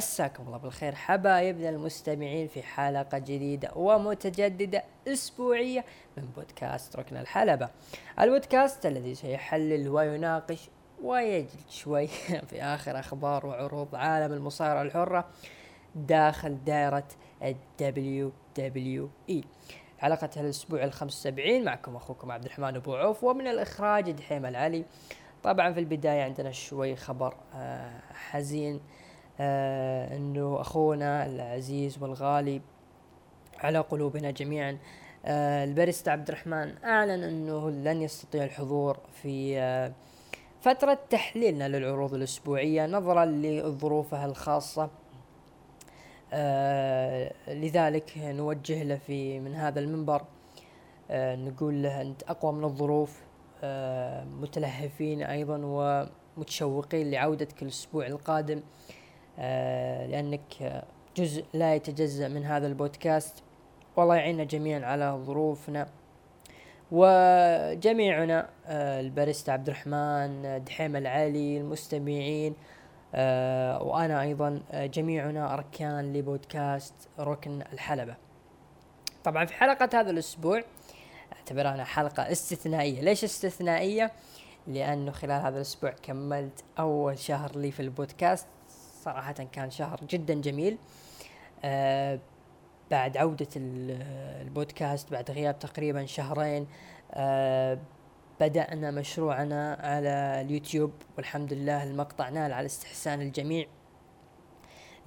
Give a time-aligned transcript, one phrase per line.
[0.00, 0.94] مساكم الله بالخير.
[0.94, 5.84] حبايبنا المستمعين في حلقة جديدة ومتجددة أسبوعية
[6.16, 7.68] من بودكاست ركن الحلبة.
[8.20, 10.68] البودكاست الذي سيحلل ويناقش
[11.02, 12.06] ويجل شوي
[12.50, 15.28] في آخر أخبار وعروض عالم المصارعة الحرة
[15.94, 17.08] داخل دائرة
[17.42, 19.44] ال WWE
[19.98, 24.84] حلقة الأسبوع ال 75 معكم أخوكم عبد الرحمن أبو عوف ومن الإخراج دحيم العلي.
[25.42, 28.80] طبعا في البداية عندنا شوي خبر آه حزين.
[29.42, 32.60] آه إنه أخونا العزيز والغالي
[33.58, 34.78] على قلوبنا جميعا
[35.24, 39.92] آه الباريستا عبد الرحمن أعلن إنه لن يستطيع الحضور في آه
[40.60, 44.90] فترة تحليلنا للعروض الأسبوعية نظرا لظروفها الخاصة.
[47.48, 50.22] لذلك نوجه له في من هذا المنبر
[51.10, 53.20] نقول له أنت أقوى من الظروف
[54.40, 55.60] متلهفين أيضا
[56.36, 58.58] ومتشوقين لعودتك الأسبوع القادم.
[58.58, 58.99] آه
[60.10, 60.84] لأنك
[61.16, 63.42] جزء لا يتجزأ من هذا البودكاست
[63.96, 65.88] والله يعيننا جميعا على ظروفنا
[66.90, 72.54] وجميعنا آه الباريستا عبد الرحمن دحيم العلي المستمعين
[73.14, 78.16] آه وأنا أيضا آه جميعنا أركان لبودكاست ركن الحلبة.
[79.24, 80.62] طبعا في حلقة هذا الأسبوع
[81.32, 84.12] اعتبرها حلقة استثنائية، ليش استثنائية؟
[84.66, 88.46] لأنه خلال هذا الأسبوع كملت أول شهر لي في البودكاست
[89.04, 90.78] صراحة كان شهر جدا جميل.
[91.64, 92.18] آه
[92.90, 96.66] بعد عودة البودكاست بعد غياب تقريبا شهرين
[97.14, 97.78] آه
[98.40, 103.66] بدأنا مشروعنا على اليوتيوب والحمد لله المقطع نال على استحسان الجميع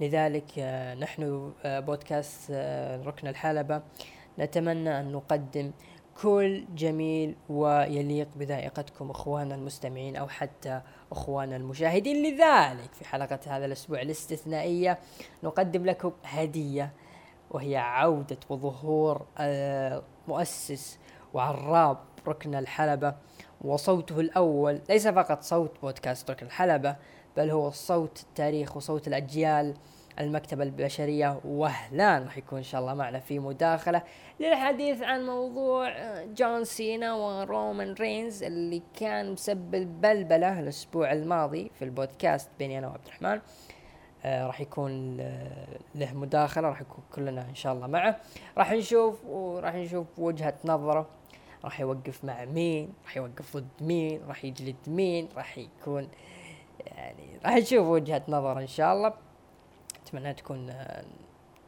[0.00, 2.50] لذلك آه نحن بودكاست
[3.06, 3.82] ركن الحلبة
[4.38, 5.72] نتمنى أن نقدم
[6.22, 10.80] كل جميل ويليق بذائقتكم اخواننا المستمعين أو حتى
[11.14, 14.98] اخواننا المشاهدين لذلك في حلقة هذا الأسبوع الاستثنائية
[15.42, 16.92] نقدم لكم هدية
[17.50, 19.26] وهي عودة وظهور
[20.28, 20.98] مؤسس
[21.34, 21.98] وعراب
[22.28, 23.14] ركن الحلبة
[23.60, 26.96] وصوته الأول ليس فقط صوت بودكاست ركن الحلبة
[27.36, 29.74] بل هو صوت التاريخ وصوت الأجيال
[30.20, 34.02] المكتبة البشرية وهلان راح يكون إن شاء الله معنا في مداخلة
[34.40, 35.92] للحديث عن موضوع
[36.24, 43.06] جون سينا ورومان رينز اللي كان مسبب بلبلة الأسبوع الماضي في البودكاست بيني أنا وعبد
[43.06, 43.40] الرحمن.
[44.24, 45.16] آه راح يكون
[45.94, 48.16] له مداخلة راح يكون كلنا إن شاء الله معه.
[48.58, 51.06] راح نشوف وراح نشوف وجهة نظره.
[51.64, 56.08] راح يوقف مع مين؟ راح يوقف ضد مين؟ راح يجلد مين؟ راح يكون
[56.86, 59.12] يعني راح نشوف وجهة نظر إن شاء الله.
[60.14, 60.72] اتمنى تكون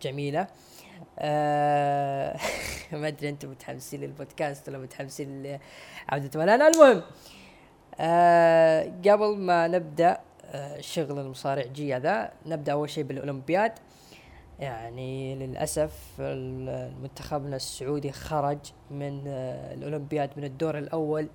[0.03, 0.47] جميلة.
[1.19, 2.39] آه
[2.93, 7.03] ما أدري أنتم متحمسين للبودكاست ولا متحمسين لعودة ولا المهم
[8.01, 10.19] آه قبل ما نبدأ
[10.81, 13.73] شغل المصارع جي هذا نبدأ أول شيء بالأولمبياد.
[14.59, 16.21] يعني للأسف
[17.03, 18.59] منتخبنا السعودي خرج
[18.91, 21.29] من الأولمبياد من الدور الأول.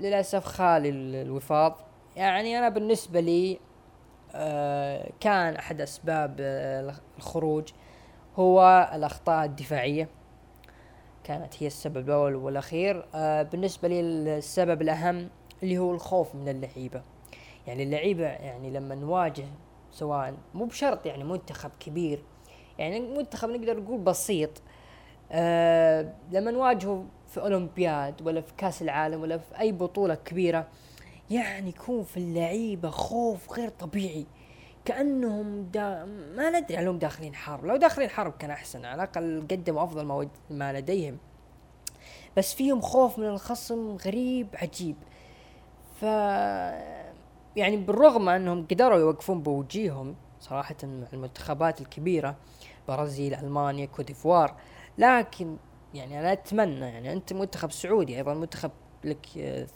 [0.00, 0.88] للأسف خالي
[1.22, 1.76] الوفاض.
[2.16, 3.58] يعني أنا بالنسبة لي
[5.20, 6.36] كان أحد أسباب
[7.18, 7.68] الخروج
[8.36, 10.08] هو الأخطاء الدفاعية.
[11.24, 13.04] كانت هي السبب الأول والأخير.
[13.52, 15.28] بالنسبة لي السبب الأهم
[15.62, 17.02] اللي هو الخوف من اللعيبة.
[17.66, 19.44] يعني اللعيبة يعني لما نواجه
[19.92, 22.22] سواء مو بشرط يعني منتخب كبير
[22.78, 24.50] يعني منتخب نقدر نقول بسيط
[25.32, 30.66] آه لما نواجهه في أولمبياد ولا في كأس العالم ولا في أي بطولة كبيرة
[31.30, 34.26] يعني يكون في اللعيبة خوف غير طبيعي.
[34.84, 36.04] كأنهم دا
[36.36, 37.64] ما ندري عليهم داخلين حرب.
[37.64, 41.18] لو داخلين حرب كان أحسن على الأقل قدموا أفضل ما, ما لديهم.
[42.36, 44.96] بس فيهم خوف من الخصم غريب عجيب.
[46.00, 46.02] ف
[47.56, 52.36] يعني بالرغم أنهم قدروا يوقفون بوجيههم صراحة مع المنتخبات الكبيرة
[52.88, 54.54] برازيل ألمانيا كوديفوار
[54.98, 55.56] لكن
[55.94, 58.70] يعني أنا أتمنى يعني أنت منتخب سعودي أيضا منتخب
[59.04, 59.26] لك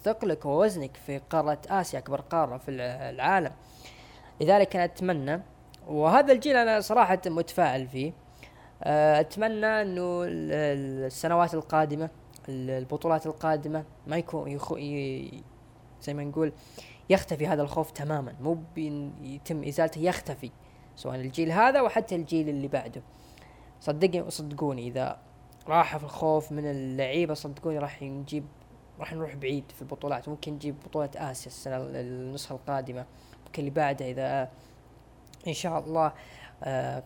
[0.03, 3.53] ثقلك ووزنك في قارة آسيا أكبر قارة في العالم.
[4.41, 5.43] لذلك أنا أتمنى
[5.87, 8.13] وهذا الجيل أنا صراحة متفائل فيه.
[8.83, 10.23] أتمنى إنه
[11.07, 12.11] السنوات القادمة
[12.49, 14.77] البطولات القادمة ما يكون يخو
[16.03, 16.53] زي ما نقول
[17.11, 18.35] يختفي هذا الخوف تماما.
[18.41, 18.59] مو
[19.23, 20.51] يتم إزالته يختفي
[20.97, 23.03] سواء الجيل هذا وحتى الجيل اللي بعده.
[23.81, 25.19] صدقني صدقوني إذا
[25.69, 28.45] راح في الخوف من اللعيبة صدقوني راح نجيب
[29.01, 33.05] راح نروح بعيد في البطولات ممكن نجيب بطولة آسيا السنة النسخة القادمة.
[33.47, 34.49] ممكن اللي بعدها إذا
[35.49, 36.13] إن شاء الله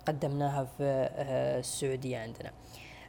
[0.06, 0.82] قدمناها في
[1.58, 2.52] السعودية عندنا.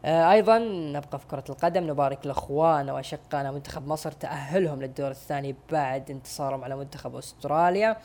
[0.05, 0.57] آه أيضا
[0.93, 6.75] نبقى في كرة القدم نبارك لاخواننا وأشقائنا منتخب مصر تأهلهم للدور الثاني بعد انتصارهم على
[6.75, 7.97] منتخب أستراليا.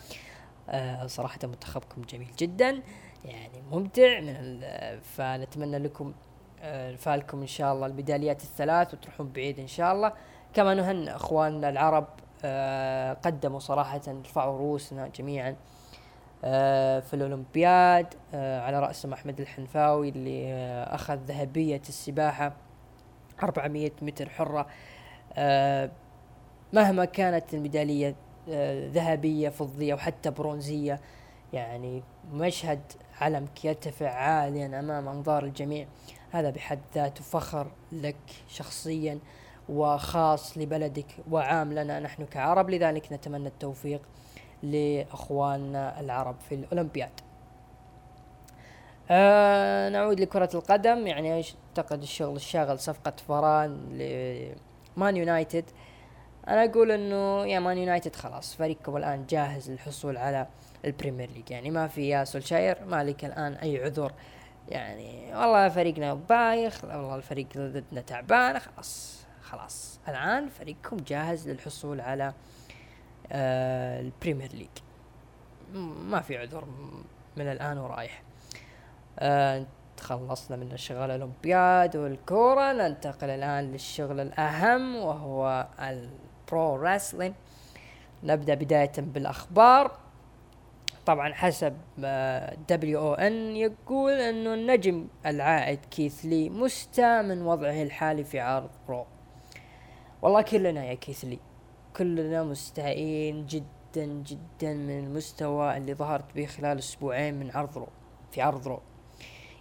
[0.68, 2.82] آه صراحة منتخبكم جميل جدا
[3.24, 4.60] يعني ممتع من
[5.00, 6.14] فنتمنى لكم
[6.60, 10.12] آه فالكم إن شاء الله الميداليات الثلاث وتروحون بعيد إن شاء الله.
[10.54, 12.06] كما نهنئ أخواننا العرب
[12.44, 15.56] آه قدموا صراحة رفعوا رؤوسنا جميعا
[16.44, 22.52] آه في الأولمبياد آه على رأسهم احمد الحنفاوي اللي آه أخذ ذهبية السباحة
[23.42, 24.66] 400 متر حرة.
[25.36, 25.90] آه
[26.72, 28.14] مهما كانت الميدالية
[28.50, 31.00] آه ذهبية فضية وحتى برونزية
[31.52, 32.02] يعني
[32.32, 32.80] مشهد
[33.20, 35.86] علمك يرتفع عاليا أمام أنظار الجميع.
[36.30, 38.16] هذا بحد ذاته فخر لك
[38.48, 39.18] شخصيا.
[39.68, 42.70] وخاص لبلدك وعام لنا نحن كعرب.
[42.70, 44.00] لذلك نتمنى التوفيق
[44.62, 47.20] لأخواننا العرب في الأولمبياد.
[49.10, 51.06] آه نعود لكرة القدم.
[51.06, 51.44] يعني
[51.76, 53.88] أعتقد الشغل الشاغل صفقة فاران
[54.96, 55.64] لمان يونايتد.
[56.48, 60.46] أنا أقول إنه يا مان يونايتد خلاص فريقكم الآن جاهز للحصول على
[60.84, 64.12] ال Premier League يعني ما في يا سولشاير ما لك الآن أي عذر.
[64.68, 69.23] يعني والله فريقنا بايخ والله الفريق ضدنا تعبان خلاص.
[69.54, 70.00] خلاص.
[70.08, 72.32] الآن فريقكم جاهز للحصول على
[73.32, 74.68] آه ال Premier League.
[76.10, 76.64] ما في عذر
[77.36, 78.22] من الآن ورايح.
[79.18, 79.66] آه
[79.96, 82.72] تخلصنا من الشغل الأولمبياد والكورة.
[82.72, 87.34] ننتقل الآن للشغل الأهم وهو ال pro wrestling
[88.22, 89.98] نبدأ بداية بالأخبار.
[91.06, 91.76] طبعا حسب
[92.68, 99.06] WON يقول إنه النجم العائد كيث لي مستاء من وضعه الحالي في عرض رو
[100.24, 101.38] والله كلنا يا كيث لي
[101.96, 107.88] كلنا مستائين جدا جدا من المستوى اللي ظهرت به خلال أسبوعين من عرض رو
[108.30, 108.80] في عرض رو.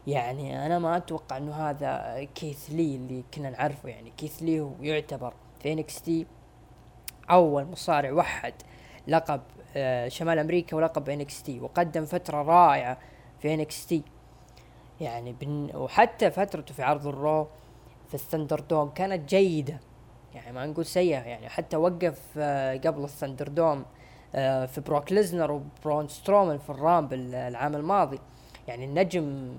[0.08, 3.90] يعني أنا ما أتوقع إنه هذا كيث لي اللي كنا نعرفه.
[3.90, 6.28] يعني كيث لي هو يعتبر في NXT
[7.30, 8.54] أول مصارع وحد
[9.08, 9.42] لقب
[9.76, 12.98] آه، شمال أمريكا ولقب NXT وقدم فترة رائعة
[13.40, 14.04] في NXT.
[15.02, 17.48] يعني بن وحتى فترته في عرض الرو
[18.08, 19.80] في ال ThunderDome كانت جيدة.
[20.36, 23.86] يعني ما نقول سيئة يعني حتى وقف آه، قبل ال ThunderDome
[24.36, 28.20] آه، في بروك ليسنر وبرون سترومان في ال Rumble العام الماضي.
[28.68, 29.56] يعني النجم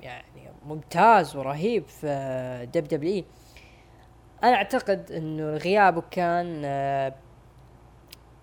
[0.00, 0.24] يعني
[0.66, 3.24] ممتاز ورهيب في دب WWE
[4.44, 6.62] أنا أعتقد إنه غيابه كان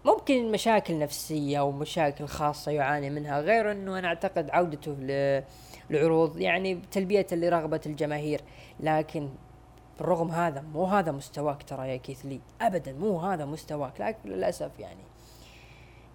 [0.05, 3.41] ممكن مشاكل نفسية أو مشاكل خاصة يعاني منها.
[3.41, 4.91] غير إنه أنا أعتقد عودته
[5.89, 8.41] للعروض يعني تلبية لرغبة الجماهير.
[8.79, 9.29] لكن
[9.99, 12.39] بالرغم هذا مو هذا مستواك ترى يا كيث لي.
[12.61, 14.01] ابدا مو هذا مستواك.
[14.01, 15.03] لكن للأسف يعني.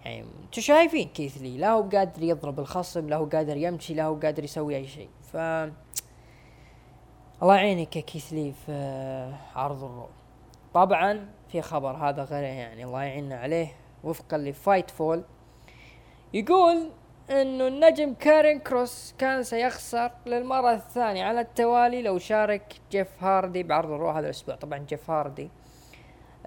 [0.05, 1.57] يعني أنتم شايفين كيث لي.
[1.57, 5.09] لا هو قادر يضرب الخصم لا هو قادر يمشي لا هو قادر يسوي أي شيء.
[5.33, 5.37] ف
[7.43, 10.07] الله يعينك يا كيث لي في عرض الرو
[10.73, 12.83] طبعا في خبر هذا غير يعني.
[12.83, 13.75] الله يعيننا عليه.
[14.03, 15.23] وفقا ل Fightful.
[16.33, 16.89] يقول
[17.29, 23.91] إنه النجم كاريون كروس كان سيخسر للمرة الثانية على التوالي لو شارك جيف هاردي بعرض
[23.91, 24.55] الرو هذا الأسبوع.
[24.55, 25.49] طبعا جيف هاردي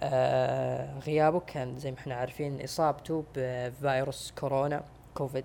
[0.00, 5.44] آه غيابه كان زي ما إحنا عارفين إصابته بفيروس كورونا كوفيد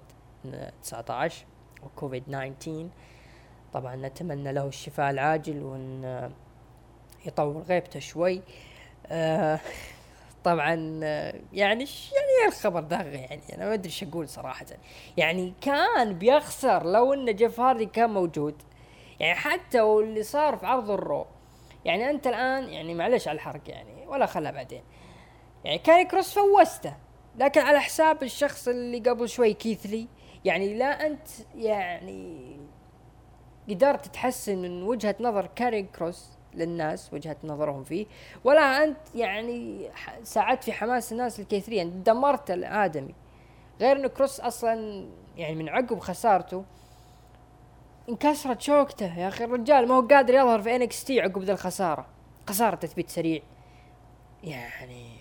[0.84, 1.46] 19
[1.84, 2.88] وكوفيد 19
[3.74, 6.32] طبعا نتمنى له الشفاء العاجل وان
[7.26, 8.42] يطول غيبته شوي.
[9.08, 9.60] آه
[10.44, 10.74] طبعا
[11.54, 14.66] يعني يعني الخبر ده يعني أنا ما أدري إيش أقول صراحة.
[15.18, 18.56] يعني كان بيخسر لو إن جيف هاردي كان موجود.
[19.20, 21.26] يعني حتى واللي صار في عرض الرو
[21.86, 24.84] يعني أنت الآن يعني معلش على الحرق يعني ولا خلها بعدين.
[25.64, 26.94] يعني كاري كروس فوزته
[27.36, 30.08] لكن على حساب الشخص اللي قبل شوي كيث لي
[30.46, 32.60] يعني لا أنت يعني
[33.70, 38.06] قدرت تحسن من وجهة نظر كاري كروس للناس وجهة نظرهم فيه.
[38.44, 39.90] ولا أنت يعني
[40.24, 41.88] ساعدت في حماس الناس الكثيرين.
[41.88, 43.16] يعني دمرت الآدمي.
[43.82, 45.06] غير انه كروس أصلا
[45.38, 46.66] يعني من عقب خسارته
[48.10, 49.20] انكسرت شوكته.
[49.20, 52.06] يا أخي الرجال ما هو قادر يظهر في NXT عقب ذا الخسارة.
[52.48, 53.42] خسارة تثبيت سريع.
[54.44, 55.16] يعني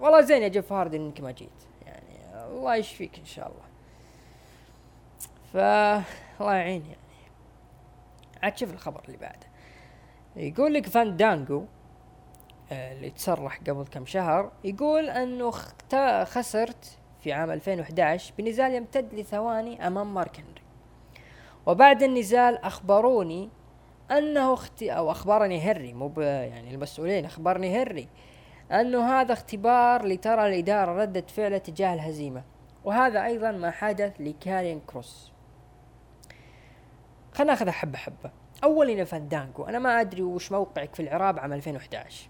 [0.00, 1.50] والله زين يا جيف هاردي إنك ما جيت.
[1.86, 3.68] يعني الله يشفيك إن شاء الله.
[5.52, 5.56] ف
[6.40, 6.98] الله يعين يعني.
[8.42, 9.47] عاد شوف الخبر اللي بعده.
[10.38, 11.64] يقول لك فان دانجو
[12.72, 15.50] آه، اللي تصرح قبل كم شهر يقول أنه
[16.24, 20.62] خسرت في عام 2011 بنزال يمتد لثواني أمام مارك هنري.
[21.66, 23.48] وبعد النزال أخبروني
[24.10, 28.08] أنه أختي أو أخبرني هنري مو يعني المسؤولين أخبرني هنري
[28.72, 32.42] أنه هذا اختبار لترى الإدارة ردة فعله تجاه الهزيمة.
[32.84, 35.32] وهذا أيضا ما حدث لكارين كروس.
[37.32, 38.30] خلينا ناخذها حبة حبة.
[38.64, 42.28] أولا يا فاندانجو أنا ما أدري وش موقعك في العراب عام 2011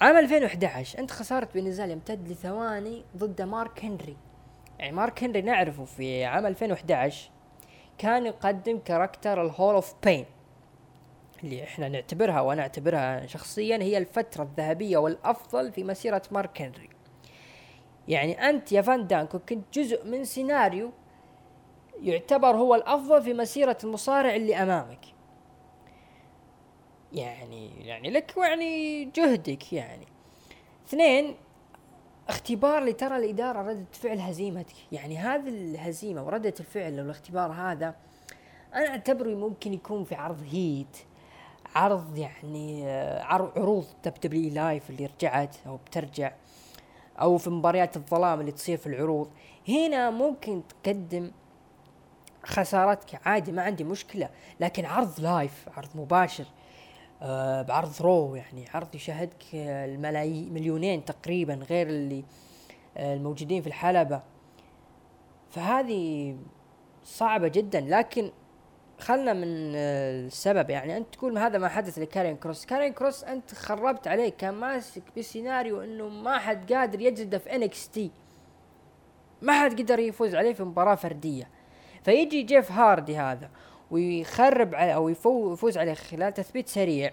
[0.00, 4.16] عام 2011 أنت خسرت بنزال يمتد لثواني ضد مارك هنري.
[4.78, 7.30] يعني مارك هنري نعرفه في عام 2011
[7.98, 10.26] كان يقدم character ال Hall of Pain
[11.44, 16.90] اللي إحنا نعتبرها وأنا اعتبرها شخصيا هي الفترة الذهبية والأفضل في مسيرة مارك هنري.
[18.08, 20.92] يعني أنت يا فاندانجو كنت جزء من سيناريو
[22.02, 25.06] يعتبر هو الأفضل في مسيرة المصارع اللي أمامك.
[27.12, 30.06] يعني يعني لك يعني جهدك يعني.
[30.88, 31.36] اثنين
[32.28, 34.74] اختبار لترى الإدارة ردة فعل هزيمتك.
[34.92, 37.94] يعني هذه الهزيمة وردة الفعل أو الاختبار هذا
[38.74, 40.96] أنا أعتبره ممكن يكون في عرض هيت
[41.74, 46.32] عرض يعني آه، عروض WWE live اللي رجعت أو بترجع
[47.20, 49.30] أو في مباريات الظلام اللي تصير في العروض.
[49.68, 51.30] هنا ممكن تقدم
[52.44, 54.28] خسارتك عادي ما عندي مشكلة.
[54.60, 56.44] لكن عرض live عرض مباشر
[57.22, 62.24] آه بعرض Raw يعني عرض يشاهدك الملايين مليونين تقريبا غير اللي
[62.96, 64.22] آه الموجودين في الحلبة.
[65.50, 66.36] فهذه
[67.04, 67.80] صعبة جدا.
[67.80, 68.30] لكن
[68.98, 70.70] خلنا من آه السبب.
[70.70, 72.66] يعني أنت تقول هذا ما حدث لكاريون كروس.
[72.66, 78.10] كاريون كروس أنت خربت عليه كان ماسك بسيناريو إنه ما حد قادر يجلده في NXT.
[79.42, 81.48] ما حد قدر يفوز عليه في مباراة فردية.
[82.04, 83.50] فيجي جيف هاردي هذا
[83.90, 87.12] ويخرب عليه أو يفوز عليه خلال تثبيت سريع.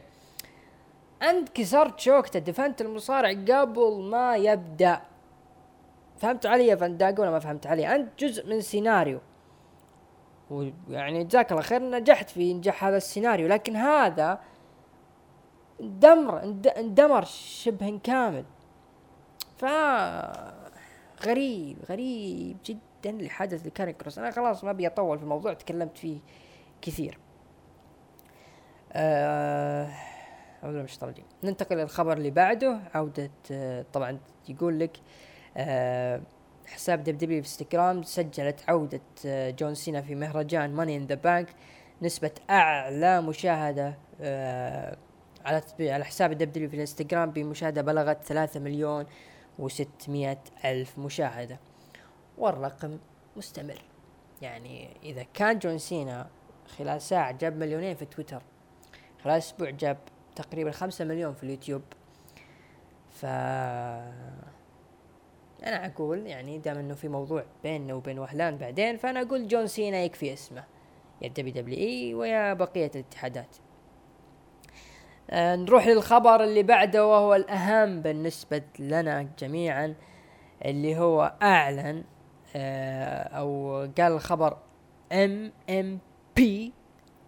[1.22, 5.02] انت كسرت شوكته دفنت المصارع قبل ما يبدأ.
[6.18, 9.20] فهمت علي يا فنداق ولا ما فهمت علي؟ انت جزء من سيناريو
[10.50, 13.48] ويعني جزاك الله خير نجحت في إنجاح هذا السيناريو.
[13.48, 14.40] لكن هذا
[15.80, 16.44] دمر
[16.78, 18.46] اندمر شبه كامل.
[19.58, 19.66] ف
[21.26, 22.80] غريب غريب جدا.
[23.16, 24.18] اللي حدث لكاريون كروس.
[24.20, 26.20] أنا خلاص ما أبي أطول في الموضوع تكلمت فيه
[26.82, 27.18] كثير.
[28.94, 29.90] آه
[30.64, 32.80] مش طالعين ننتقل للخبر اللي بعده.
[32.94, 34.98] عودة آه طبعا يقول لك
[35.58, 36.22] آه
[36.68, 41.48] حساب WWE في إنستغرام سجلت عودة آه جون سينا في مهرجان Money in the Bank
[42.02, 44.98] نسبة أعلى مشاهدة آه
[45.46, 49.06] على على حساب WWE في الانستغرام بمشاهدة بلغت ثلاثة مليون
[49.60, 51.60] وستمائة ألف مشاهدة.
[52.38, 52.98] والرقم
[53.36, 53.82] مستمر.
[54.42, 56.28] يعني إذا كان جون سينا
[56.78, 58.42] خلال ساعة جاب مليونين في تويتر
[59.24, 59.98] خلال أسبوع جاب
[60.36, 61.82] تقريبا خمسة مليون في اليوتيوب.
[63.10, 63.26] ف
[65.64, 69.98] أنا أقول يعني دام إنه في موضوع بيننا وبين وهلان بعدين فأنا أقول جون سينا
[69.98, 70.64] يكفي اسمه
[71.22, 73.56] يا WWE ويا بقية الاتحادات.
[75.30, 79.96] آه نروح للخبر اللي بعده وهو الأهم بالنسبة لنا جميعا
[80.66, 82.04] اللي هو أعلن
[82.56, 84.58] أو قال الخبر
[85.14, 86.00] ام ام
[86.36, 86.74] بي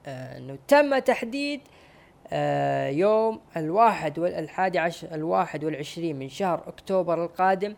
[0.06, 1.62] آه إنه تم تحديد
[2.28, 7.76] آه يوم الواحد والحادي عشر الواحد والعشرين من شهر أكتوبر القادم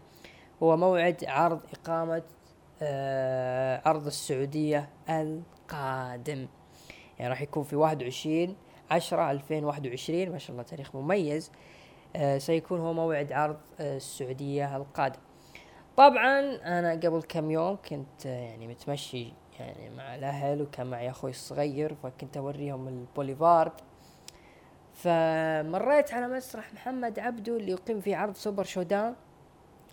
[0.64, 2.24] هو موعد عرض إقامة
[2.82, 6.48] آه عرض السعودية القادم.
[7.20, 8.56] يعني راح يكون في واحد وعشرين
[8.92, 11.52] عشرة ألفين واحد وعشرين ما شاء الله تاريخ مميز
[12.16, 15.20] آه سيكون هو موعد عرض آه السعودية القادم.
[16.02, 16.40] طبعا
[16.80, 22.38] أنا قبل كم يوم كنت يعني متمشي يعني مع الأهل وكان معي أخوي الصغير فكنت
[22.38, 23.72] أوريهم البوليفارد.
[24.94, 29.16] فمريت على مسرح محمد عبدو اللي يقيم فيه عرض سوبر شودان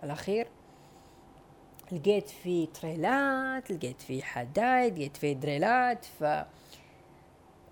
[0.05, 0.49] الأخير.
[1.93, 6.05] لقيت فيه تريلات لقيت فيه حدايد لقيت فيه دريلات.
[6.05, 6.25] ف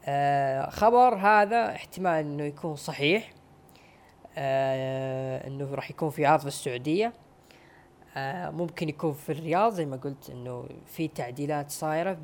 [0.09, 3.33] آه خبر هذا احتمال إنه يكون صحيح
[4.39, 7.13] آه إنه راح يكون في عرض في السعودية.
[8.51, 12.19] ممكن يكون في الرياض زي ما قلت إنه في تعديلات صايرة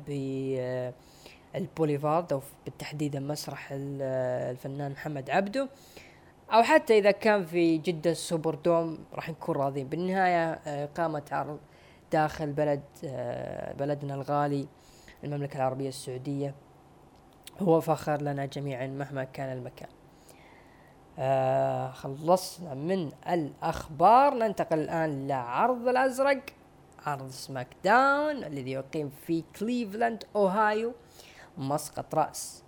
[1.53, 5.69] بالبوليفارد أو بالتحديد مسرح الفنان محمد عبده.
[6.53, 11.59] أو حتى إذا كان في جدة السوبر دوم راح نكون راضين بالنهاية آه، اقامه عرض
[12.11, 14.67] داخل بلد آه، بلدنا الغالي
[15.23, 16.55] المملكة العربية السعودية.
[17.59, 19.89] هو فخر لنا جميعا مهما كان المكان.
[21.19, 24.33] آه خلصنا من الأخبار.
[24.33, 26.41] ننتقل الآن لعرض الأزرق
[27.05, 30.93] عرض SmackDown الذي يقيم في كليفلاند أوهايو.
[31.57, 32.63] مسقط رأس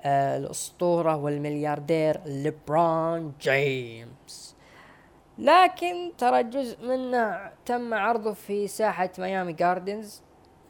[0.00, 4.56] آه الأسطورة والملياردير ليبرون جيمس.
[5.38, 10.22] لكن ترى جزء منه تم عرضه في ساحة ميامي جاردنز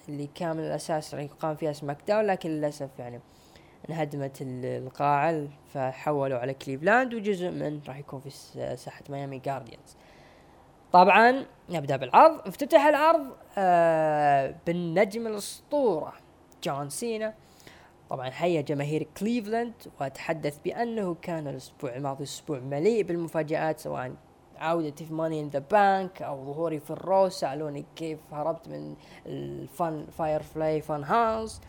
[0.08, 3.20] اللي كان من الاساس يقام فيها SmackDown لكن للأسف يعني
[3.90, 8.30] انهدمت القاعة فحولوا على كليفلاند وجزء من راح يكون في
[8.76, 9.96] ساحة ميامي جاردنز
[10.92, 12.48] طبعا نبدأ بالعرض.
[12.48, 13.26] افتتح العرض
[13.58, 16.12] آه بالنجم الأسطورة
[16.64, 17.34] جون سينا.
[18.10, 24.12] طبعا حيا جماهير كليفلاند وتحدث بأنه كان الأسبوع الماضي أسبوع مليء بالمفاجآت سواء
[24.58, 28.94] عودتي في Money in the Bank أو ظهوري في ال Raw سالوني كيف هربت من
[29.26, 31.60] ال Fun Firefly Fun House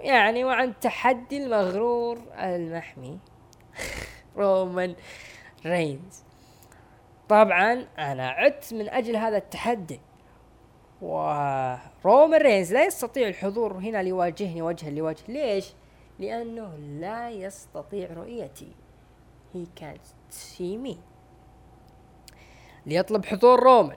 [0.00, 3.18] يعني وعن تحدي المغرور المحمي.
[4.36, 4.94] رومان
[5.66, 6.24] رينز.
[7.28, 10.00] طبعا أنا عدت من أجل هذا التحدي.
[11.02, 15.22] ورومان رينز لا يستطيع الحضور هنا ليواجهني وجها لوجه.
[15.28, 15.72] ليش؟
[16.18, 18.72] لأنه لا يستطيع رؤيتي.
[19.54, 20.96] He can't see me.
[22.86, 23.96] ليطلب حضور رومان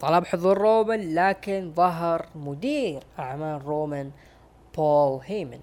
[0.00, 4.10] طلب حضور رومان لكن ظهر مدير أعمال رومان
[4.78, 5.60] بول هيمن.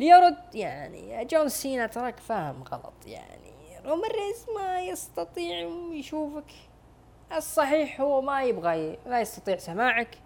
[0.00, 3.52] ليرد يعني جون سينا تراك فاهم غلط يعني.
[3.84, 6.52] رومان رينز ما يستطيع يشوفك.
[7.36, 10.18] الصحيح هو ما يبغى لا يستطيع سماعك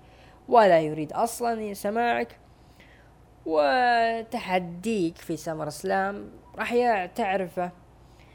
[0.48, 2.38] ولا يريد أصلا سماعك.
[3.46, 7.70] وتحديك في SummerSlam راح تعرفه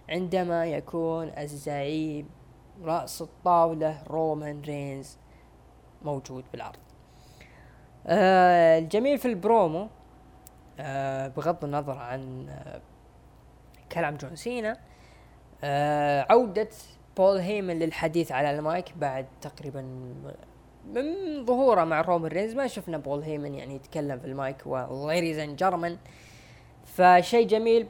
[0.10, 2.29] عندما يكون الزعيم
[2.84, 5.17] رأس الطاولة رومان رينز
[6.01, 6.87] موجود بالعرض
[8.10, 9.88] آه الجميل في البرومو
[10.80, 12.82] آه بغض النظر عن آه
[13.92, 14.78] كلام جون سينا
[15.64, 16.70] آه عودة
[17.18, 19.82] بول هيمن للحديث على المايك بعد تقريبا
[20.94, 22.54] من ظهوره مع رومان رينز.
[22.54, 25.98] ما شفنا بول هيمن يعني يتكلم في ال mic و ladies and gentlemen
[26.86, 27.88] فشيء جميل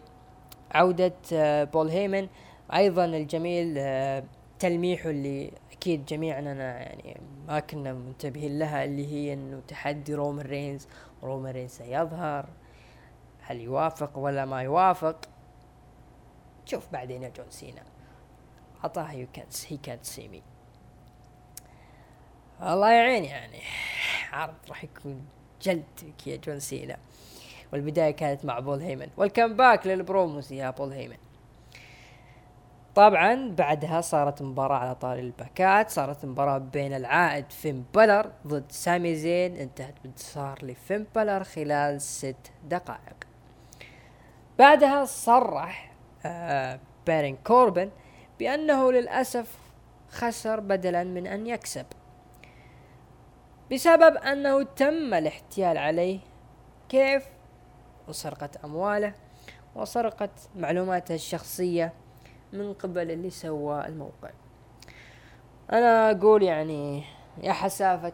[0.72, 2.28] عودة آه بول هيمن.
[2.74, 4.24] أيضا الجميل آه
[4.60, 10.88] تلميحه اللي أكيد جميعنا يعني ما كنا منتبهين لها اللي هي إنه تحدي رومان رينز
[11.24, 12.46] رومان رينز سيظهر
[13.42, 15.30] هل يوافق ولا ما يوافق؟
[16.66, 17.84] شوف بعدين يا جون سينا.
[18.84, 20.42] عطاها يو كانت هي كانت سي مي
[22.62, 23.62] الله يعين يعني.
[24.32, 25.26] عرض راح يكون
[25.62, 26.98] جلدك يا جون سينا.
[27.74, 29.10] والبداية كانت مع بول هيمن.
[29.18, 31.18] و welcome back لل promos يا بول هيمن.
[32.98, 38.32] طبعا بعدها صارت مباراة على طاري ال back ات صارت مباراة بين العائد فين بالور
[38.48, 43.16] ضد سامي زين انتهت بانتصار لفين بالور خلال ست دقائق.
[44.60, 45.92] بعدها صرح
[46.26, 47.90] آه بارون كوربن
[48.40, 49.58] بأنه للأسف
[50.10, 51.86] خسر بدلا من أن يكسب
[53.72, 56.20] بسبب أنه تم الاحتيال عليه
[56.90, 57.26] كيف؟
[58.08, 59.14] وسرقة أمواله
[59.76, 61.94] وسرقة معلوماته الشخصية
[62.54, 64.30] من قبل اللي سوى الموقع.
[65.72, 67.04] أنا أقول يعني
[67.44, 68.14] يا حسافة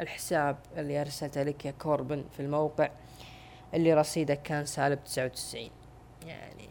[0.00, 2.90] الحساب اللي ارسلته لك يا كوربن في الموقع
[3.74, 5.70] اللي رصيدك كان سالب تسعة وتسعين.
[6.26, 6.68] يعني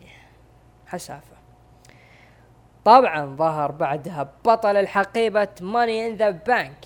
[0.86, 1.38] حسافة.
[2.86, 6.86] طبعا ظهر بعدها بطل الحقيبة money in the bank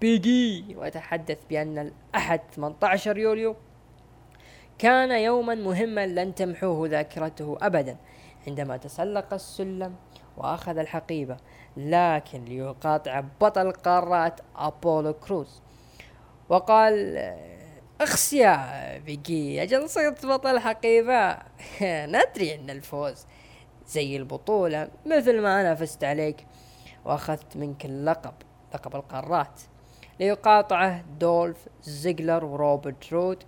[0.00, 3.56] بيج إي وتحدث بأن الأحد 18 يوليو
[4.78, 7.96] كان يوما مهما لن تمحوه ذاكرته أبدا.
[8.46, 9.94] عندما تسلق السلم
[10.36, 11.36] وأخذ الحقيبة
[11.76, 15.62] لكن ليقاطع بطل القارات أبولو كروز.
[16.48, 17.18] وقال
[18.00, 21.38] اخس يا بيجي أجل صرت بطل حقيبة.
[22.16, 23.26] ندري أن الفوز
[23.86, 26.46] زي البطولة مثل ما أنا فزت عليك.
[27.04, 28.34] وأخذت منك اللقب
[28.74, 29.60] لقب القارات.
[30.20, 33.44] ليقاطعه دولف زيجلر وروبرت رود.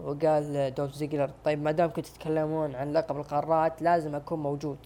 [0.00, 4.78] وقال دولف زيجلر طيب ما دام كنتوا تتكلمون عن لقب القارات لازم أكون موجود.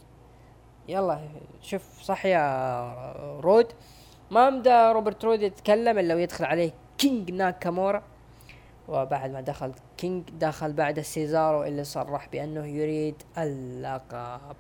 [0.89, 1.21] يلا
[1.63, 3.73] شوف صح يا رود.
[4.31, 8.03] ما مدى روبرت رود يتكلم إلا ويدخل عليه king ناكامورا؟
[8.89, 14.57] وبعد ما دخل king دخل بعد سيزارو اللي صرح بأنه يريد اللقب.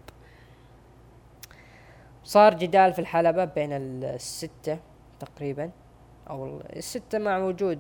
[2.24, 4.78] صار جدال في الحلبة بين الستة
[5.20, 5.70] تقريبا
[6.30, 7.78] أو الستة مع وجود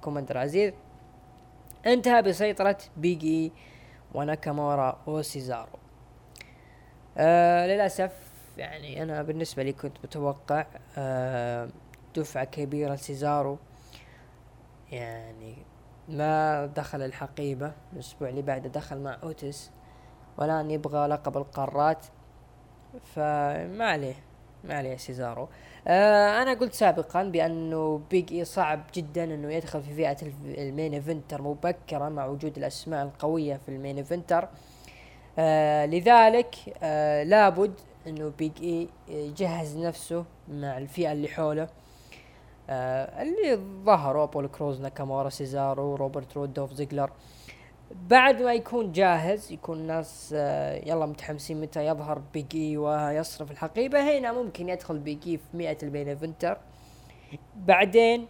[0.00, 0.72] commander عزيز.
[1.86, 3.52] انتهى بسيطرة بيج إي
[4.14, 5.78] وناكامورا وسيزارو.
[7.18, 8.12] آه للأسف
[8.58, 10.66] يعني أنا بالنسبة لي كنت متوقع
[10.98, 11.68] آه
[12.16, 13.58] دفعة كبيرة لسيزارو.
[14.92, 15.54] يعني
[16.08, 19.70] ما دخل الحقيبة الأسبوع اللي بعده دخل مع أوتيس
[20.38, 22.06] والآن يبغى لقب القارات.
[23.14, 24.14] فما عليه
[24.64, 25.48] ما عليه سيزارو.
[25.86, 30.94] آه أنا قلت سابقا بأنه بيج اي صعب جدا أنه يدخل في فئة ال main
[30.94, 34.48] eventer مبكرا مع وجود الأسماء القوية في ال main eventer
[35.38, 37.72] آه لذلك آه لابد
[38.06, 41.68] أنه بيج اي يجهز نفسه مع الفئة اللي حوله.
[42.70, 47.04] آه اللي ظهروا أبولو كروز ناكامورا سيزارو روبرت رود دولف زيجلر.
[47.04, 47.10] آه
[47.90, 54.18] بعد ما يكون جاهز يكون الناس آه، يلا متحمسين متى يظهر بيج إي ويصرف الحقيبة.
[54.18, 56.58] هنا ممكن يدخل بيج إي في فئة ال main eventer
[57.56, 58.26] بعدين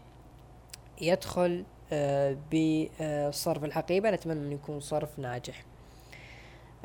[1.00, 4.10] يدخل آه، بصرف الحقيبة.
[4.10, 5.64] نتمنى إنه يكون صرف ناجح.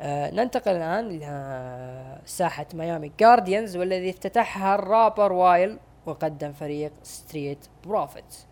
[0.00, 8.46] آه، ننتقل الآن إلى ساحة ميامي جاردنز والذي افتتحها الرابر وايل وقدم فريق ستريت بروفيتس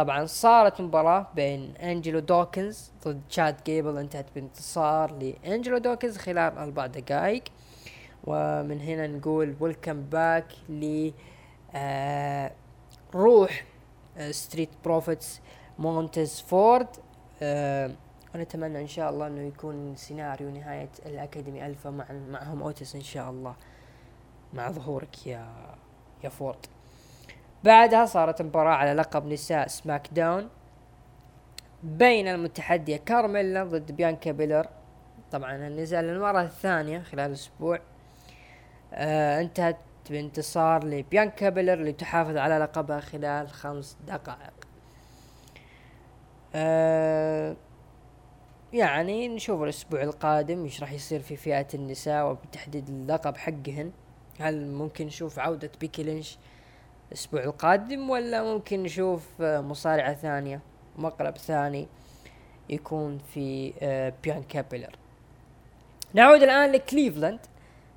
[0.00, 6.86] طبعا صارت مباراة بين انجلو دوكنز ضد تشاد جيبل انتهت بانتصار لانجلو دوكنز خلال أربع
[6.86, 7.42] دقائق.
[8.24, 11.10] ومن هنا نقول welcome back ل
[11.74, 12.52] آه
[13.14, 13.64] روح
[14.30, 15.40] ستريت بروفيتس
[15.78, 16.88] مونتيز فورد
[18.34, 23.30] ونتمنى إن شاء الله إنه يكون سيناريو نهاية الأكاديمي ألفا مع معهم أوتيس إن شاء
[23.30, 23.54] الله.
[24.54, 25.46] مع ظهورك يا
[26.24, 26.66] يا فورد.
[27.64, 30.48] بعدها صارت مباراة على لقب نساء سماك داون
[31.82, 34.66] بين المتحدية كارميلا ضد بيانكا بيلير.
[35.32, 37.78] طبعا النزال للمرة الثانية خلال أسبوع.
[38.92, 39.76] آه انتهت
[40.10, 44.52] بانتصار لبيانكا بيلير اللي تحافظ على لقبها خلال خمس دقائق.
[46.54, 47.56] آه
[48.72, 53.92] يعني نشوف الأسبوع القادم إيش راح يصير في فئة النساء وبتحديد اللقب حقهن.
[54.40, 56.38] هل ممكن نشوف عودة بيكي لينش
[57.10, 60.60] الأسبوع القادم ولا ممكن نشوف مصارعة ثانية
[60.98, 61.88] مقلب ثاني
[62.68, 64.96] يكون في آه، بيانكا بيلر
[66.14, 67.40] نعود الآن لكليفلاند.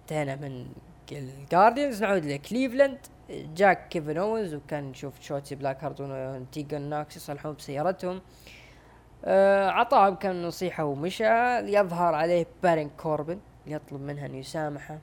[0.02, 0.66] انتهينا من
[1.12, 2.98] الجارديانز نعود لكليفلاند.
[3.30, 8.22] جاك كيفن اوز وكان نشوف شوتي بلاك هارت وتيجن ناكس يصلحون بسيارتهم.
[9.26, 14.98] آه عطاهم كم نصيحة ومشى يظهر عليه بارين كوربن يطلب منها أن يسامحه.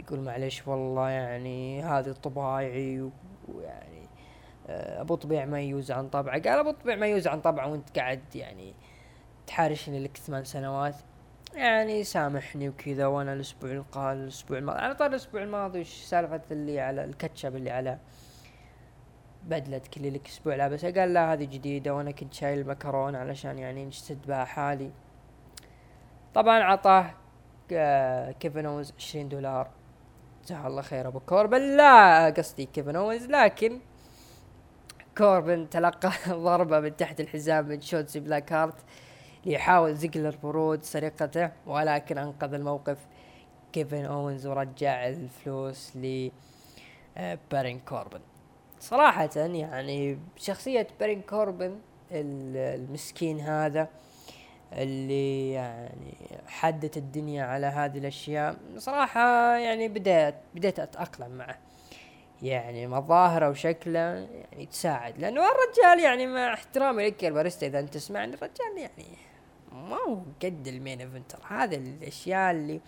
[0.00, 3.10] يقول معلش والله يعني هذه طبايعي
[3.48, 4.08] ويعني
[4.66, 6.40] آه أبو طبيع ما يوز عن طبعه.
[6.42, 8.74] قال أبو طبيع ما يوز عن طبعه وأنت قاعد يعني
[9.46, 10.94] تحارشني لك ثمان سنوات.
[11.54, 16.80] يعني سامحني وكذا وأنا الأسبوع القادم الأسبوع الماضي على طار الأسبوع الماضي وش سالفة اللي
[16.80, 17.98] على الكاتشب اللي على
[19.44, 23.84] بدلة كل لك أسبوع لابسها قال لا هذه جديدة وأنا كنت شايل المكرون علشان يعني
[23.84, 24.90] نجسد بها حالي.
[26.34, 27.14] طبعا عطاه
[27.72, 29.70] آه، كيفن أونز عشرين دولار.
[30.44, 31.76] جزاه الله خير أبو كوربن.
[31.76, 33.80] لا قصدي كيفن أونز لكن
[35.18, 38.74] كوربن تلقى ضربة من تحت الحزام من شوتسي بلاك هارت
[39.44, 42.98] ليحاول زيجلر ورود سرقته ولكن أنقذ الموقف.
[43.72, 46.30] كيفن اونز ورجع الفلوس ل
[47.16, 48.20] آه، بارون كوربن.
[48.80, 51.78] صراحة يعني شخصية بارون كوربن
[52.12, 53.88] المسكين هذا
[54.74, 56.14] اللي يعني
[56.46, 58.56] حدت الدنيا على هذه الأشياء.
[58.76, 61.58] صراحة يعني بدأت بديت أتأقلم معه.
[62.42, 65.18] يعني مظاهره وشكله يعني تساعد.
[65.18, 69.16] لأنه الرجال يعني مع احترامي لك يا الباريستا إذا أنت تسمعني الرجال يعني
[69.72, 71.38] ما هو قد المين إيفنتر.
[71.48, 72.80] هذا الأشياء اللي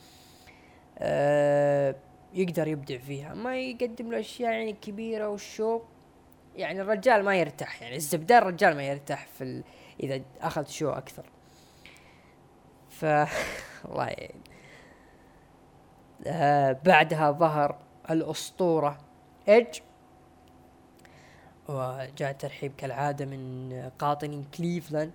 [0.99, 1.95] آه
[2.35, 3.35] يقدر يبدع فيها.
[3.35, 5.81] ما يقدم له أشياء يعني كبيرة والشو
[6.57, 7.83] يعني الرجال ما يرتاح.
[7.83, 9.63] يعني الزبدان الرجال ما يرتاح في.
[10.03, 11.25] إذا أخذ شو أكثر.
[13.01, 14.41] ف الله يعني.
[16.27, 17.79] آه بعدها ظهر
[18.11, 18.99] الأسطورة
[19.49, 19.79] ايدج
[21.69, 25.13] وجاء ترحيب كالعادة من قاطني كليفلاند.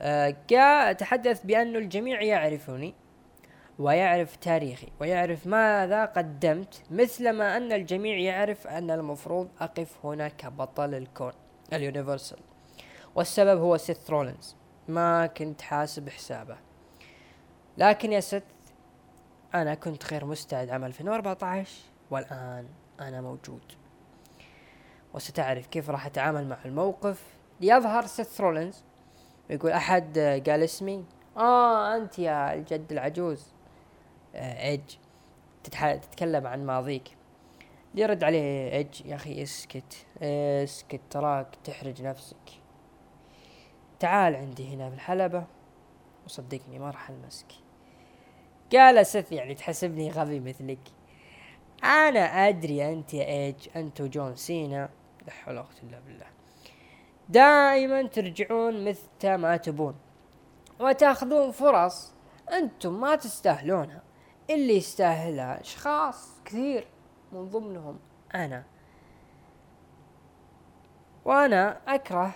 [0.00, 2.94] آه تحدث بأن الجميع يعرفني
[3.78, 11.32] ويعرف تاريخي ويعرف ماذا قدمت مثلما أن الجميع يعرف أن المفروض أقف هنا كبطل الكون
[11.72, 12.38] ال universal
[13.14, 14.56] والسبب هو سيث رولينز
[14.88, 16.65] ما كنت حاسب حسابه.
[17.78, 18.42] لكن يا سيث
[19.54, 21.70] أنا كنت غير مستعد عام 2014
[22.10, 22.66] والآن
[23.00, 23.72] أنا موجود.
[25.14, 27.24] وستعرف كيف راح أتعامل مع الموقف.
[27.60, 28.84] ليظهر سيث رولينز
[29.50, 31.04] يقول أحد قال اسمي؟
[31.36, 33.46] آه أنت يا الجد العجوز.
[34.34, 34.96] آه إيدج
[35.64, 37.16] تتكلم عن ماضيك.
[37.94, 42.60] يرد عليه إيج يا أخي اسكت اسكت تراك تحرج نفسك.
[44.00, 45.44] تعال عندي هنا في الحلبة
[46.24, 47.46] وصدقني ما راح ألمسك.
[48.72, 50.78] قال سث يعني تحسبني غبي مثلك.
[51.84, 54.88] أنا أدري أنت يا إيج انت وجون سينا.
[55.26, 56.26] لا حول ولا قوة إلا بالله.
[57.28, 59.94] دائما ترجعون متى ما تبون.
[60.80, 62.12] وتأخذون فرص
[62.52, 64.02] أنتم ما تستاهلونها.
[64.50, 66.86] اللي يستاهلها أشخاص كثير
[67.32, 67.98] من ضمنهم
[68.34, 68.64] أنا.
[71.24, 72.34] وأنا أكره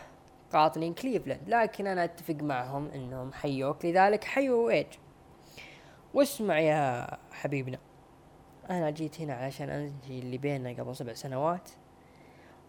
[0.52, 4.86] قاطنين كليفلاند لكن أنا أتفق معهم إنهم حيوك لذلك حيوا إيدج.
[6.14, 7.78] واسمع يا حبيبنا.
[8.70, 11.70] أنا جيت هنا علشان انهي اللي بيننا قبل سبع سنوات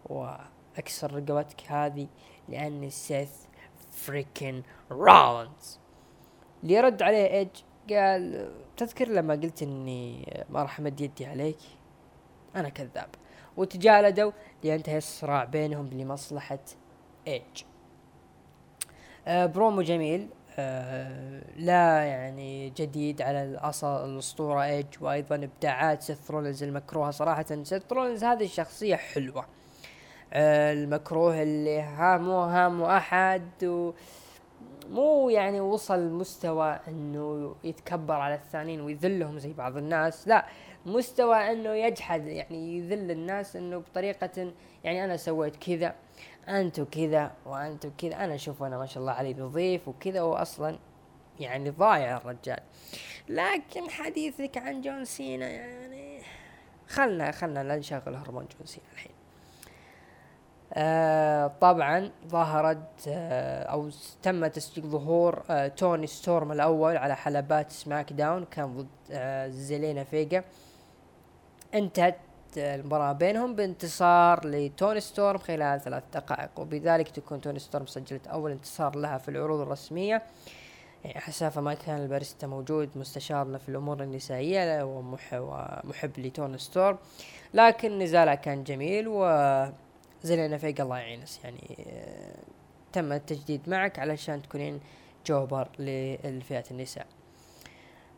[0.06, 0.34] و
[0.76, 2.08] اكسر رقبتك هذه
[2.48, 3.32] لأني سيث
[3.90, 5.78] freakin رولنز
[6.62, 7.48] اللي رد عليه إيج
[7.90, 11.58] قال تذكر لما قلت إني ما راح أمد يدي عليك؟
[12.56, 13.08] أنا كذاب.
[13.56, 14.32] وتجالدوا
[14.64, 16.58] لينتهي الصراع بينهم لمصلحة
[17.26, 17.64] إيج.
[19.26, 20.28] آه برومو جميل.
[21.56, 27.10] لا يعني جديد على الأصل الأسطورة ايج وأيضا إبداعات سيث رولنز المكروهة.
[27.10, 29.46] صراحة سيث رولنز هذه الشخصية حلوة.
[30.32, 33.92] آه المكروه اللي هامو هامو أحد و
[34.90, 40.28] مو يعني وصل مستوى إنه يتكبر على الثانيين ويذلهم زي بعض الناس.
[40.28, 40.46] لا
[40.86, 44.52] مستوى إنه يجحد يعني يذل الناس إنه بطريقة
[44.84, 45.94] يعني أنا سويت كذا.
[46.48, 48.24] انتو كذا وانتو كذا.
[48.24, 50.78] أنا شوف أنا ما شاء الله علي نظيف وكذا واصلا
[51.40, 52.60] يعني ضايع الرجال.
[53.28, 56.22] لكن حديثك عن جون سينا يعني
[56.88, 59.12] خلنا خلنا لا نشغل هرمون جون سينا الحين.
[60.74, 63.90] آه طبعا ظهرت آه أو
[64.22, 68.44] تم تسجيل ظهور آه توني ستورم الأول على حلبات SmackDown.
[68.44, 70.44] كان ضد آه زيلينا فيجا.
[71.74, 72.16] انتهت
[72.56, 78.96] المباراة بينهم بانتصار لتوني ستورم خلال ثلاث دقائق وبذلك تكون توني ستورم سجلت أول انتصار
[78.96, 80.22] لها في العروض الرسمية.
[81.04, 86.98] يعني حسافة ما كان الباريستا موجود مستشارنا في الأمور النسائية ومحب لتوني ستورم
[87.54, 89.24] لكن نزالها كان جميل و
[90.58, 92.34] فيق الله يعينس يعني آه،
[92.92, 94.80] تم التجديد معك علشان تكونين
[95.26, 97.06] jobber للفئة النساء.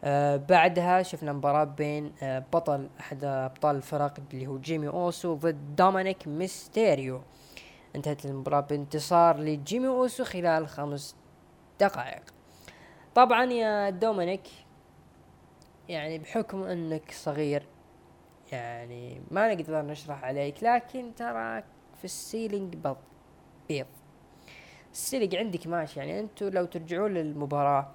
[0.06, 5.76] آه بعدها شفنا مباراة بين آه بطل أحد أبطال الفرق اللي هو جيمي أوسو ضد
[5.76, 7.22] دومينيك ميستيريو.
[7.96, 11.16] انتهت المباراة بانتصار لجيمي أوسو خلال خمس
[11.80, 12.22] دقائق.
[13.14, 14.48] طبعا يا دومينيك
[15.88, 17.66] يعني بحكم إنك صغير
[18.52, 21.64] يعني ما نقدر نشرح عليك لكن تراك
[21.98, 22.76] في ال selling
[23.68, 23.86] بيض.
[24.92, 27.90] ال selling عندك ماشي يعني أنتوا لو ترجعون للمباراة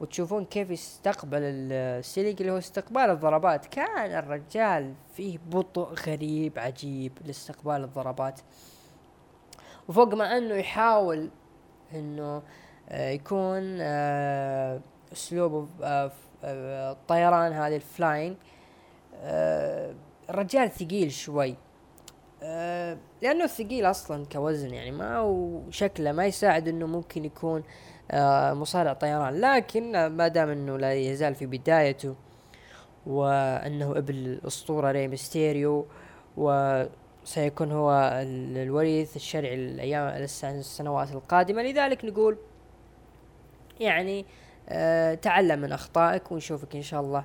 [0.00, 3.66] وتشوفون كيف يستقبل ال selling اللي هو استقبال الضربات.
[3.66, 8.40] كان الرجال فيه بطء غريب عجيب لاستقبال الضربات.
[9.88, 11.30] وفوق ما أنه يحاول
[11.94, 12.42] إنه
[12.88, 14.80] آه، يكون آه،
[15.12, 16.12] أسلوبه آه،
[16.92, 18.36] الطيران هذه ال flying
[20.30, 21.56] الرجال ثقيل شوي.
[23.22, 27.64] لأنه ثقيل أصلا كوزن يعني ما هو شكله ما يساعد إنه ممكن يكون آه،
[28.54, 29.40] مصارع طيران.
[29.40, 32.14] لكن ما دام إنه لا يزال في بدايته
[33.06, 35.86] وإنه ابن الأسطورة ري ميستيريو
[36.36, 42.38] وسيكون هو الوريث الشرعي الأيام السنوات القادمة لذلك نقول
[43.80, 44.26] يعني
[44.68, 47.24] آه تعلم من أخطائك ونشوفك إن شاء الله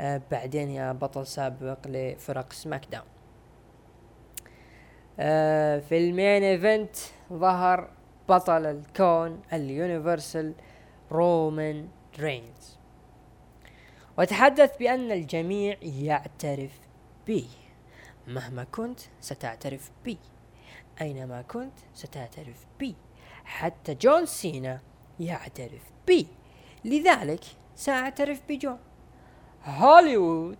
[0.00, 3.04] آه بعدين يا بطل سابق لفرق SmackDown.
[5.20, 6.96] آه في ال main event
[7.32, 7.88] ظهر
[8.28, 10.54] بطل الكون ال universal
[11.12, 12.78] رومان رينز.
[14.18, 16.78] وتحدث بأن الجميع يعترف
[17.26, 17.46] بي.
[18.26, 20.18] مهما كنت ستعترف بي.
[21.00, 22.94] أينما كنت ستعترف بي.
[23.44, 24.80] حتى جون سينا
[25.20, 26.26] يعترف بي.
[26.84, 27.44] لذلك
[27.76, 28.78] سأعترف بجون.
[29.64, 30.58] هوليوود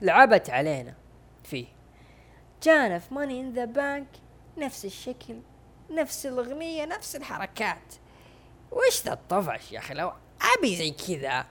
[0.00, 0.94] لعبت علينا.
[1.44, 1.66] فيه.
[2.62, 4.06] جانا في Money in the Bank
[4.58, 5.36] نفس الشكل.
[5.90, 7.94] نفس الأغنية نفس الحركات.
[8.72, 10.12] وش ذا الطفش يا أخي؟ لو
[10.58, 11.46] أبي زي كذا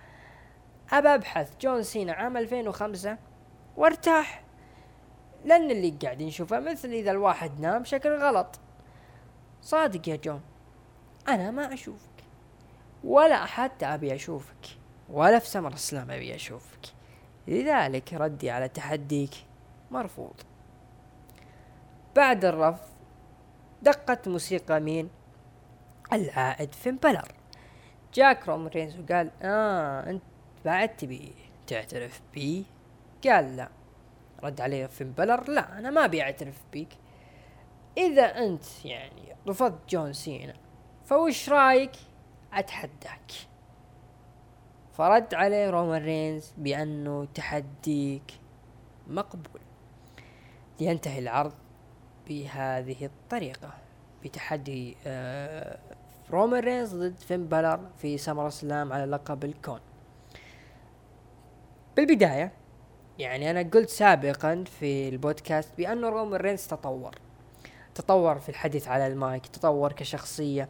[0.92, 1.52] ابى أبحث.
[1.62, 3.18] جون سينا عام 2005
[3.78, 4.44] وارتاح.
[5.46, 8.60] لأن اللي قاعدين نشوفه مثل إذا الواحد نام شكل غلط.
[9.62, 10.42] صادق يا جون
[11.28, 12.10] أنا ما أشوفك.
[13.04, 14.78] ولا حتى أبي أشوفك.
[15.10, 16.86] ولا في SummerSlam أبي أشوفك.
[17.48, 19.32] لذلك ردي على تحديك
[19.92, 20.36] مرفوض.
[22.16, 22.93] بعد الرفض
[23.84, 25.10] دقت موسيقى مين؟
[26.14, 27.28] العائد فين بالر
[28.14, 30.24] جاك رومان رينز وقال آه أنت
[30.66, 31.34] بعد تبي
[31.68, 32.66] تعترف بي؟
[33.24, 33.70] قال لا.
[34.44, 36.90] رد عليه فين بالر لا أنا ما أبي أعترف بيك.
[37.98, 40.54] إذا أنت يعني رفضت جون سينا
[41.06, 41.92] فوش رأيك؟
[42.54, 43.32] أتحداك.
[44.94, 48.32] فرد عليه رومان رينز بأنه تحديك
[49.08, 49.62] مقبول.
[50.80, 51.54] لينتهي العرض.
[52.28, 53.74] بهذه الطريقة
[54.24, 55.78] بتحدي آه
[56.32, 59.80] رومان رينز ضد فين بالر في SummerSlam على لقب الكون.
[61.96, 62.52] بالبداية
[63.20, 67.16] يعني أنا قلت سابقا في البودكاست بأنه رومان رينز تطور.
[67.96, 70.70] تطور في الحديث على المايك تطور كشخصية.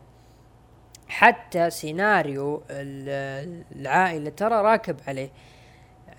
[1.07, 5.29] حتى سيناريو العائلة ترى راكب عليه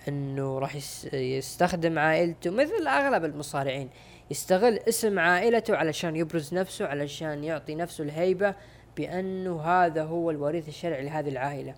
[0.08, 0.76] إنه راح
[1.12, 3.90] يستخدم عائلته مثل أغلب المصارعين.
[4.30, 8.54] يستغل اسم عائلته علشان يبرز نفسه علشان يعطي نفسه الهيبة
[8.96, 11.74] بأنه هذا هو الوريث الشرعي لهذه العائلة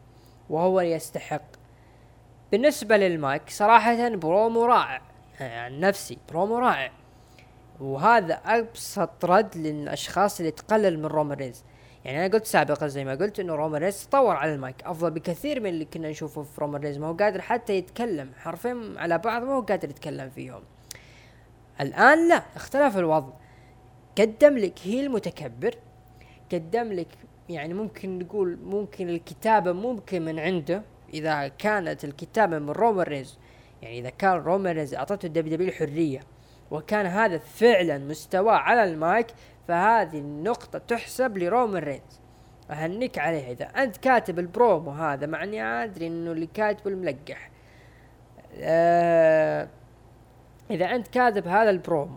[0.51, 1.43] وهو يستحق.
[2.53, 5.03] بالنسبة للمايك صراحة برومو رائع
[5.41, 6.93] يعني عن نفسي برومو رائع.
[7.81, 11.65] وهذا أبسط رد للأشخاص اللي تقلل من رومان رينز
[12.05, 14.83] يعني أنا قلت سابقا زي ما قلت إنه رومان رينز تطور على المايك.
[14.85, 18.99] أفضل بكثير من اللي كنا نشوفه في رومان رينز ما هو قادر حتى يتكلم حرفين
[18.99, 20.63] على بعض ما هو قادر يتكلم فيهم
[21.81, 23.33] الآن لا اختلف الوضع.
[24.19, 25.75] قدم لك heel متكبر
[26.53, 27.09] قدم لك
[27.49, 30.83] يعني ممكن نقول ممكن الكتابة ممكن من عنده.
[31.15, 33.39] إذا كانت الكتابة من رومان رينز
[33.83, 36.21] يعني إذا كان رومان رينز أعطته ال WW الحرية
[36.71, 39.27] وكان هذا فعلا مستواه على المايك
[39.69, 42.21] فهذه النقطة تحسب لرومان رينز.
[42.71, 43.53] أهنيك عليها.
[43.53, 47.51] إذا أنت كاتب البرومو هذا مع إني أدري إنه اللي كاتبه الملقح.
[48.61, 49.69] آه
[50.71, 52.17] إذا أنت كاتب هذا البرومو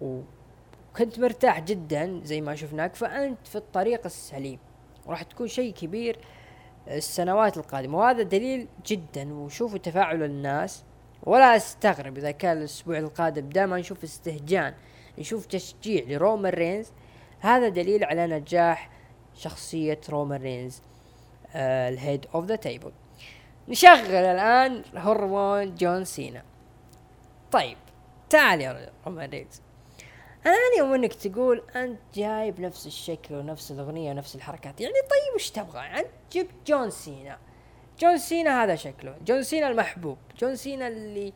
[0.00, 4.58] وكنت مرتاح جدا زي ما شفناك فأنت في الطريق السليم.
[5.06, 6.18] وراح تكون شيء كبير
[6.88, 9.34] السنوات القادمة وهذا دليل جدا.
[9.34, 10.84] وشوفوا تفاعل الناس.
[11.22, 14.74] ولا أستغرب إذا كان الأسبوع القادم دائما نشوف استهجان
[15.18, 16.92] نشوف تشجيع لرومان رينز.
[17.40, 18.90] هذا دليل على نجاح
[19.34, 20.82] شخصية رومان رينز
[21.54, 22.92] ال head of the table
[23.68, 26.42] نشغل الآن هرمون جون سينا.
[27.54, 27.76] طيب
[28.30, 29.62] تعال يا رومان رينز
[30.46, 35.50] أنا يوم إنك تقول أنت جايب نفس الشكل ونفس الأغنية ونفس الحركات يعني طيب وش
[35.50, 37.38] تبغى؟ أنت جبت جون سينا.
[37.98, 41.32] جون سينا هذا شكله جون سينا المحبوب جون سينا اللي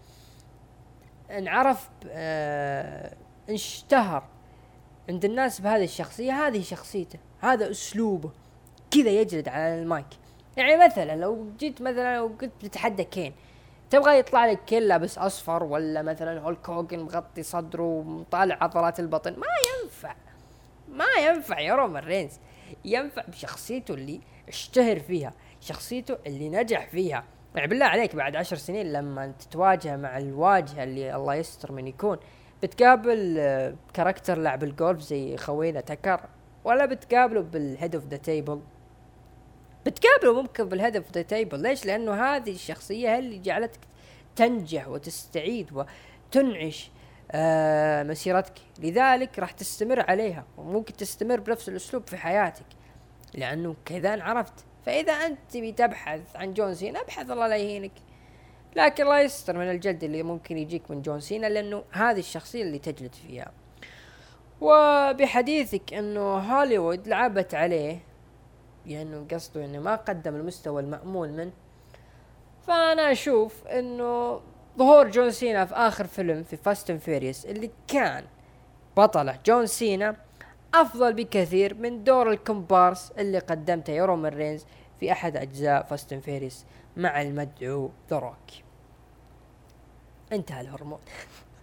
[1.31, 3.17] انعرف آه
[3.51, 4.25] انشتهر
[5.09, 8.31] عند الناس بهذه الشخصية هذه شخصيته هذا أسلوبه
[8.91, 10.07] كذا يجلد على المايك.
[10.57, 13.35] يعني مثلا لو جيت مثلا لو قلت بتتحدى كين
[13.90, 19.33] تبغى يطلع لك كين لابس أصفر ولا مثلا هولك هوجن مغطي صدره ومطالع عضلات البطن؟
[19.33, 19.46] ما
[19.83, 20.14] ينفع.
[20.88, 22.40] ما ينفع يا رومان رينز.
[22.85, 27.24] ينفع بشخصيته اللي اشتهر فيها شخصيته اللي نجح فيها.
[27.55, 32.16] يعني بالله عليك بعد عشر سنين لما تتواجه مع الواجهة اللي الله يستر من يكون
[32.62, 36.20] بتقابل آه، character لعب الجولف زي خوينا تكر
[36.64, 38.61] ولا بتقابله بال head of the table
[39.87, 43.81] بتقابله ممكن بال head of the table ليش؟ لأنه هذه الشخصية اللي جعلتك
[44.37, 46.91] تنجح وتستعيد وتنعش
[47.31, 48.55] آه مسيرتك.
[48.79, 52.67] لذلك راح تستمر عليها وممكن تستمر بنفس الأسلوب في حياتك.
[53.35, 57.93] لأنه كذا عرفت فإذا أنت تبي تبحث عن جون سينا ابحث الله لا يهينك.
[58.77, 62.79] لكن الله يستر من الجلد اللي ممكن يجيك من جون سينا لأنه هذه الشخصية اللي
[62.79, 63.53] تجلد فيها.
[64.61, 68.08] وبحديثك إنه هوليوود لعبت عليه
[68.88, 71.53] يعني قصده إنه ما قدم المستوى المأمول منه
[72.66, 74.40] فأنا أشوف إنه
[74.79, 78.24] ظهور جون سينا في آخر فيلم في Fast and Furious اللي كان
[78.96, 79.38] بطلة.
[79.46, 80.16] جون سينا
[80.74, 84.66] أفضل بكثير من دور الكومبارس اللي قدمته يا رومان رينز
[85.01, 86.64] في أحد أجزاء Fast and Furious
[86.96, 88.35] مع المدعو ذا
[90.33, 91.01] انتهى الهرمون.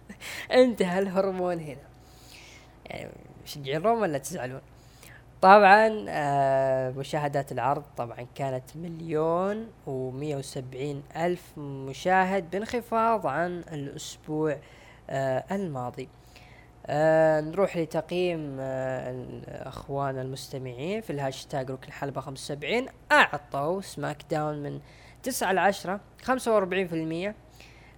[0.62, 1.88] انتهى الهرمون هنا.
[2.86, 3.10] يعني
[3.44, 4.60] مشجعين رومان ولا تزعلون.
[5.42, 14.56] طبعا آه مشاهدات العرض طبعا كانت مليون ومية وسبعين ألف مشاهد بانخفاض عن الأسبوع
[15.10, 16.08] آه الماضي.
[16.86, 22.86] آه نروح لتقييم آه الأخوان المستمعين في الهاشتاج ركن حلبة خمسة وسبعين.
[23.12, 24.80] أعطوا SmackDown من
[25.22, 27.34] تسعة لعشرة خمسة وأربعين في المية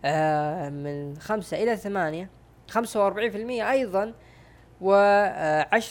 [0.05, 2.31] آه من خمسة إلى ثمانية
[2.71, 4.13] خمسة وأربعين في المية أيضا.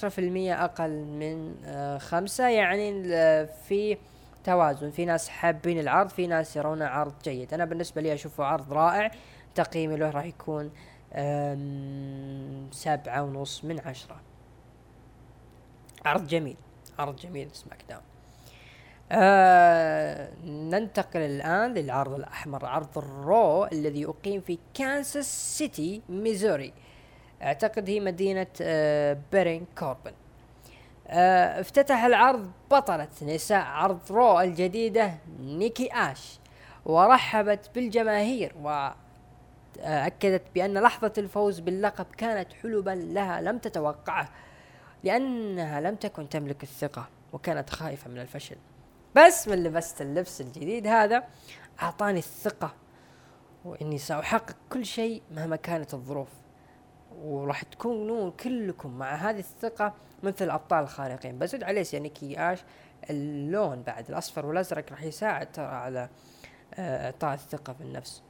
[0.10, 3.04] في المية أقل من آه خمسة يعني
[3.47, 3.97] في
[4.43, 4.91] توازن.
[4.91, 7.54] في ناس حابين العرض في ناس يرونه عرض جيد.
[7.54, 9.12] أنا بالنسبة لي أشوفه عرض رائع.
[9.56, 10.71] تقييمي له راح يكون
[12.71, 14.21] سبعة ونص من عشرة.
[16.06, 16.58] عرض جميل.
[17.00, 18.02] عرض جميل SmackDown.
[19.12, 22.65] آه ننتقل الآن للعرض الأحمر.
[22.65, 26.73] عرض ال Raw الذي أقيم في كانساس سيتي ميزوري.
[27.42, 30.12] أعتقد هي مدينة آه بيرين كوربن
[31.08, 36.40] آه افتتح العرض بطلة نساء عرض رو الجديدة نيكي آش
[36.85, 44.29] ورحبت بالجماهير وأكدت بأن لحظة الفوز باللقب كانت حلبا لها لم تتوقعه
[45.04, 48.56] لأنها لم تكن تملك الثقة وكانت خائفة من الفشل.
[49.15, 51.23] بس من لبست اللبس الجديد هذا
[51.81, 52.73] أعطاني الثقة
[53.65, 56.27] وإني سأحقق كل شيء مهما كانت الظروف.
[57.22, 59.94] وراح تكونون كلكم مع هذه الثقة
[60.24, 61.40] مثل الابطال الخارقين.
[61.40, 62.60] بزود عليه نيكي اش
[63.10, 66.10] اللون بعد الأصفر والأزرق راح يساعد ترى على
[66.74, 68.24] آه، إعطاء الثقة في النفس.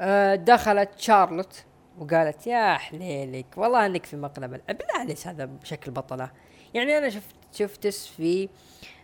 [0.00, 1.64] آه، دخلت شارلوت
[1.98, 6.30] وقالت يا حليلك والله إنك في مقلب بالله ليش هذا بشكل بطلة؟
[6.74, 8.48] يعني أنا شفت شفتس في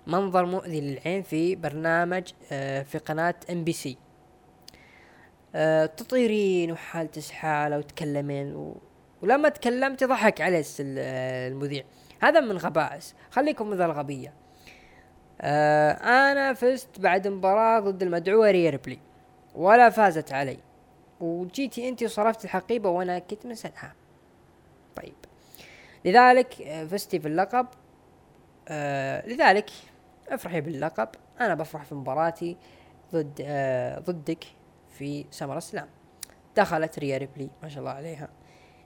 [0.07, 3.99] منظر مؤذي للعين في برنامج آه، في قناة ام بي سي
[5.97, 8.77] تطيرين وحالتش حالة وتكلمين و...
[9.23, 11.85] ولما تكلمت ضحك عليه المذيع.
[12.23, 13.15] هذا من غبائس.
[13.31, 14.33] خليكم مثل الغبية.
[15.41, 18.99] آه أنا فزت بعد مباراة ضد المدعوة ريربلي
[19.55, 20.59] ولا فازت علي.
[21.21, 23.95] وجيتي انت وصرفت الحقيبة وأنا كنت مسدها
[24.97, 25.15] طيب.
[26.05, 27.67] لذلك آه، فزتي في اللقب
[28.69, 29.71] آه لذلك
[30.29, 31.09] افرحي باللقب.
[31.41, 32.57] أنا بفرح في مباراتي
[33.13, 34.45] ضد آه ضدك.
[35.01, 35.89] في سمر سلام
[36.57, 38.29] دخلت ريا ريبلي ما شاء الله عليها.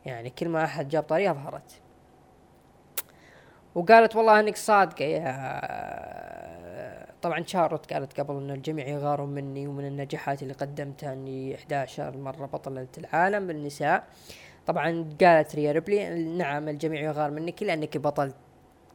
[0.07, 1.81] يعني كل ما أحد جاب طريقة ظهرت.
[3.75, 5.25] وقالت والله أنك صادقة يا
[7.23, 12.47] طبعا شارلوت قالت قبل إن الجميع يغارون مني ومن النجاحات اللي قدمتها إني 11 مرة
[12.47, 14.05] بطلة العالم بالنساء
[14.67, 18.33] طبعا قالت ريا ريبلي نعم الجميع يغار منك لأنك بطل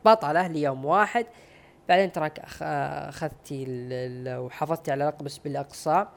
[0.05, 1.25] بطلة ليوم واحد.
[1.89, 3.65] بعدين تراك أخذتي
[4.27, 6.07] وحافظتي على لقب بالاقصى آه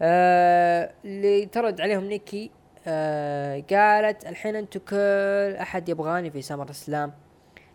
[0.00, 2.50] اللي ترد عليهم نيكي
[2.86, 7.12] آه قالت الحين انتو كل أحد يبغاني في سمر إسلام.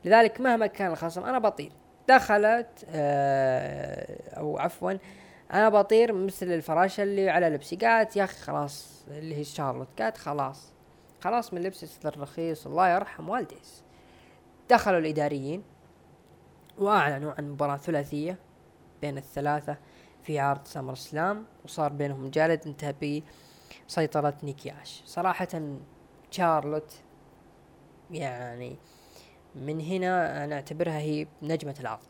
[0.06, 1.72] لذلك مهما كان الخصم أنا بطير.
[2.10, 4.94] دخلت آه أو عفوا
[5.54, 7.76] أنا بطير مثل الفراشة اللي على لبسي.
[7.76, 9.88] قالت يا أخي خلاص اللي هي شارلوت.
[10.02, 10.74] قالت خلاص
[11.22, 13.84] خلاص من لبسي يصير رخيص الله يرحم والديس.
[14.70, 15.64] دخلوا الإداريين
[16.78, 18.38] وأعلنوا عن مباراة ثلاثية
[19.02, 19.78] بين الثلاثة.
[20.30, 23.24] في عرض سمر سلام وصار بينهم جالد انتهى
[23.88, 25.48] بسيطرة نيكياش صراحة
[26.32, 26.94] شارلوت
[28.12, 28.78] يعني
[29.56, 32.02] من هنا أنا أعتبرها هي نجمة العرض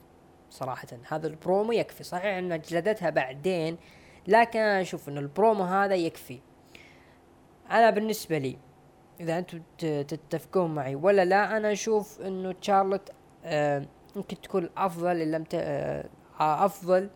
[0.49, 0.87] صراحة.
[1.07, 2.03] هذا البرومو يكفي.
[2.03, 3.77] صحيح ان جلدتها بعدين
[4.27, 6.39] لكن أنا أشوف ان البرومو هذا يكفي.
[7.71, 8.57] أنا بالنسبة لي
[9.19, 13.09] إذا أنتم تتفقون معي ولا لا أنا أشوف إنه شارلوت
[13.43, 16.09] آه ممكن تكون أفضل إن لم آه
[16.39, 17.09] أفضل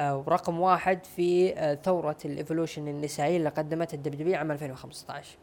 [0.00, 5.38] ورقم واحد في آه ثورة ال evolution النسائية اللي قدمتها ال WWE عام 2015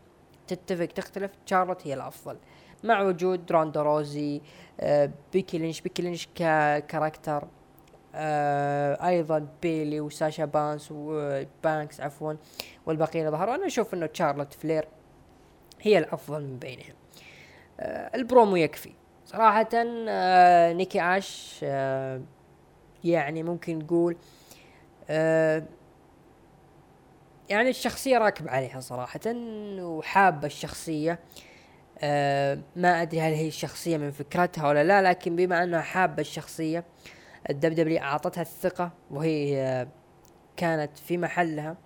[0.47, 1.31] تتفق تختلف.
[1.45, 2.37] شارلوت هي الأفضل.
[2.83, 4.41] مع وجود روندا روزي
[4.79, 7.47] آه بيكي لينش بيكي لينش ك character
[8.15, 12.33] آه أيضا بيلي وساشا بانس وبانكس عفوا
[12.85, 13.55] والبقيه اللي ظهروا.
[13.55, 14.87] أنا أشوف إنه تشارلوت فلير
[15.81, 16.95] هي الأفضل من بينهم.
[17.79, 18.91] آه البرومو يكفي.
[19.25, 22.21] صراحة آه نيكي آش آه
[23.03, 24.17] يعني ممكن نقول
[25.09, 25.63] آه
[27.49, 29.19] يعني الشخصية راكب عليها صراحة
[29.79, 31.19] وحابة الشخصية.
[31.99, 36.83] آه ما أدري هل هي الشخصية من فكرتها ولا لا لكن بما أنها حابة الشخصية
[37.49, 39.87] ال WWE أعطتها الثقة وهي آه
[40.57, 41.77] كانت في محلها.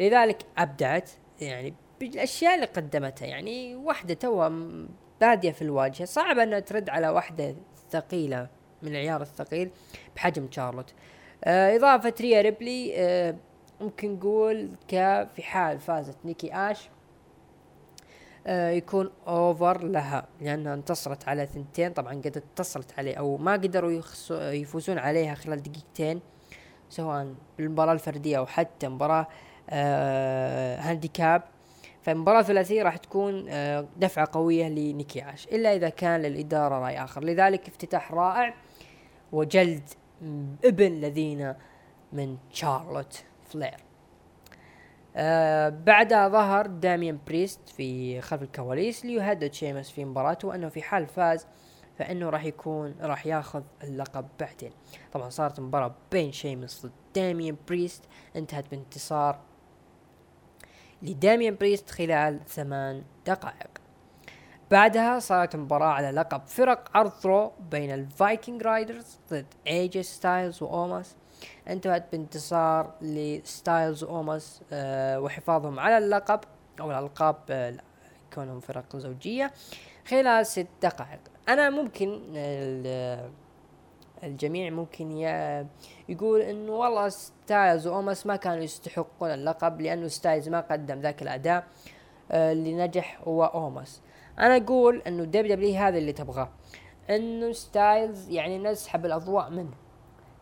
[0.00, 1.10] لذلك أبدعت
[1.40, 3.26] يعني بالأشياء اللي قدمتها.
[3.26, 4.52] يعني واحدة توها
[5.20, 6.04] بادية في الواجهة.
[6.04, 7.56] صعب أنها ترد على واحدة
[7.90, 8.48] ثقيلة
[8.82, 9.70] من العيار الثقيل
[10.16, 10.94] بحجم شارلوت.
[11.44, 13.36] آه إضافة ريا ريبلي آه
[13.80, 16.88] ممكن نقول في حال فازت نيكي آش
[18.46, 24.02] آه يكون أوفر لها لأنها انتصرت على ثنتين طبعا قد اتصلت عليه أو ما قدروا
[24.30, 26.20] يفوزون عليها خلال دقيقتين
[26.90, 29.26] سواء بالمباراة الفردية أو حتى مباراة
[29.70, 31.42] آه handicap.
[32.02, 37.24] فمباراة ثلاثية راح تكون آه دفعة قوية لنيكي آش إلا إذا كان للإدارة رأي آخر.
[37.24, 38.54] لذلك افتتاح رائع
[39.32, 39.88] وجلد
[40.64, 41.54] ابن الذين
[42.12, 43.76] من شارلوت فلير.
[45.16, 51.06] آه بعدها ظهر داميان بريست في خلف الكواليس ليهدد شيمس في مباراته وأنه في حال
[51.06, 51.46] فاز
[51.98, 54.72] فإنه راح يكون راح ياخذ اللقب بعدين.
[55.12, 58.04] طبعا صارت مباراة بين شيمس ضد داميان بريست.
[58.36, 59.38] انتهت بانتصار
[61.02, 63.79] لداميان بريست خلال ثمان دقائق.
[64.70, 70.62] بعدها صارت مباراة على لقب فرق عرض رو بين الفايكنج رايدرز ضد اي جي ستايلز
[70.62, 71.16] واوماس
[71.68, 76.40] انتهت بانتصار لستايلز واوماس أه وحفاظهم على اللقب
[76.80, 77.74] أو الألقاب أه
[78.34, 79.52] كونهم فرق زوجية
[80.08, 81.20] خلال ست دقائق.
[81.48, 82.20] أنا ممكن
[84.22, 85.10] الجميع ممكن
[86.08, 91.64] يقول انه والله ستايلز واوماس ما كانوا يستحقون اللقب لأنه ستايلز ما قدم ذاك الأداء
[92.30, 94.00] اللي نجح هو اوماس
[94.40, 96.48] أنا أقول إنه دبليو دبليو هذا اللي تبغاه.
[97.10, 99.74] إنه ستايلز يعني نسحب الأضواء منه.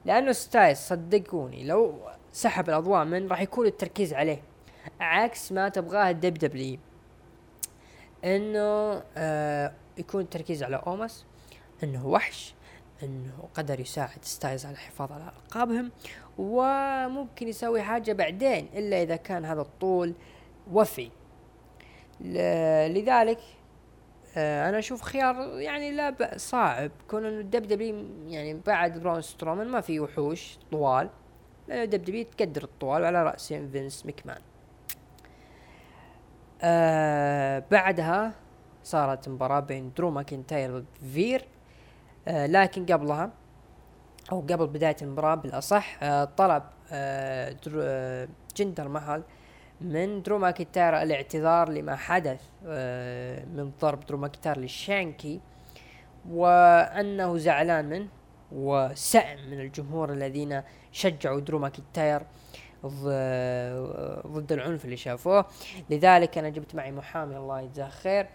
[0.04, 1.94] لأنه ستايلز صدقوني لو
[2.32, 4.42] سحب الأضواء منه راح يكون التركيز عليه.
[5.00, 6.78] عكس ما تبغاه الدب دبليو
[8.24, 11.26] إنه آه يكون التركيز على اومس
[11.82, 12.54] إنه وحش.
[13.02, 15.90] إنه قدر يساعد ستايلز على الحفاظ على ألقابهم.
[16.38, 20.14] وممكن يسوي حاجة بعدين إلا إذا كان هذا الطول
[20.72, 21.10] وفي.
[22.20, 23.38] لذلك
[24.38, 26.90] أنا أشوف خيار يعني لا بأس صعب.
[27.10, 31.10] كون إنه الدب دبليو يعني بعد برون سترومان ما في وحوش طوال.
[31.70, 34.38] الدب دبليو تقدر الطوال وعلى راسهم فينس مكمان
[36.62, 38.32] آه بعدها
[38.84, 41.44] صارت مباراة بين درو ماكنتاير ضد فير.
[42.28, 43.30] آه لكن قبلها
[44.32, 46.62] أو قبل بداية المباراة بالأصح آه طلب
[46.92, 49.22] آه آه جندر مهال
[49.80, 55.40] من درو ماكنتاير الاعتذار لما حدث آه من ضرب درو ماكنتاير لشانكي
[56.30, 58.08] وأنه زعلان منه
[58.52, 60.62] وسأم من الجمهور الذين
[60.92, 62.22] شجعوا درو ماكنتاير
[64.26, 65.46] ضد العنف اللي شافوه.
[65.90, 68.26] لذلك أنا جبت معي محامي الله يجزاه خير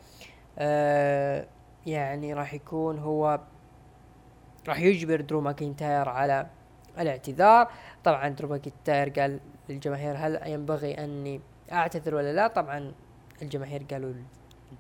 [0.59, 1.47] آه
[1.85, 3.39] يعني راح يكون هو
[4.67, 6.47] راح يجبر درو ماكنتاير على
[6.99, 7.71] الاعتذار.
[8.03, 9.39] طبعا درو ماكنتاير قال
[9.69, 11.41] للجماهير هل ينبغي أني
[11.71, 12.91] أعتذر ولا لا؟ طبعا
[13.41, 14.13] الجماهير قالوا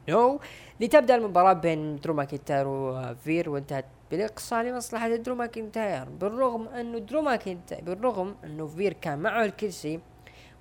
[0.09, 0.39] no
[0.79, 6.09] لتبدأ المباراة بين درو ماكنتاير وفير وانتهت بالاقصاء لمصلحة درو ماكنتاير.
[6.09, 9.99] بالرغم انه درو ماكنتاير بالرغم انه فير كان معه الكرسي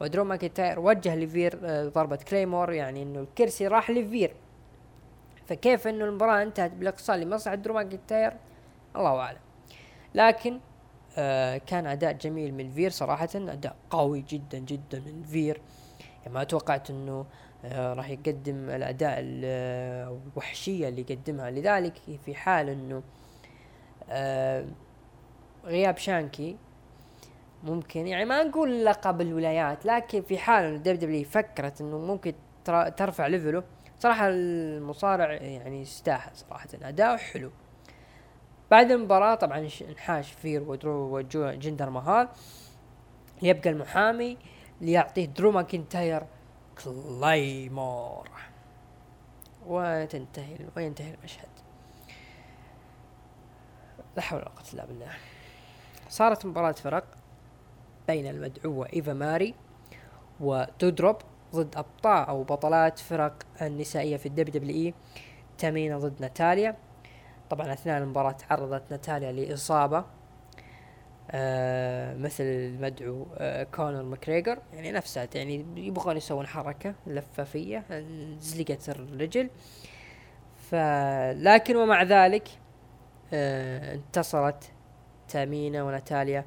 [0.01, 4.35] ودرو ماكنتاير وجه لفير آه، ضربة كليمور يعني إنه الكرسي راح لفير.
[5.47, 8.33] فكيف إنه المباراة انتهت بالاقصاء لمصلحة درو ماكنتاير؟
[8.97, 9.39] الله أعلم.
[10.15, 10.61] لكن
[11.19, 15.61] آه كان أداء جميل من فير صراحة أداء قوي جدا جدا من فير.
[16.23, 17.27] يعني ما توقعت إنه
[17.65, 21.51] آه راح يقدم الأداء الوحشية اللي يقدمها.
[21.51, 21.95] لذلك
[22.25, 23.03] في حال إنه
[24.11, 24.67] آه
[25.65, 26.57] غياب شانكي
[27.65, 32.35] ممكن يعني ما نقول لقب الولايات لكن في حال إنه دب دبليو فكرت إنه ممكن
[32.97, 33.63] ترفع level ه
[33.99, 36.69] صراحة المصارع يعني يستاهل صراحة.
[36.83, 37.51] اداؤه حلو.
[38.73, 42.29] بعد المباراة طبعا انحاش فير ودرو وجندر مهال.
[43.43, 44.39] يبقى المحامي
[44.81, 46.23] ليعطيه درو ماكنتاير
[46.85, 48.31] كلايمور.
[49.67, 51.49] وتنتهي وينتهي المشهد.
[54.17, 55.13] لا حول ولا قوة إلا بالله.
[56.09, 57.05] صارت مباراة فرق
[58.09, 59.55] بين المدعوة ايفا ماري
[60.41, 61.17] ودودروب
[61.55, 64.95] ضد أبطال أو بطلات فرق النسائية في الدب دبليو إي
[65.59, 66.77] تامينا ضد ناتاليا.
[67.53, 70.05] طبعا أثناء المباراة تعرضت ناتاليا لإصابة
[71.31, 77.85] آه مثل المدعو آه كونر ماكريجر يعني نفسها يعني يبغون يسوون حركة لفافية
[78.41, 79.51] زلقت الرجل.
[80.71, 82.49] فلكن ومع ذلك
[83.33, 84.73] آه انتصرت
[85.29, 86.45] تامينا وناتاليا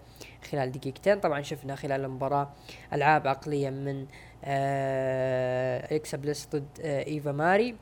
[0.51, 1.19] خلال دقيقتين.
[1.19, 2.49] طبعا شفنا خلال المباراة
[2.93, 4.05] ألعاب عقلية من
[4.43, 7.75] آه اليكسا بليس ضد آه إيفا ماري.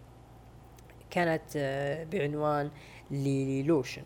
[1.09, 2.71] كانت آه بعنوان
[3.11, 4.03] ليلوشن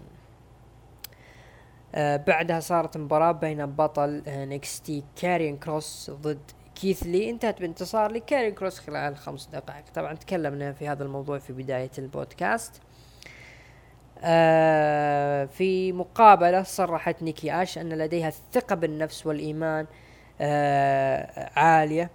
[1.96, 8.54] آه بعدها صارت مباراة بين بطل NXT كارين كروس ضد كيث لي انتهت بانتصار لكارين
[8.54, 9.84] كروس خلال خمس دقائق.
[9.96, 12.82] طبعا تكلمنا في هذا الموضوع في بداية البودكاست.
[14.20, 19.88] آه في مقابلة صرحت نيكي آش أن لديها الثقة بالنفس والإيمان
[20.42, 22.10] آه عالية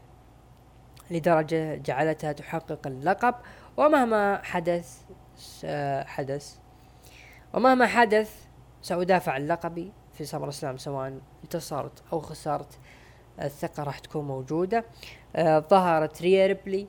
[1.10, 3.34] لدرجة جعلتها تحقق اللقب.
[3.76, 5.00] ومهما حدث
[5.64, 6.61] آه حدث
[7.54, 8.46] ومهما حدث
[8.82, 12.78] سأدافع عن لقبي في سمر اسلام سواء انتصرت أو خسرت
[13.42, 14.84] الثقة راح تكون موجودة.
[15.36, 16.88] آه ظهرت ريا ريبلي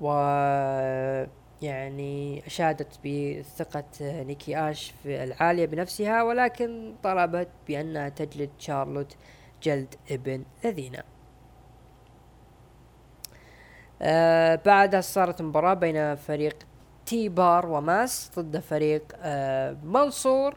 [0.00, 0.08] و
[1.62, 9.16] يعني أشادت بثقة نيكي آش في العالية بنفسها ولكن طلبت بأنها تجلد شارلوت
[9.62, 11.02] جلد ابن لذينة
[14.02, 16.56] آه بعدها صارت مباراة بين فريق
[17.06, 20.54] تي بار وماس ضد فريق آه منصور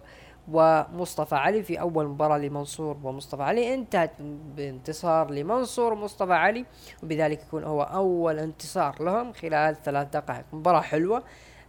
[0.52, 3.74] ومصطفى علي في أول مباراة لمنصور ومصطفى علي.
[3.74, 4.12] انتهت
[4.56, 6.66] بانتصار لمنصور ومصطفى علي
[7.04, 10.45] وبذلك يكون هو أول انتصار لهم خلال ثلاث دقائق.
[10.54, 11.24] مباراة حلوة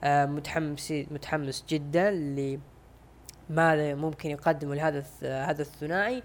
[0.05, 6.23] آه متحمس متحمس جدا لماذا ممكن يقدموا لهذا هذا الثنائي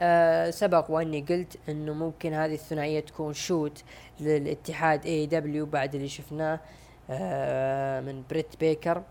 [0.00, 3.84] آه سبق وأني قلت إنه ممكن هذه الثنائية تكون shoot
[4.20, 6.60] للاتحاد AEW بعد اللي شفناه.
[8.06, 9.02] من بريت بيكر.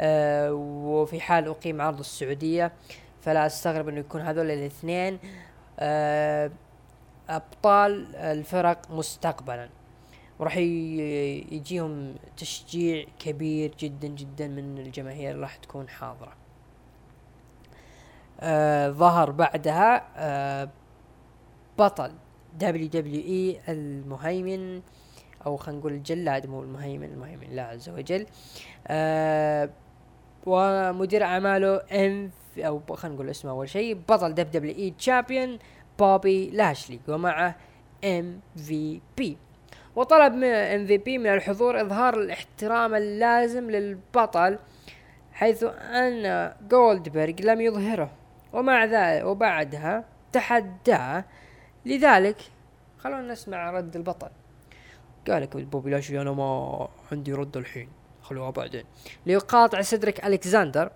[0.00, 2.72] آه وفي حال أقيم عرض السعودية
[3.20, 5.18] فلا أستغرب أنه يكون هذول الاثنين
[5.78, 6.50] آه
[7.28, 9.68] أبطال الفرق مستقبلا.
[10.38, 16.32] وراح يجيهم تشجيع كبير جدا جدا من الجماهير راح تكون حاضرة.
[18.40, 20.68] آه ظهر بعدها آه
[21.78, 22.12] بطل
[22.58, 24.82] دبليو دبليو اي المهيمن
[25.46, 28.26] أو خلينا نقول الجلاد مو المهيمن المهيمن الله عز وجل.
[28.88, 29.70] آه
[30.46, 35.58] ومدير أعماله ام أو خلينا نقول اسمه أول شيء بطل دب دبليو إي champion
[35.98, 37.56] بوبي لاشلي ومعه
[38.04, 39.36] إم في بي.
[39.96, 44.58] وطلب من إم في بي من الحضور إظهار الاحترام اللازم للبطل
[45.32, 48.10] حيث أن جولدبرغ لم يظهره.
[48.52, 51.24] ومع ذلك وبعدها تحداه
[51.86, 52.36] لذلك
[52.98, 54.28] خلونا نسمع رد البطل.
[55.28, 57.88] قال لك بوبي لاشلي أنا ما عندي رد الحين.
[58.22, 58.84] خلوها بعدين.
[59.26, 60.90] ليقاطع سيدريك ألكساندر.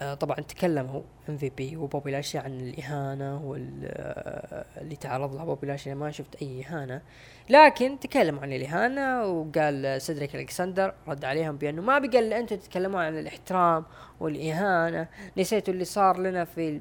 [0.00, 6.10] آه طبعا تكلم هو MVP وبوبي لاشلي عن الإهانة واللي تعرض لها بوبي لاشلي ما
[6.10, 7.02] شفت أي إهانة.
[7.50, 13.02] لكن تكلم عن الإهانة وقال سيدريك الكسندر رد عليهم بأنه ما بقى إلا أنتم تتكلمون
[13.02, 13.84] عن الاحترام
[14.20, 15.08] والإهانة.
[15.36, 16.80] نسيتوا اللي صار لنا في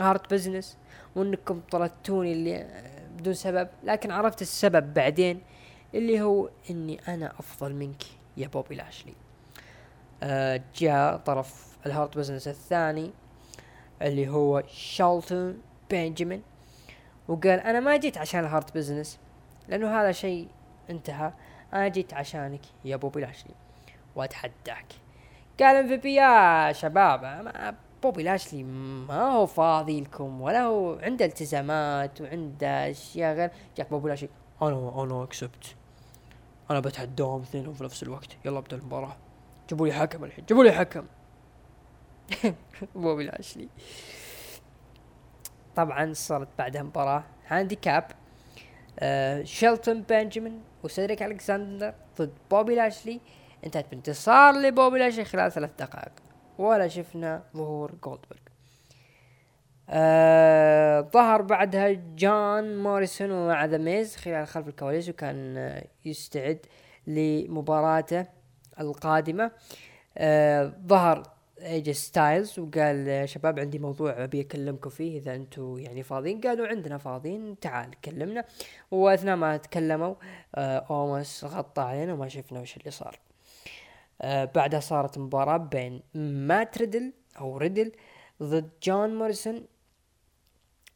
[0.00, 0.78] Hurt Business
[1.16, 2.66] وإنكم طردتوني اللي
[3.20, 5.42] بدون سبب لكن عرفت السبب بعدين
[5.94, 8.02] اللي هو إني أنا أفضل منك
[8.36, 9.14] يا بوبي لاشلي.
[10.22, 13.10] آه جاء طرف ال Hurt Business الثاني
[14.02, 16.42] اللي هو شيلتون بنجامين
[17.28, 19.18] وقال أنا ما جيت عشان ال Hurt Business
[19.68, 20.48] لأنه هذا شيء
[20.90, 21.32] انتهى
[21.72, 23.54] أنا جيت عشانك يا بوبي لاشلي
[24.16, 24.86] وأتحداك.
[25.60, 27.24] قال MVP يا شباب
[28.02, 33.50] بوبي لاشلي ما هو فاضي لكم ولا هو عنده التزامات وعنده أشياء غير.
[33.76, 34.28] جاك بوبي لاشلي
[34.62, 35.74] أنا أنا accept.
[36.70, 38.36] أنا بتحداهم اثنينهم في نفس الوقت.
[38.44, 39.16] يلا أبدأ المباراة.
[39.68, 40.44] جيبوا لي حكم الحين.
[40.44, 41.06] جيبوا لي حكم.
[42.94, 43.68] بوبي لاشلي
[45.76, 47.24] طبعا صارت بعدها مباراة.
[47.46, 48.04] handicap
[48.98, 53.20] آه شيلتون بنجامين وسيدريك الكساندر ضد بوبي لاشلي
[53.64, 56.12] انتهت بانتصار لبوبي لاشلي خلال ثلاث دقائق.
[56.60, 58.40] ولا شفنا ظهور جولدبرغ
[59.88, 66.58] آه ظهر بعدها جون موريسون مع ذا ميز خلال خلف الكواليس وكان يستعد
[67.06, 68.26] لمباراته
[68.80, 69.50] القادمة.
[70.18, 71.22] آه ظهر
[71.60, 76.40] ايه جي ستايلز وقال يا شباب عندي موضوع أبي أكلمكم فيه إذا أنتم يعني فاضيين.
[76.40, 78.44] قالوا عندنا فاضيين تعال كلمنا.
[78.90, 80.14] وأثناء ما تكلموا
[80.54, 83.18] آه أومس غطى علينا وما شفنا وش اللي صار.
[84.24, 87.92] بعدها صارت مباراة بين مات ريدل أو ريدل
[88.42, 89.66] ضد جون موريسون.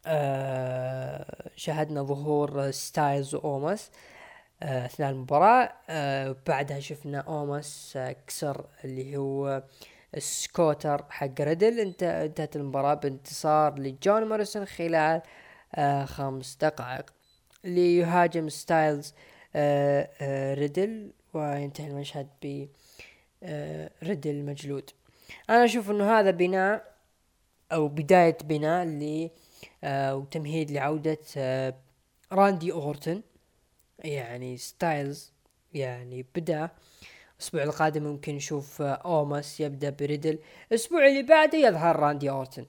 [0.07, 3.91] آه شاهدنا ظهور ستايلز واومس
[4.63, 5.73] آه أثناء المباراة.
[5.89, 9.49] آه بعدها شفنا اومس آه كسر اللي هو
[10.15, 11.81] آه سكوتر حق ريدل.
[11.81, 15.23] انت انتهت المباراة بانتصار لجون موريسون خلال
[15.75, 17.11] آه خمس دقائق.
[17.65, 19.15] ليهاجم ستايلز
[19.57, 22.84] آه آه ريدل وينتهي المشهد ب آه
[24.03, 24.91] ريدل مجلود
[25.51, 26.95] أنا أشوف إنه هذا بناء
[27.73, 29.31] أو بداية بناء ل
[29.85, 31.75] آه وتمهيد لعودة آه
[32.33, 33.23] راندي اورتن
[33.99, 35.33] يعني ستايلز
[35.75, 36.71] يعني بدأ.
[37.39, 40.39] الأسبوع القادم ممكن نشوف أوماس يبدأ بريدل.
[40.71, 42.67] الأسبوع اللي بعده يظهر راندي اورتن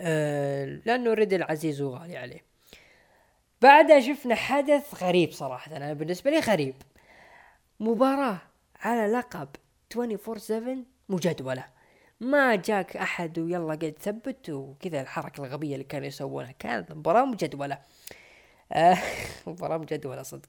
[0.00, 2.44] أه لأنه ريدل عزيز وغالي عليه.
[3.62, 5.76] بعدها شفنا حدث غريب صراحة.
[5.76, 6.74] أنا بالنسبة لي غريب.
[7.80, 8.49] مباراة
[8.80, 9.48] على لقب
[9.90, 11.64] 24/7 مجدولة.
[12.20, 16.52] ما جاك أحد ويلا قد ثبت وكذا الحركة الغبية اللي كانوا يسوونها.
[16.52, 17.78] كانت مباراة مجدولة.
[18.72, 18.98] آه
[19.46, 20.48] مباراة مجدولة صدق.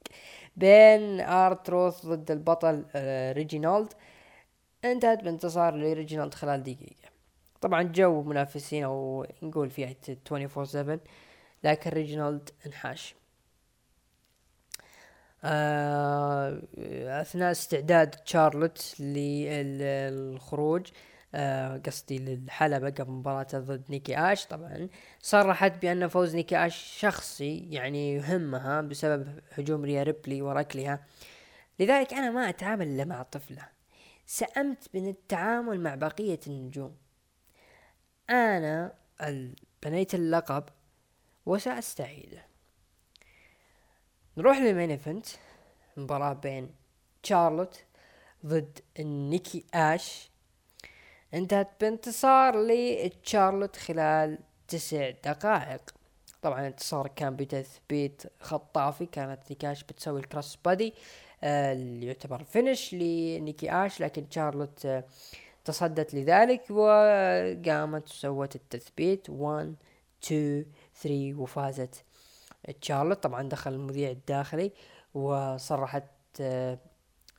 [0.56, 3.94] بين أرتروث ضد البطل آه ريجينالد
[4.86, 7.10] انتهت بانتصار لريجينالد خلال دقيقة.
[7.62, 9.96] طبعا جو منافسين أو نقول فيها
[10.32, 11.00] 24 7
[11.64, 13.16] لكن ريجينالد انحاش.
[17.22, 20.88] أثناء استعداد تشارلوت للخروج
[21.36, 24.46] آه قصدي للحلبة قبل مباراة ضد نيكي آش.
[24.46, 24.90] طبعا
[25.20, 31.06] صرحت بأن فوز نيكي آش شخصي يعني يهمها بسبب هجوم ريا ريبلي وركلها.
[31.80, 33.70] لذلك أنا ما أتعامل إلا مع طفلة.
[34.26, 36.98] سأمت من التعامل مع بقية النجوم.
[38.30, 38.94] أنا
[39.84, 40.64] بنيت اللقب
[41.46, 42.51] وسأستعيده.
[44.38, 45.26] نروح لل main event
[45.98, 46.70] مباراة بين
[47.24, 47.84] تشارلوت
[48.46, 50.32] ضد نيكي آش.
[51.34, 55.82] انتهت بانتصار لتشارلوت خلال تسع دقائق.
[56.42, 59.06] طبعا الانتصار كان بتثبيت خطافي.
[59.06, 60.94] كانت نيكي آش بتسوي ال cross body
[61.44, 65.04] آه اللي يعتبر finish لنيكي آش لكن تشارلوت آه
[65.66, 69.30] تصدت لذلك وقامت وسوت التثبيت.
[69.30, 69.76] 1
[70.24, 70.66] 2
[71.02, 72.04] 3 وفازت
[72.82, 74.72] تشارلوت طبعا دخل المذيع الداخلي
[75.14, 76.04] وصرحت
[76.42, 76.80] آه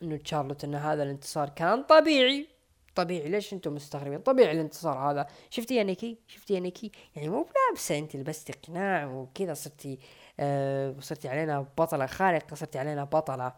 [0.02, 2.48] إنه تشارلوت إن هذا الانتصار كان طبيعي.
[2.94, 3.28] طبيعي.
[3.28, 5.26] ليش أنتم مستغربين؟ طبيعي الانتصار هذا.
[5.50, 9.98] شفتي يا نيكي؟ شفتي يا نيكي؟ يعني مو بلابسه انت لبستي قناع وكذا صرتي
[10.40, 13.52] آه صرتي علينا بطلة خارقة صرتي علينا بطلة.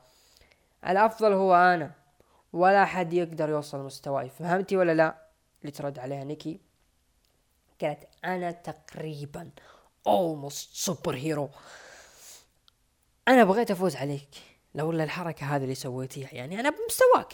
[0.86, 1.92] الأفضل هو أنا.
[2.52, 4.28] ولا حد يقدر يوصل مستواي.
[4.28, 5.28] فهمتي ولا لا؟
[5.60, 6.60] اللي ترد عليها نيكي.
[7.80, 9.50] قالت أنا تقريبا.
[10.08, 11.50] Almost super hero
[13.28, 14.28] أنا بغيت أفوز عليك.
[14.74, 17.32] لولا الحركة هذه اللي سويتيها يعني أنا بمستواك.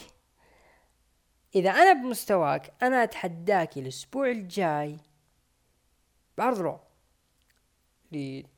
[1.55, 4.99] إذا أنا بمستواك أنا أتحداك الأسبوع الجاي
[6.39, 6.80] بعرض Raw.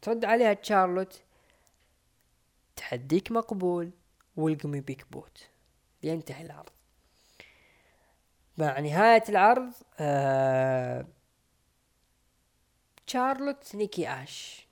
[0.02, 1.22] ترد عليها تشارلوت
[2.76, 3.90] تحديك مقبول
[4.36, 5.48] والقمي big boot.
[6.02, 6.70] ينتهي العرض.
[8.58, 11.06] مع نهاية العرض آه
[13.06, 14.66] شارلوت نيكي آش.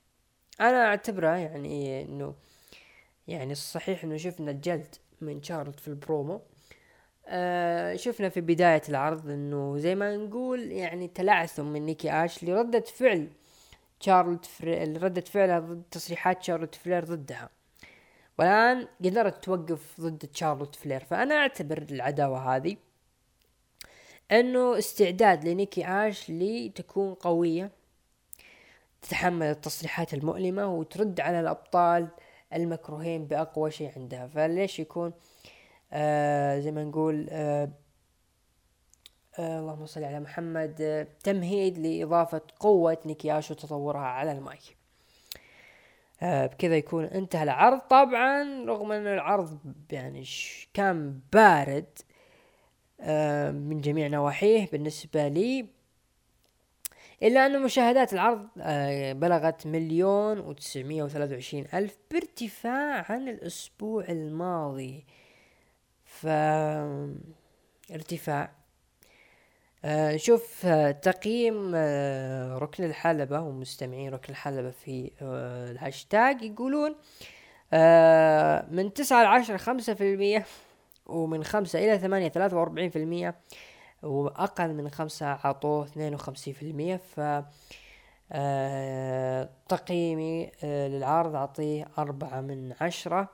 [0.61, 2.35] أنا أعتبره يعني إنه
[3.29, 6.41] يعني الصحيح إنه شفنا الجلد من شارلوت في البرومو.
[7.27, 12.81] آه شفنا في بداية العرض إنه زي ما نقول يعني تلعثم من نيكي آش لردة
[12.81, 13.29] فعل
[14.01, 17.51] شارلوت فلير ردة فعلها ضد تصريحات شارلوت فلير ضدها.
[18.39, 21.05] والآن قدرت توقف ضد شارلوت فلير.
[21.05, 22.77] فأنا أعتبر العداوة هذه
[24.33, 27.71] إنه استعداد لنيكي آش لتكون قوية
[29.03, 32.09] تتحمل التصريحات المؤلمة وترد على الأبطال
[32.55, 34.27] المكروهين بأقوى شيء عندها.
[34.27, 35.13] فليش يكون
[35.93, 37.69] آه زي ما نقول آه
[39.39, 44.77] آه اللهم صل على محمد آه تمهيد لإضافة قوة نيكياش وتطورها على المايك.
[46.23, 47.79] آه بكذا يكون انتهى العرض.
[47.79, 49.59] طبعا رغم أن العرض
[49.93, 50.25] يعني
[50.75, 51.99] كان بارد
[53.01, 55.67] آه من جميع نواحيه بالنسبة لي
[57.23, 65.05] إلا أن مشاهدات العرض آه بلغت مليون وتسعمية وثلاثة وعشرين ألف بارتفاع عن الأسبوع الماضي.
[66.05, 66.27] ف
[67.91, 68.51] ارتفاع.
[69.85, 76.95] آه شوف آه تقييم آه ركن الحلبة ومستمعين ركن الحلبة في آه الهاشتاج يقولون
[77.73, 80.45] آه من تسعة لعشرة خمسة في المية
[81.07, 83.35] ومن خمسة إلى ثمانية ثلاثة وأربعين في المية
[84.03, 87.21] وأقل من خمسة عطوه اثنين وخمسين في المية ف
[88.33, 93.29] آه تقييمي آه للعرض أعطيه أربعة من عشرة.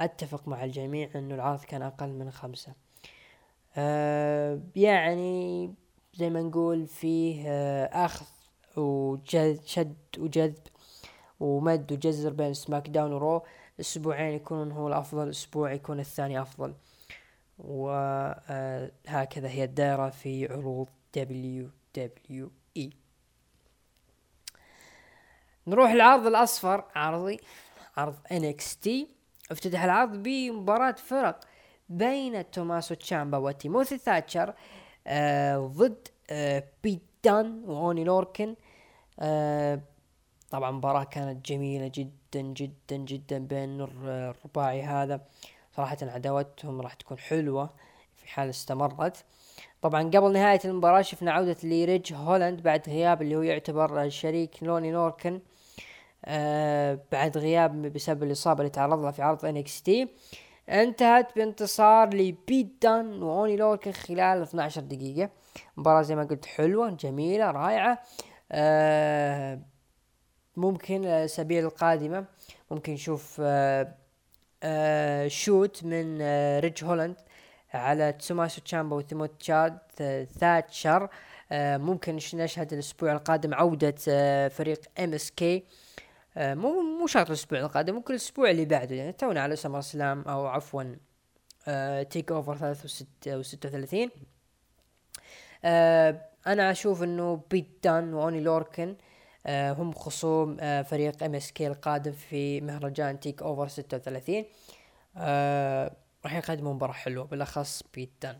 [0.00, 2.72] أتفق مع الجميع أنه العرض كان أقل من خمسة.
[3.76, 5.74] آه يعني
[6.14, 7.48] زي ما نقول فيه
[7.84, 8.26] أخذ
[8.76, 10.54] وشد وجذب
[11.40, 13.42] ومد وجزر بين سماك داون ورو.
[13.80, 16.74] أسبوعين يكون هو الأفضل أسبوع يكون الثاني أفضل.
[17.58, 20.88] وهكذا هي الدائرة في عروض
[21.18, 22.80] WWE
[25.66, 27.40] نروح العرض الأصفر عرضي
[27.96, 28.88] عرض NXT
[29.50, 31.40] افتتح العرض بمباراة فرق
[31.88, 34.54] بين توماسو تشامبا وتيموثي ثاتشر
[35.06, 38.56] آه ضد آه بيت دان وأوني لوركن.
[39.20, 39.80] آه
[40.50, 45.20] طبعا مباراة كانت جميلة جدا جدا جدا بين الرباعي هذا
[45.76, 47.70] صراحة عداوتهم راح تكون حلوة
[48.16, 49.24] في حال استمرت.
[49.82, 54.90] طبعا قبل نهاية المباراة شفنا عودة لريج هولاند بعد غياب اللي هو يعتبر شريك لاوني
[54.90, 55.40] لوركن
[56.24, 60.08] آه بعد غياب بسبب الإصابة اللي تعرض لها في عرض NXT.
[60.68, 65.30] انتهت بانتصار لبيت دان واوني لوركن خلال 12 دقيقة.
[65.76, 68.02] مباراة زي ما قلت حلوة جميلة رائعة.
[68.52, 69.60] آه
[70.56, 72.24] ممكن الأسابيع القادمة
[72.70, 73.94] ممكن نشوف آه
[74.62, 77.16] آه shoot من آه ريج هولاند
[77.74, 81.08] على توماسو تشامبا وتيموثي تشاد آه ثاتشر.
[81.52, 85.64] آه ممكن نشهد الأسبوع القادم عودة آه فريق MSK
[86.36, 90.46] آه مو مو شرط الأسبوع القادم ممكن الأسبوع اللي بعده يعني تونا على SummerSlam أو
[90.46, 90.84] عفوا
[91.68, 94.10] آه TakeOver 36
[95.64, 98.88] آه أنا أشوف إنه بيت دان وأوني لوركن.
[98.88, 98.96] آه
[99.46, 104.44] هم خصوم آه فريق MSK القادم في مهرجان TakeOver 36
[105.16, 105.92] آه
[106.24, 108.38] راح يقدموا مباراة حلوة بالأخص بيت دان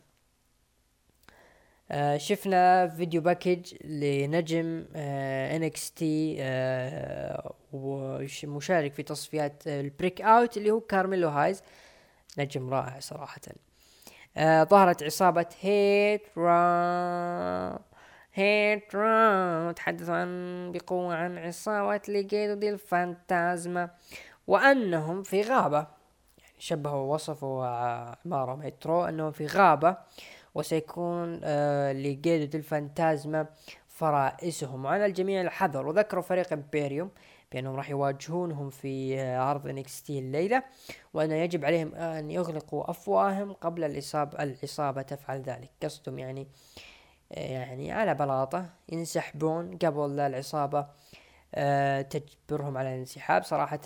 [1.90, 10.80] آه شفنا video package لنجم آه NXT آه ومشارك في تصفيات ال Breakout اللي هو
[10.80, 11.62] كارميلو هايز.
[12.38, 13.40] نجم رائع صراحة.
[14.36, 17.78] آه ظهرت عصابة Hit Row
[18.34, 23.90] Hit Row تحدث عن بقوة عن عصابة Legado del Fantasma
[24.46, 25.86] وأنهم في غابة.
[26.38, 27.66] يعني شبهوا وصفوا
[28.24, 29.96] عمارهم Hit Row أنهم في غابة
[30.54, 33.46] وسيكون آه Legado del Fantasma
[33.88, 34.84] فرائسهم.
[34.84, 37.10] وعلى الجميع الحذر وذكروا فريق Imperium
[37.52, 40.62] بأنهم راح يواجهونهم في عرض إنكس تي الليلة
[41.14, 45.70] وأن يجب عليهم أن يغلقوا أفواههم قبل الإصابة العصابه تفعل ذلك.
[45.82, 46.46] قصدهم يعني
[47.32, 50.86] يعني على بلاطة ينسحبون قبل العصابة
[51.54, 53.80] أه تجبرهم على الانسحاب صراحة.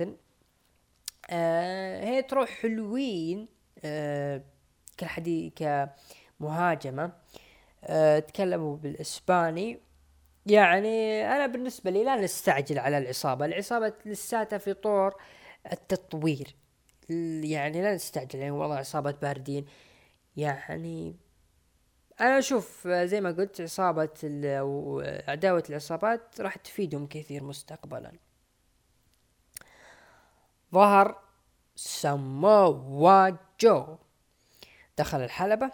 [1.30, 3.48] أه هي تروح حلوين
[4.96, 5.52] كالحديث
[6.40, 7.12] كمهاجمة.
[7.84, 9.80] أه تكلموا بالإسباني.
[10.46, 13.44] يعني أنا بالنسبة لي لا نستعجل على العصابة.
[13.44, 15.14] العصابة لساتها في طور
[15.72, 16.56] التطوير.
[17.42, 19.66] يعني لا نستعجل يعني والله عصابة باردين.
[20.36, 21.16] يعني
[22.20, 24.10] أنا أشوف زي ما قلت عصابة
[25.28, 28.12] عداوة العصابات راح تفيدهم كثير مستقبلا.
[30.72, 31.22] ظهر
[31.76, 33.96] سموا جو
[34.98, 35.70] دخل الحلبة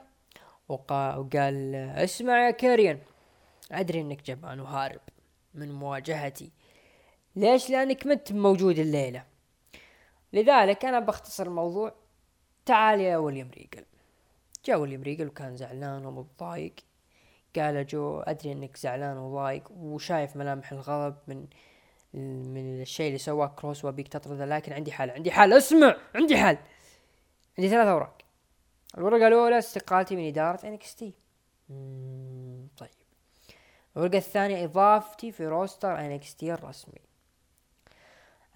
[0.69, 2.99] وقا وقال اسمع يا كاريان
[3.73, 5.01] أدري إنك جبان وهارب
[5.55, 6.53] من مواجهتي.
[7.37, 9.25] ليش؟ لأنك منت موجود الليلة.
[10.33, 11.95] لذلك أنا بختصر الموضوع
[12.67, 13.85] تعال يا ويليام ريجل
[14.65, 16.75] جاء ويليام ريجل وكان زعلان ومتضايق.
[17.57, 21.47] قال جو أدري إنك زعلان وضايق وشايف ملامح الغضب من
[22.55, 26.59] من الشيء اللي سواه كروس وابيك تطرده لكن عندي حل عندي حل اسمع عندي حل
[27.59, 28.19] عندي ثلاث أوراق.
[28.99, 31.15] الورقة الأولى استقالتي من إدارة NXT
[32.77, 32.91] طيب.
[33.97, 37.01] الورقة الثانية إضافتي في roster NXT الرسمي.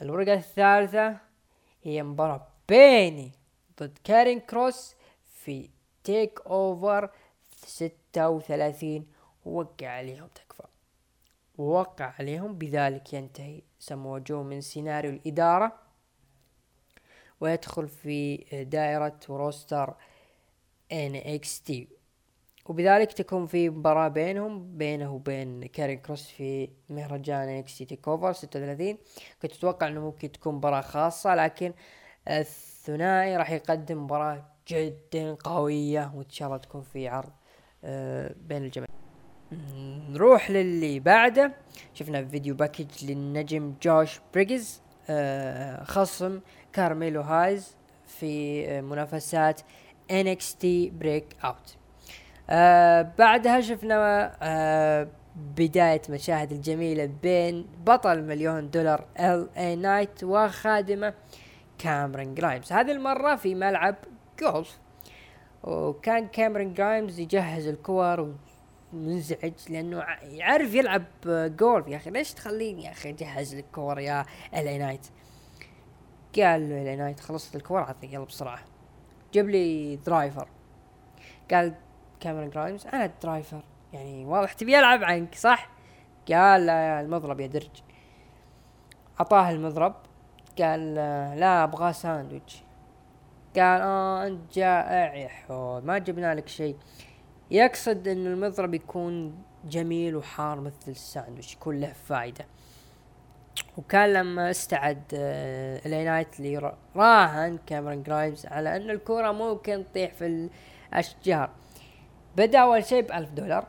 [0.02, 1.16] الورقة الثالثة
[1.82, 3.32] هي مباراة بيني
[3.80, 4.94] ضد كارين كروس
[5.24, 5.70] في
[6.06, 7.10] TakeOver
[7.66, 9.06] ستة وثلاثين.
[9.44, 10.66] ووقع عليهم تكفى.
[11.58, 15.72] ووقع عليهم بذلك ينتهي سمو جو من سيناريو الإدارة
[17.40, 18.36] ويدخل في
[18.70, 19.94] دائرة roster
[20.92, 21.72] NXT
[22.66, 28.98] وبذلك تكون في مباراة بينهم بينه وبين كارين كروس في مهرجان NXT TakeOver 36
[29.42, 31.72] كنت أتوقع إنه ممكن تكون مباراة خاصة لكن
[32.28, 37.32] الثنائي راح يقدم مباراة جدا قوية وإن شاء الله تكون في عرض
[37.84, 38.88] آه، بين الجميع.
[40.10, 41.52] نروح للي بعده.
[41.94, 46.40] شفنا video package للنجم جوش بريجز آه، خصم
[46.72, 49.60] كارميلو هايز في آه، منافسات
[50.10, 51.76] NXT Breakout
[53.18, 61.14] بعدها شفنا بداية مشاهد الجميلة بين بطل مليون دولار LA Knight وخادمة
[61.78, 63.96] كامرون جرايمز هذه المرة في ملعب
[64.40, 64.78] جولف.
[65.64, 68.34] وكان كامرون جرايمز يجهز الكور
[68.92, 71.88] منزعج لأنه يعرف يلعب جولف.
[71.88, 74.24] يا أخي ليش تخليني يا أخي أجهز لك كور يا
[74.54, 75.06] ال نايت
[76.36, 78.58] قال له ال نايت خلصت الكور عطني يلا بسرعة.
[79.32, 80.48] جيب لي درايفر.
[81.50, 81.74] قال
[82.20, 83.62] كاميرون جرايمز أنا الدرايفر
[83.92, 85.70] يعني واضح تبي ألعب عنك صح؟
[86.28, 87.82] قال لا المضرب يا درج
[89.20, 89.94] أعطاه المضرب
[90.58, 90.94] قال
[91.40, 92.62] لا أبغاه ساندويتش.
[93.58, 96.76] قال آه أنت جائع يا حود ما جبنا لك شيء.
[97.50, 102.46] يقصد إن المضرب يكون جميل وحار مثل الساندويتش يكون له فايدة.
[103.76, 110.14] وكان لما استعد آه LA Knight اللي راهن كاميرون جرايمز على إن الكرة ممكن تطيح
[110.14, 110.48] في
[110.92, 111.50] الأشجار.
[112.36, 113.66] بدأ أول شيء بألف دولار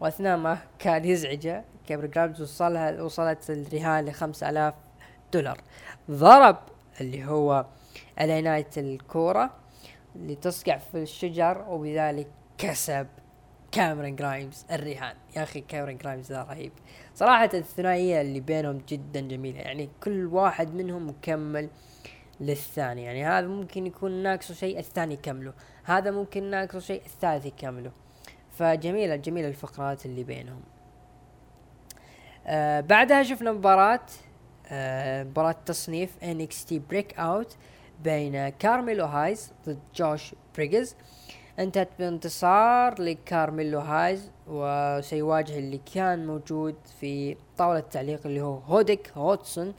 [0.00, 4.74] وأثناء ما كان يزعجه كاميرون جرايمز وصلها وصلت الرهان لخمس آلاف
[5.32, 5.60] دولار.
[6.10, 6.56] ضرب
[7.00, 7.66] اللي هو
[8.20, 9.50] LA Knight الكورة
[10.16, 12.26] اللي تصقع في الشجر وبذلك
[12.58, 13.06] كسب
[13.72, 16.72] كاميرون جرايمز الرهان يا أخي كاميرون جرايمز ذا رهيب.
[17.14, 19.58] صراحة الثنائية اللي بينهم جدا جميلة.
[19.58, 21.68] يعني كل واحد منهم مكمل
[22.40, 23.02] للثاني.
[23.02, 25.52] يعني هذا ممكن يكون ناقصه شيء الثاني يكمله.
[25.84, 27.90] هذا ممكن ناقصه شيء الثالث يكمله.
[28.52, 30.62] فجميلة جميلة الفقرات اللي بينهم.
[32.46, 34.06] آه بعدها شفنا مباراة
[34.66, 37.56] آه مباراة تصنيف NXT Breakout
[38.04, 40.96] بين كارميلو هايز ضد جوش بريجز
[41.58, 49.74] انتهت بانتصار لكارميلو هايز وسيواجه اللي كان موجود في طاولة التعليق اللي هو ديوك هدسون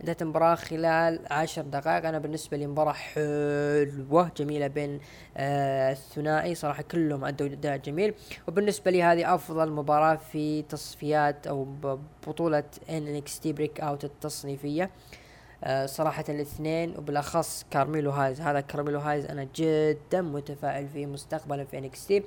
[0.00, 2.06] انتهت المباراة خلال عشر دقائق.
[2.06, 5.00] أنا بالنسبة لي مباراة حلوة جميلة بين
[5.36, 6.54] آه الثنائي.
[6.54, 8.14] صراحة كلهم أدوا أداء جميل.
[8.48, 11.66] وبالنسبة لي هذه أفضل مباراة في تصفيات أو
[12.26, 14.84] بطولة NXT Breakout التصنيفية.
[14.84, 15.21] آه
[15.86, 18.40] صراحة الاثنين وبالأخص كارميلو هايز.
[18.40, 22.22] هذا كارميلو هايز أنا جدا متفائل فيه مستقبلا في NXT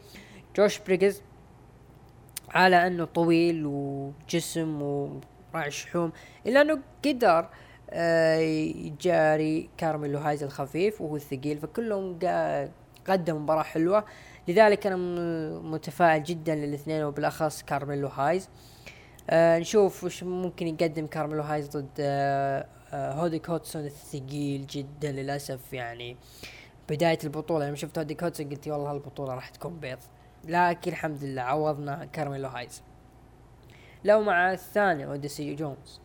[0.56, 1.22] جوش بريجز
[2.50, 6.12] على أنه طويل وجسم وراعي شحوم
[6.48, 7.50] إلا أنه قدر
[7.90, 12.20] آه يجاري كارميلو هايز الخفيف وهو الثقيل فكلهم
[13.08, 14.06] قدموا مباراة حلوة.
[14.48, 14.96] لذلك أنا
[15.60, 18.50] متفائل جدا للاثنين وبالأخص كارميلو هايز.
[19.30, 25.74] آه نشوف وش ممكن يقدم كارميلو هايز ضد آه آه ديوك هدسون الثقيل جدا للأسف
[25.74, 26.18] يعني.
[26.90, 30.00] بداية البطولة لما شفت هودي كوتسون قلت والله هالبطولة راح تكون بيض.
[30.44, 32.84] لكن الحمد لله عوضنا كارميلو هايز.
[34.04, 36.02] لو مع الثاني اوديسي جونز.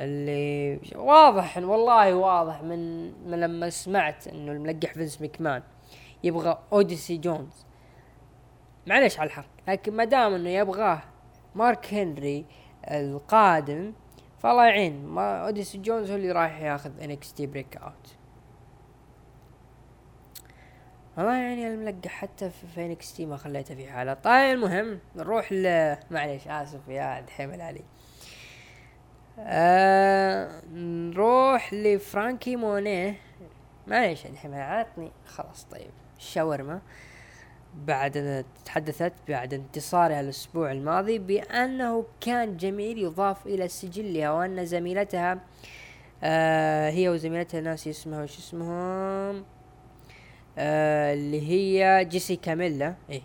[0.00, 5.62] اللي واضح والله واضح من, من لما سمعت إنه الملقح فينس مكمان
[6.24, 7.66] يبغى اوديسي جونز.
[8.86, 11.02] معلش على الحرق لكن ما دام إنه يبغاه
[11.54, 12.44] مارك هنري
[12.84, 13.92] القادم
[14.40, 15.06] فالله يعين.
[15.06, 18.16] ما اوديسي جونز هو اللي رايح ياخذ NXT Breakout
[21.16, 24.14] والله يعني الملقح حتى في فينيكس تي ما خليته في حالة.
[24.14, 27.82] طيب المهم نروح ل معليش آسف يا دحيم العلي
[29.38, 33.16] آه نروح لفرانكي مونيه.
[33.86, 35.12] معليش الحين عطني.
[35.26, 35.90] خلاص طيب.
[36.18, 36.80] الشاورما
[37.74, 45.38] بعد أن تحدثت بعد انتصارها الأسبوع الماضي بأنه كان جميل يضاف إلى سجلها وأن زميلتها
[46.22, 49.44] آه هي وزميلتها ناسي اسمها وش اسمهم؟
[50.58, 52.94] آه اللي هي جيسيكا ميلا.
[53.10, 53.22] إيه.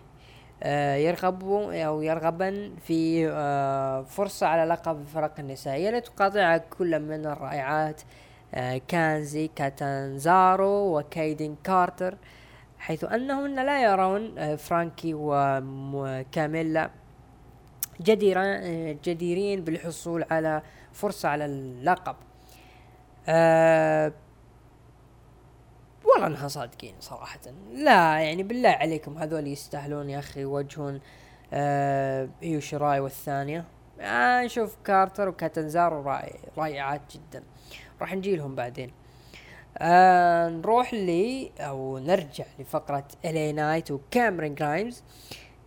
[0.62, 5.90] آه يرغبوا أو يرغبن في آه فرصة على لقب الفرق النسائية.
[5.90, 8.02] لتقاطعها كل من الرائعات
[8.54, 12.16] آه كانزي كاتانزارو وكايدن كارتر.
[12.86, 16.90] حيث أنهن لا يرون آه، فرانكي وكاميلا آه،
[19.04, 20.62] جديرين بالحصول على
[20.92, 22.16] فرصة على اللقب.
[23.28, 24.12] أه
[26.04, 27.40] والله إنها صادقين صراحة.
[27.72, 31.00] لا يعني بالله عليكم هذول يستاهلون يا أخي وجهون
[31.52, 33.64] آه ايو شراي والثانية.
[34.00, 36.20] آه نشوف كارتر وكاتنزارو
[36.58, 37.42] رائعات جدا.
[38.00, 38.92] راح نجيلهم بعدين.
[39.78, 45.04] آه نروح لي أو نرجع لفقرة الي نايت وكاميرون جرايمز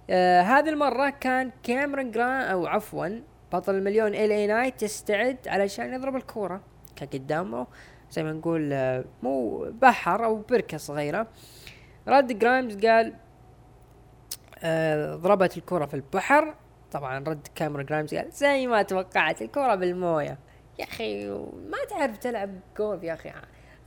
[0.09, 3.21] آه هذه المرة كان كاميرون جرايم أو عفوا
[3.53, 6.61] بطل المليون الي نايت يستعد علشان يضرب الكورة
[6.95, 7.67] كان قدامه
[8.11, 11.27] زي ما نقول آه مو بحر أو بركة صغيرة.
[12.07, 13.13] رد جرايمز قال
[14.63, 16.55] آه ضربت الكرة في البحر.
[16.91, 20.37] طبعا رد كاميرون جرايمز قال زي ما توقعت الكرة بالموية.
[20.79, 21.29] يا أخي
[21.69, 23.31] ما تعرف تلعب جولف يا أخي.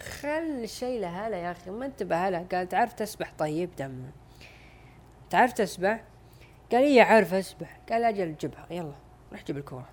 [0.03, 0.29] خل
[0.63, 4.11] الشيء لأهله يا أخي ما انت بأهله قال تعرف تسبح؟ طيب دم
[5.31, 6.05] تعرف تسبح؟
[6.73, 7.81] قال إيه عارف أسبح.
[7.91, 8.95] قال أجل جبها يلا
[9.33, 9.89] روح جيب الكورة.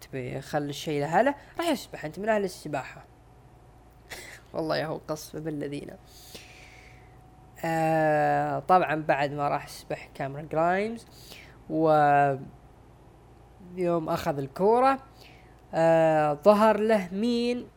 [0.00, 3.04] تبي خل الشيء لهلا راح أسبح أنت من أهل السباحة.
[4.54, 5.90] والله يا هو قصف بالذين
[7.64, 11.06] آه طبعا بعد ما راح سبح كاميرون جرايمز
[11.70, 11.90] و
[13.76, 14.98] يوم أخذ الكورة
[15.74, 17.68] آه ظهر له مين؟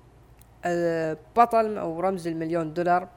[1.36, 3.09] بطل أو رمز المليون دولار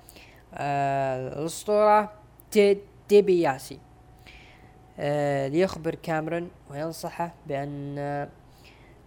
[0.54, 2.12] آه، الأسطورة
[2.50, 3.78] تيد ديبياسي
[4.98, 7.98] آه، ليخبر كاميرون وينصحه بأن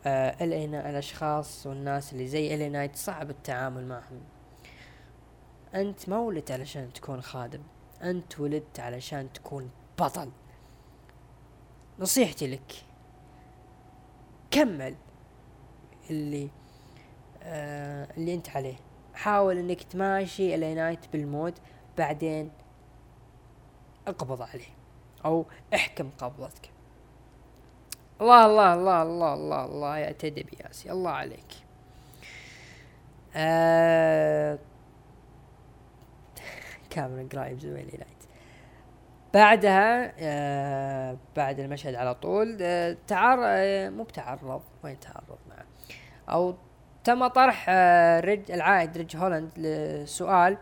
[0.06, 0.44] آه،
[0.90, 4.22] الأشخاص والناس اللي زي الي نايت صعب التعامل معهم.
[5.76, 7.62] أنت ما ولدت علشان تكون خادم
[8.04, 9.70] أنت ولدت علشان تكون
[10.00, 10.30] بطل.
[12.00, 12.74] نصيحتي لك
[14.52, 14.96] كمل
[16.10, 16.50] اللي
[18.18, 18.76] اللي أنت عليه.
[19.14, 20.74] حاول إنك تماشي إلى
[21.14, 21.54] بالمود
[21.98, 22.52] بعدين
[24.08, 24.74] اقبض عليه
[25.26, 26.70] أو احكم قبضتك.
[28.22, 31.54] الله الله الله الله الله الله يا تدب ياسي الله عليك.
[33.36, 34.60] آه
[36.90, 37.66] كاميرون جرايمز
[37.98, 38.22] نايت.
[39.34, 45.66] بعدها آه بعد المشهد على طول آه تعر آه مو بتعرض وين تعرض معه
[46.30, 46.56] أو
[47.04, 50.58] تم طرح آه، رج العائد ريج هولاند لسؤال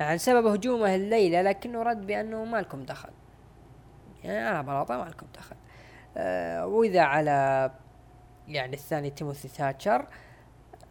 [0.00, 3.10] عن سبب هجومه الليلة لكنه رد بأنه ما لكم دخل.
[4.24, 5.56] يعني عالبلاطة ما لكم دخل.
[6.16, 7.70] أه وإذا على
[8.48, 10.06] يعني الثاني تيموثي ثاتشر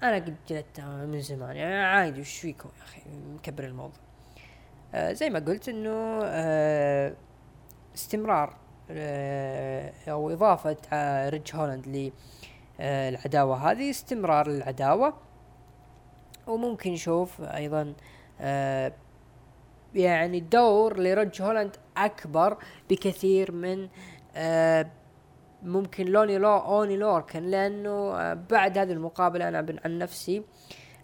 [0.04, 1.56] أنا قد جلدت من زمان.
[1.56, 3.02] يعني عادي وش فيكم يا أخي؟
[3.36, 4.00] مكبر الموضوع.
[4.94, 7.14] أه زي ما قلت إنه أه
[7.96, 8.56] استمرار
[8.92, 12.12] أه أو إضافة آه، ريج هولاند
[12.80, 15.14] آه، العداوة هذه استمرار للعداوة
[16.48, 17.94] وممكن نشوف أيضا
[18.42, 18.94] آه،
[19.96, 22.58] يعني دور لرج هولاند أكبر
[22.90, 23.90] بكثير من
[24.36, 24.88] آه،
[25.64, 30.44] ممكن لوني لو أوني لوركن لأنه بعد هذه المقابلة أنا عن نفسي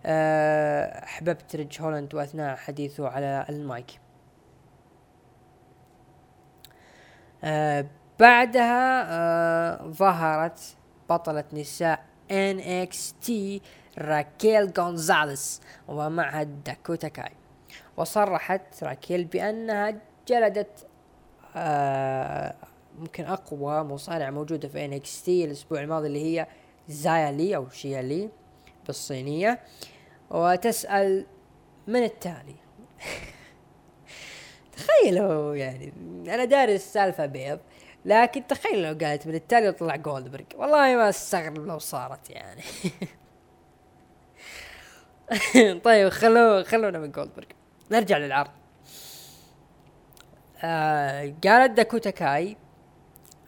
[0.06, 4.00] أحببت ريج هولاند وأثناء حديثه على المايك.
[8.20, 10.76] بعدها ظهرت
[11.14, 13.32] بطلة نساء NXT
[13.98, 17.32] راكيل غونزاليس ومعها داكوتا كاي.
[17.98, 20.88] وصرحت راكيل بأنها جلدت
[21.56, 22.56] آه
[23.00, 26.48] ممكن أقوى مصارعة موجودة في NXT الأسبوع الماضي اللي هي
[26.88, 28.30] زايا لي أو شيا لي
[28.88, 29.60] بالصينية.
[30.30, 31.26] وتسأل
[31.88, 32.56] من التالي؟
[34.78, 35.94] تخيلوا يعني
[36.28, 37.60] أنا دارس سالفة بيض.
[38.06, 42.62] لكن تخيل لو قالت من التالي وطلع جولدبرغ والله ما استغرب لو صارت يعني.
[45.86, 47.48] طيب خلو خلونا من جولدبرغ
[47.92, 48.52] نرجع للعرض.
[50.64, 52.58] آه قالت داكوتا كاي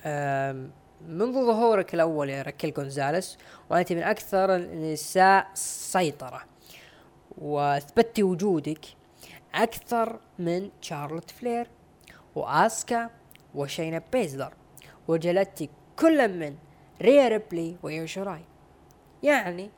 [0.05, 0.69] آه
[1.07, 3.37] منذ ظهورك الأول يا راكيل جونزاليس
[3.69, 6.41] وأنت من أكثر النساء سيطره
[7.37, 8.85] وأثبتي وجودك
[9.55, 11.67] أكثر من شارلوت فلير
[12.35, 13.09] وأسكا
[13.55, 14.53] وشينا بيزلر
[15.07, 16.55] وجلدت كل من
[17.01, 18.41] ريا ريبلي ويوشوراي
[19.23, 19.69] يعني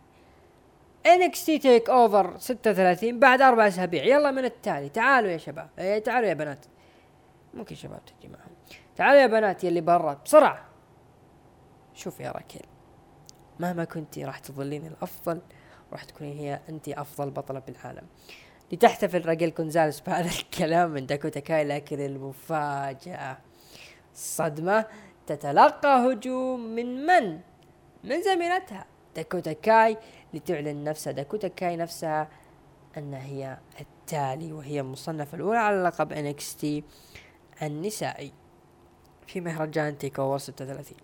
[1.06, 4.04] NXT Takeover 36 بعد أربع أسابيع.
[4.04, 4.90] يلا من التالي.
[4.90, 5.70] تعالوا يا شباب.
[5.80, 6.66] إيه تعالوا يا بنات.
[7.54, 8.52] ممكن شباب تجي معهم.
[8.96, 10.14] تعالوا يا بنات يلي برا.
[10.26, 10.66] بسرعة.
[11.94, 12.66] شوف يا راكيل.
[13.60, 15.42] مهما كنتي راح تظلين الأفضل
[15.92, 18.08] راح تكونين هي انت أفضل بطلة بالعالم.
[18.72, 23.38] لتحتفل راجيل كونزاليس بهذا الكلام من داكوتا كاي لكن المفاجأة.
[24.18, 24.86] صدمة
[25.28, 27.40] تتلقى هجوم من من؟
[28.04, 29.98] من زميلتها داكوتا كاي
[30.34, 32.30] لتعلن نفسها داكوتا كاي نفسها
[32.98, 36.66] أن هي التالي وهي المصنفة الأولى على لقب NXT
[37.64, 38.32] النسائي
[39.28, 40.98] في مهرجان Takeover 36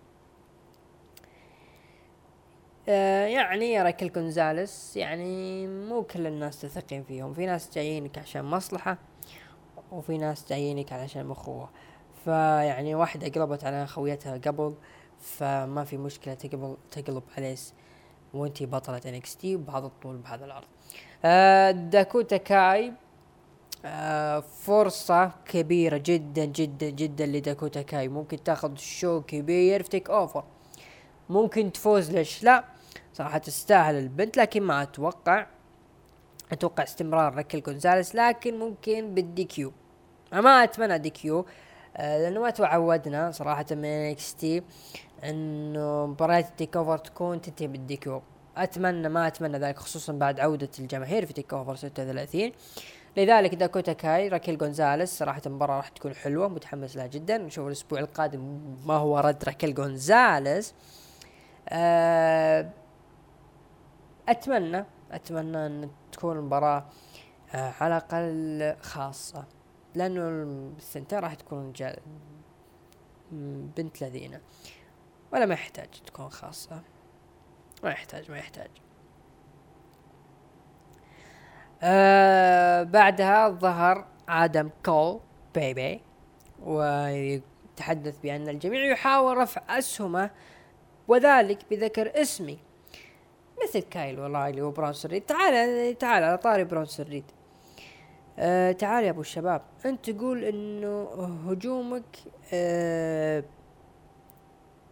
[2.88, 8.98] آه يعني راكل كونزاليس يعني مو كل الناس تثقين فيهم في ناس جايينك عشان مصلحة
[9.92, 11.70] وفي ناس جايينك علشان مخوة
[12.24, 14.74] فيعني واحدة قلبت على خويتها قبل
[15.20, 17.56] فما في مشكلة تقبل تقلب عليه
[18.34, 20.66] وانتي بطلة NXT بهذا الطول بهذا العرض.
[21.24, 22.92] آه داكوتا كاي
[23.84, 28.08] آه فرصة كبيرة جدا جدا جدا لداكوتا كاي.
[28.08, 30.44] ممكن تاخذ show كبير في Takeover
[31.28, 32.64] ممكن تفوز ليش لا؟
[33.12, 35.46] صراحة تستاهل البنت لكن ما أتوقع.
[36.52, 39.72] أتوقع استمرار ركل جونزاليس لكن ممكن بال DQ.
[40.32, 41.46] ما أتمنى DQ.
[41.98, 44.62] لأنه ما تعودنا صراحة من NXT
[45.24, 48.22] إنه مباريات ال Takeover تكون تنتهي بال DQ
[48.56, 52.52] أتمنى ما أتمنى ذلك خصوصا بعد عودة الجماهير في Takeover 36
[53.16, 57.38] لذلك داكوتا كاي راكيل جونزاليس صراحة المباراة راح تكون حلوة متحمس لها جدا.
[57.38, 60.74] نشوف الأسبوع القادم ما هو رد راكيل جونزاليس
[61.68, 62.70] آه
[64.28, 66.84] أتمنى أتمنى أن تكون المباراة
[67.54, 69.44] آه على الأقل خاصة.
[69.94, 70.28] لأنه
[70.78, 71.96] الثنتين راح تكون جا
[73.76, 74.40] بنت لذينة.
[75.32, 76.82] ولا ما يحتاج تكون خاصة.
[77.82, 78.70] ما يحتاج ما يحتاج.
[81.82, 85.20] آه بعدها ظهر آدم كول
[85.54, 86.00] بيبي
[86.62, 90.30] ويتحدث بأن الجميع يحاول رفع أسهمه
[91.08, 92.58] وذلك بذكر اسمي.
[93.62, 95.22] مثل كايل ورايلي وبرونسون ريد.
[95.22, 97.24] تعال تعال على طاري برونسون ريد.
[98.38, 99.62] آه تعال يا أبو الشباب.
[99.86, 101.02] أنت تقول إنه
[101.48, 102.16] هجومك
[102.52, 103.44] آه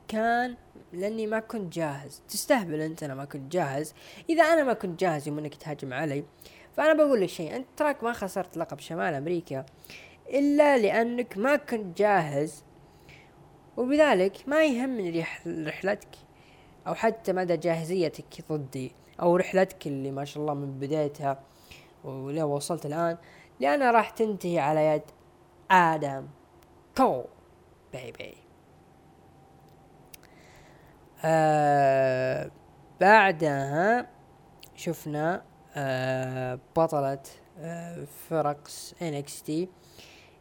[0.08, 0.56] كان
[0.92, 2.22] لأني ما كنت جاهز.
[2.28, 3.94] تستهبل أنت أنا ما كنت جاهز.
[4.30, 6.24] إذا أنا ما كنت جاهز يوم إنك تهاجم علي
[6.76, 7.56] فأنا بقول لك شيء.
[7.56, 9.66] أنت تراك ما خسرت لقب شمال أمريكا
[10.28, 12.64] إلا لأنك ما كنت جاهز
[13.76, 16.08] وبذلك ما يهمني رحلتك
[16.86, 21.42] أو حتى مدى جاهزيتك ضدي أو رحلتك اللي ما شاء الله من بدايتها.
[22.04, 23.18] ولو وصلت الآن
[23.60, 25.02] لانها راح تنتهي على يد
[25.70, 26.26] آدم.
[26.96, 27.24] كول
[27.92, 28.34] بيبي
[31.24, 32.50] آه
[33.00, 34.06] بعدها
[34.74, 35.42] شفنا
[35.76, 37.22] آه بطلة
[37.58, 38.68] آه فرق
[39.02, 39.68] NXT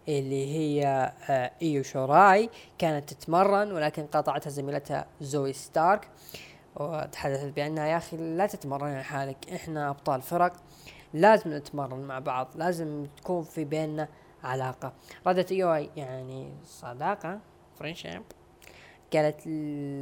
[0.08, 0.86] اللي هي
[1.30, 2.50] آه إيو شوراي.
[2.78, 6.08] كانت تتمرن ولكن قاطعتها زميلتها زوي ستارك.
[6.76, 9.50] وتحدثت بأنها يا أخي لا تتمرن لحالك.
[9.54, 10.54] إحنا أبطال فرق.
[11.14, 14.08] لازم نتمرن مع بعض لازم تكون في بيننا
[14.44, 14.94] علاقة.
[15.28, 17.40] ردت ايو يعني صداقة
[17.80, 18.24] friendship
[19.14, 19.50] قالت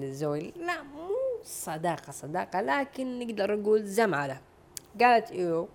[0.05, 1.09] زوي لا مو
[1.43, 4.41] صداقة صداقة لكن نقدر نقول زمالة
[5.01, 5.67] قالت ايو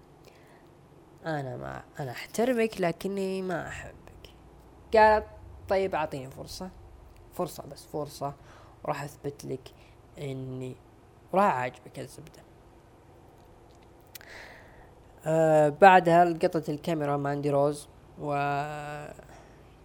[1.26, 3.94] أنا ما أنا أحترمك لكني ما أحبك.
[4.94, 5.26] قالت
[5.68, 6.70] طيب أعطيني فرصة
[7.32, 8.34] فرصة بس فرصة
[8.84, 9.68] وراح أثبت لك
[10.18, 10.76] إني
[11.34, 12.43] راح أعجبك الزبدة.
[15.26, 17.88] آه بعدها لقطت الكاميرا ماندي روز
[18.20, 18.34] و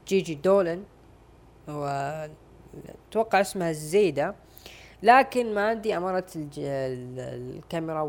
[0.07, 0.83] جيجي دولن
[1.67, 1.85] و
[3.09, 4.35] أتوقع اسمها الزبدة.
[5.03, 6.59] لكن ماندي أمرت الج...
[6.59, 8.01] الكاميرا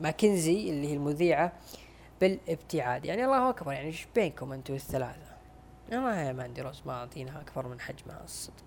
[0.00, 1.52] وماكنزي اللي هي المذيعة
[2.20, 3.04] بالابتعاد.
[3.04, 5.34] يعني الله أكبر يعني إيش بينكم أنتم الثلاثة؟
[5.92, 8.64] ما هي ماندي روز ما أعطيناها أكبر من حجمها الصدق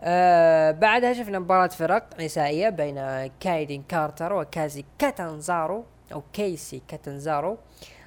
[0.00, 7.58] آه بعدها شفنا مباراة فرق نسائية بين كايدين كارتر وكازي كاتانزارو أو كيسي كاتانزارو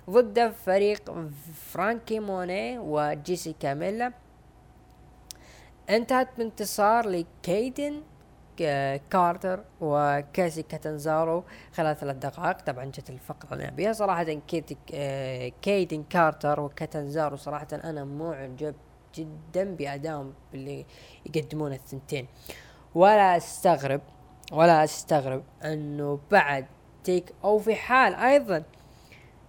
[0.09, 1.15] ضد فريق
[1.55, 4.11] فرانكي موني وجيسيكا ميلا.
[5.89, 8.01] انتهت بانتصار لكيدن
[9.09, 11.43] كارتر وكاسي كاتنزارو
[11.73, 12.61] خلال ثلاث دقائق.
[12.61, 14.23] طبعا جت الفقرة اللي صراحة.
[14.23, 14.73] كيت
[15.61, 18.75] كيدن كارتر وكاتنزارو صراحة أنا معجب
[19.19, 20.85] جدا بأدائهم اللي
[21.25, 22.27] يقدمون الثنتين.
[22.95, 24.01] ولا أستغرب
[24.51, 26.65] ولا أستغرب أنه بعد
[27.03, 28.63] تيك أو في حال أيضا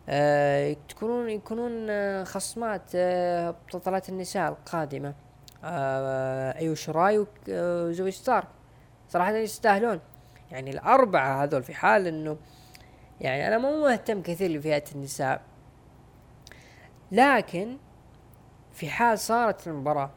[0.09, 5.15] آه تكونون يكونون آه خصمات آه بطولات النساء القادمة.
[5.65, 8.47] آه ايو شراي وزوي ستار.
[9.09, 10.01] صراحة يستاهلون.
[10.51, 12.37] يعني الأربعة هذول في حال إنه
[13.21, 15.43] يعني أنا مو مهتم كثير لفئة النساء.
[17.13, 17.77] لكن
[18.73, 20.11] في حال صارت المباراة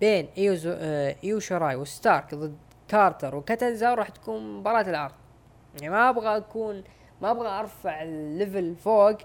[0.00, 2.56] بين ايو آه إيو شراي وستارك ضد
[2.88, 5.14] كارتر وكتنزا راح تكون مباراة العرض.
[5.74, 6.84] يعني ما أبغى اكون
[7.22, 9.16] ما أبغى أرفع ال level فوق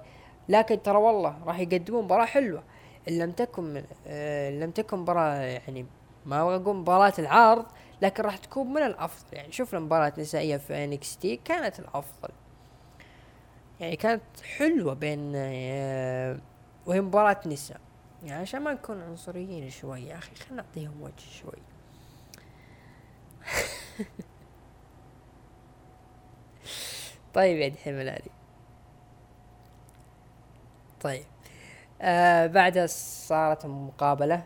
[0.49, 2.63] لكن ترى والله راح يقدمون مباراة حلوة.
[3.09, 5.85] إن لم تكن آه لم تكن مباراة يعني
[6.25, 7.65] ما أبغى أقول مباراة العرض
[8.01, 9.37] لكن راح تكون من الأفضل.
[9.37, 12.29] يعني شوف مباراة نسائية في NXT كانت الأفضل.
[13.79, 14.21] يعني كانت
[14.57, 16.37] حلوة بين آه
[16.85, 17.79] وهي مباراة نساء.
[18.23, 21.59] يعني عشان ما نكون عنصريين شوي يا أخي خلينا نعطيهم وجه شوي.
[27.33, 28.31] طيب يا ملالي
[31.01, 31.23] طيب.
[32.01, 34.43] آه بعدها صارت مقابلة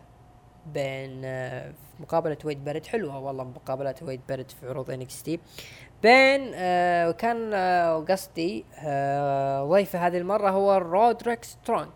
[0.73, 5.39] بين آه مقابلة ويد بارد حلوة والله مقابلات ويد بارد في عروض NXT
[6.03, 11.91] بين آه وكان آه قصدي آه ضيفه هذه المرة هو رودريك سترونج.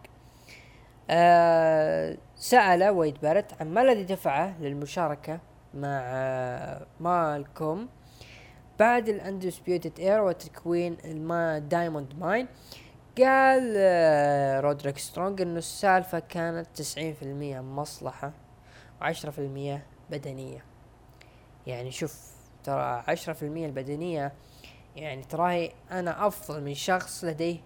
[1.09, 5.39] آه سأل ويد بارت عن ما الذي دفعه للمشاركة
[5.73, 7.89] مع آه مالكوم
[8.79, 12.47] بعد ال Undisputed Era وتكوين الما Diamond Mine
[13.17, 18.31] قال آه رودريك سترونج إنه السالفة كانت تسعين في المية مصلحة
[19.01, 20.63] وعشرة في المية بدنية.
[21.67, 24.33] يعني شوف ترى عشرة في المية البدنية
[24.95, 27.57] يعني تراهي أنا أفضل من شخص لديه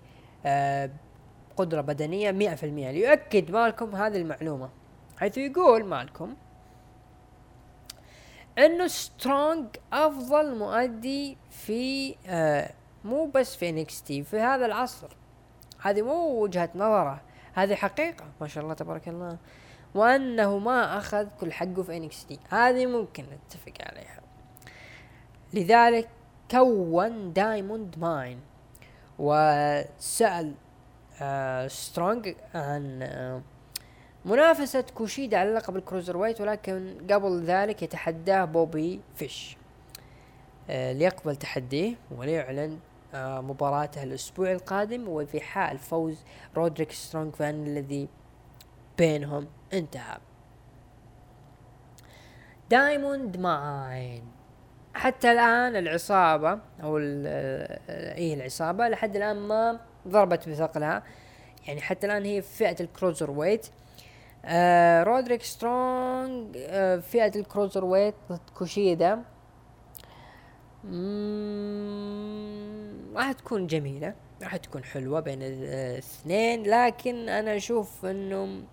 [1.60, 2.92] قدرة بدنية مئة في المئة.
[2.92, 4.70] ليؤكد مالكم هذه المعلومة
[5.18, 6.36] حيث يقول مالكم
[8.58, 12.72] إنه سترونج أفضل مؤدي في آه
[13.04, 15.08] مو بس في NXT في هذا العصر.
[15.82, 17.22] هذه مو وجهة نظره
[17.54, 19.38] هذه حقيقة ما شاء الله تبارك الله
[19.96, 24.22] وأنه ما أخذ كل حقه في NXT هذه ممكن نتفق عليها.
[25.54, 26.10] لذلك
[26.52, 28.40] كون Diamond Mine
[29.20, 30.54] وسأل
[31.68, 33.42] سترونج عن آه
[34.26, 39.58] منافسة كوشيدا على لقب ال cruiserweight ولكن قبل ذلك يتحداه بوبي فيش.
[40.70, 42.80] آه ليقبل تحديه وليعلن
[43.14, 46.24] آه مباراته الأسبوع القادم وفي حال فوز
[46.58, 48.08] رودريك سترونج فان الذي
[48.98, 50.18] بينهم انتهى.
[52.70, 54.24] Diamond Mine
[54.94, 61.04] حتى الآن العصابة أو إيه العصابة لحد الآن ما ضربت بثقلها.
[61.68, 63.68] يعني حتى الآن هي في فئة ال cruiserweight
[64.46, 69.24] آه رودريك سترونج آه فئة ال cruiserweight ضد كوشيدا
[73.16, 78.64] راح تكون جميلة راح تكون حلوة بين الاثنين لكن أنا أشوف إنه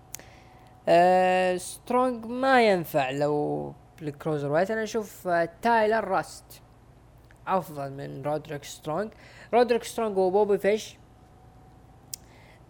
[0.87, 6.61] آه سترونج ما ينفع لو بال cruiserweight أنا أشوف آه تايلر راست
[7.47, 9.11] أفضل من رودريك سترونج
[9.53, 10.97] رودريك سترونج وبوبي فيش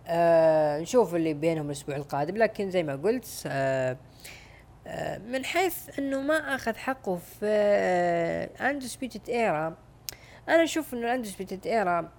[0.08, 2.38] آه نشوف اللي بينهم الأسبوع القادم.
[2.38, 3.98] لكن زي ما قلت آه
[4.88, 9.76] آه من حيث إنه ما أخذ حقه في آه Undisputed Era
[10.50, 12.12] أنا أشوف إنه ال Undisputed Era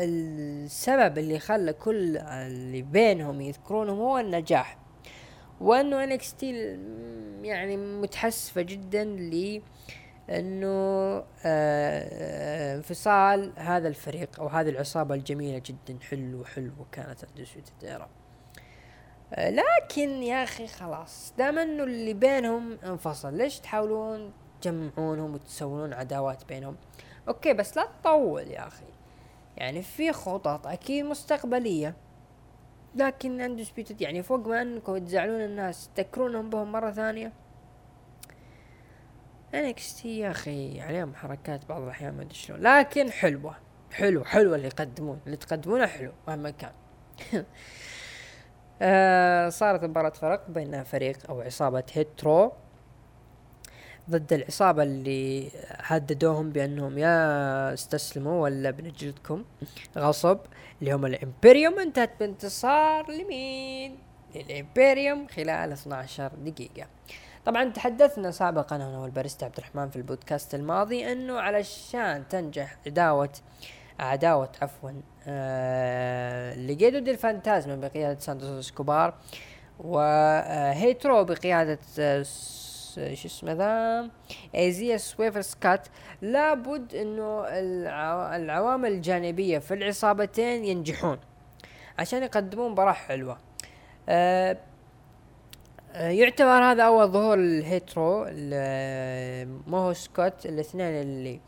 [0.00, 4.78] السبب اللي خلى كل اللي بينهم يذكرونهم هو النجاح.
[5.60, 6.78] وإنه NXT
[7.42, 9.62] يعني متحسفة جدا ل آه،
[11.44, 17.24] آه، انفصال هذا الفريق أو هذه العصابة الجميلة جدا حلو حلو كانت
[17.72, 18.08] الدائرة
[19.34, 26.44] آه، لكن يا أخي خلاص دام إنه اللي بينهم انفصل ليش تحاولون تجمعونهم وتسوون عداوات
[26.44, 26.76] بينهم؟
[27.28, 28.84] أوكي بس لا تطول يا أخي.
[29.56, 31.94] يعني في خطط أكيد مستقبلية.
[32.94, 37.32] لكن Undisputed يعني فوق ما إنكم تزعلون الناس تذكرونهم بهم مرة ثانية؟
[39.52, 43.56] تي يا أخي عليهم حركات بعض الأحيان ما أدري شلون لكن حلوة
[43.92, 46.72] حلو حلوة اللي يقدمون اللي تقدمونه حلو مهما كان
[48.82, 52.52] آه صارت مباراة فرق بين فريق أو عصابة Hit Row
[54.10, 59.44] ضد العصابة اللي هددوهم بأنهم يا استسلموا ولا بنجلدكم
[59.98, 60.38] غصب
[60.80, 63.98] اللي هم ال Imperium انتهت بانتصار لمين؟
[64.34, 66.86] لل Imperium خلال 12 دقيقة.
[67.44, 73.30] طبعا تحدثنا سابقا أنا والباريستا عبد الرحمن في البودكاست الماضي أنه علشان تنجح عداوة
[74.00, 74.90] عداوة عفوا
[75.26, 79.14] آه ل Legado del Fantasma بقيادة سانتوس اسكوبار
[79.78, 82.22] و Hit Row بقيادة آه
[82.92, 84.10] شو اسمه ذا؟
[84.54, 85.88] Isaiah Swerve Scott
[86.22, 87.44] لابد أنه
[88.36, 91.18] العوامل الجانبية في العصابتين ينجحون
[91.98, 93.38] عشان يقدمون مباراة حلوة.
[94.08, 94.56] آه آه،
[95.94, 98.26] يعتبر هذا أول ظهور ال Hit Row
[99.66, 101.40] مو سكوت الاثنين اللي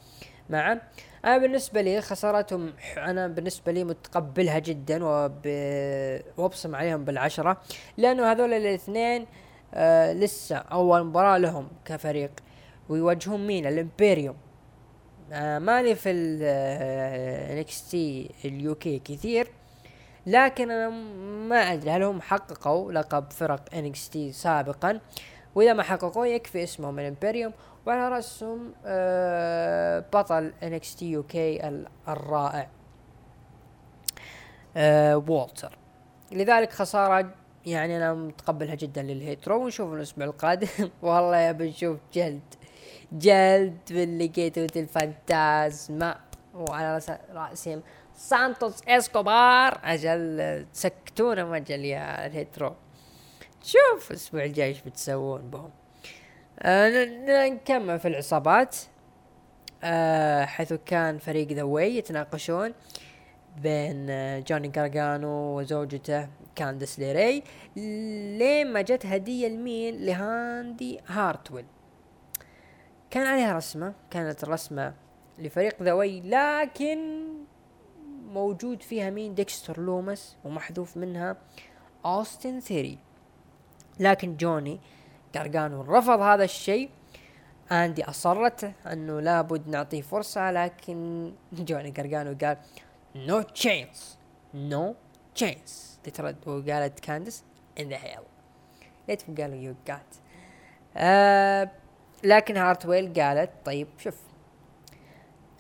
[0.51, 0.81] معه.
[1.25, 5.05] أنا بالنسبة لي خسارتهم أنا بالنسبة لي متقبلها جدا.
[6.39, 7.61] وأبصم عليهم بالعشرة
[7.97, 9.27] لأنه هذول الاثنين
[9.75, 12.31] آه لسه أول مباراة لهم كفريق
[12.89, 14.37] ويواجهون مين؟ ال Imperium.
[15.33, 19.49] آه ماني في ال NXT ال UK كثير.
[20.27, 20.89] لكن أنا
[21.49, 25.01] ما أدري هل هم حققوا لقب فرق NXT سابقا.
[25.55, 27.53] وإذا ما حققوا يكفي اسمهم ال Imperium
[27.87, 32.69] وعلى رأسهم آه بطل NXT UK الرائع
[34.77, 35.79] آه وولتر
[36.33, 37.31] لذلك خسارة
[37.67, 39.65] يعني أنا متقبلها جدا لل Hit Row.
[39.65, 40.69] ونشوف الأسبوع القادم.
[41.03, 42.55] والله يا بنشوف جلد
[43.13, 46.17] جلد من Legado del Fantasma.
[46.55, 47.01] وعلى
[47.35, 47.83] رأسهم
[48.17, 52.75] سانتوس اسكوبار أجل تسكتونا مجل يا ال Hit Row.
[53.63, 55.71] شوف الأسبوع الجاي إيش بتسوون بهم.
[56.61, 57.05] آه
[57.49, 58.77] نكمل في العصابات.
[59.83, 62.75] آه حيث كان فريق The Way يتناقشون
[63.63, 67.43] بين آه جوني جارجانو وزوجته كاندس ليري
[67.77, 71.65] لين ما جت هدية لمين؟ لإندي هارتويل.
[73.11, 74.95] كان عليها رسمة كانت الرسمة
[75.39, 77.25] لفريق The Way لكن
[78.35, 81.37] موجود فيها مين؟ ديكستر لومس ومحذوف منها
[82.05, 82.99] أوستن ثيري.
[84.01, 84.81] لكن جوني
[85.35, 86.91] قرقانو رفض هذا الشيء.
[87.73, 92.57] أندي أصرت أنه لابد نعطيه فرصة لكن جوني قرقانو قال
[93.17, 94.19] no chance
[94.55, 94.95] no
[95.35, 97.45] chance ترد وقالت كاندس
[97.81, 98.19] in the hell
[99.09, 100.15] ليتهم قالوا you got
[100.97, 101.71] آه
[102.25, 104.17] لكن هارتويل قالت طيب شوف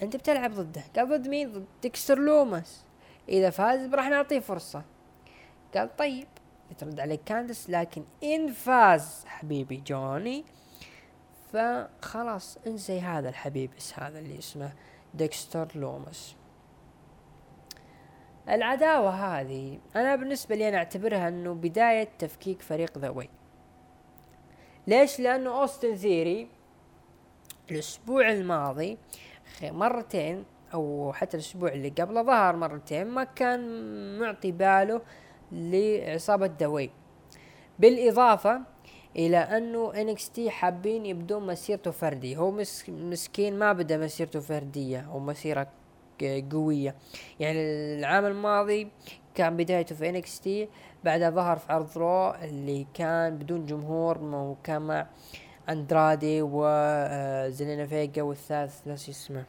[0.02, 0.82] أنت بتلعب ضده.
[0.96, 2.84] قال ضد مين؟ ضد ديكستر لوماس.
[3.28, 4.82] إذا فاز راح نعطيه فرصة.
[5.74, 6.26] قال طيب.
[6.78, 10.44] ترد عليك كاندس لكن إن فاز حبيبي جوني
[11.52, 14.72] فخلاص انسي هذا الحبيب بس هذا اللي اسمه
[15.14, 16.34] ديكستر لوماس.
[18.48, 23.28] العداوة هذه أنا بالنسبة لي أنا أعتبرها أنه بداية تفكيك فريق The Way
[24.86, 26.48] ليش؟ لأنه أوستن ثيري
[27.70, 28.98] الأسبوع الماضي
[29.62, 30.44] مرتين
[30.74, 33.60] أو حتى الأسبوع اللي قبله ظهر مرتين ما كان
[34.18, 35.00] معطي باله
[35.52, 36.90] لعصابة The Way
[37.78, 38.60] بالإضافة
[39.16, 42.50] إلى أنه NXT حابين يبدون مسيرته فردي هو
[42.88, 45.66] مسكين ما بدا مسيرته فردية أو مسيرة
[46.52, 46.94] قوية.
[47.40, 47.58] يعني
[47.98, 48.88] العام الماضي
[49.34, 50.68] كان بدايته في NXT
[51.04, 55.06] بعدها ظهر في عرض Raw اللي كان بدون جمهور وكان مع
[55.68, 59.44] أندرادي وزلينا فيجا والثالث ناسي اسمه.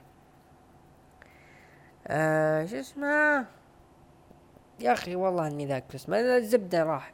[2.07, 3.45] آه شو اسمه؟
[4.79, 7.13] يا أخي والله إني ذاك اسمه الزبدة راح.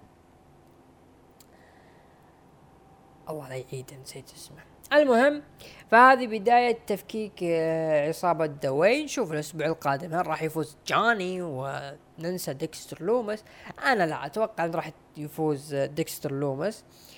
[3.30, 4.58] الله لا يعيد نسيت اسمه.
[4.94, 5.44] المهم
[5.92, 9.04] فهذه بداية تفكيك آه، عصابة The Way.
[9.04, 13.44] نشوف الأسبوع القادم هل راح يفوز جاني وننسى ديكستر لومس؟
[13.86, 16.84] أنا لا أتوقع أن راح يفوز ديكستر لومس.
[16.84, 17.11] آه،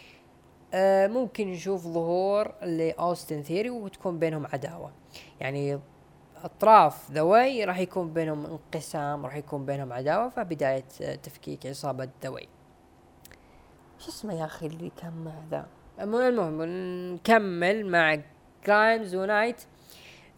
[1.08, 4.92] ممكن نشوف ظهور لأوستن ثيري وتكون بينهم عداوة.
[5.40, 5.80] يعني
[6.44, 10.84] أطراف The Way راح يكون بينهم انقسام راح يكون بينهم عداوة فبداية
[11.24, 12.48] تفكيك عصابة The Way.
[14.00, 15.68] شو اسمه يا أخي اللي كان مع ذا؟
[16.00, 16.62] المهم
[17.14, 18.20] نكمل مع
[18.68, 19.62] جرايمز ونايت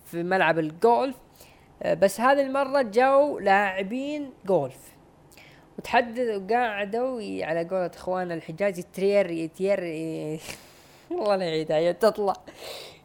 [0.06, 1.16] في ملعب الجولف.
[1.84, 4.95] آه، بس هذه المرة جو لاعبين جولف.
[5.80, 9.80] وتحدث وقعدوا على قولة اخواننا الحجاز يترير يتير
[11.12, 12.34] والله لا يعيدها تطلع.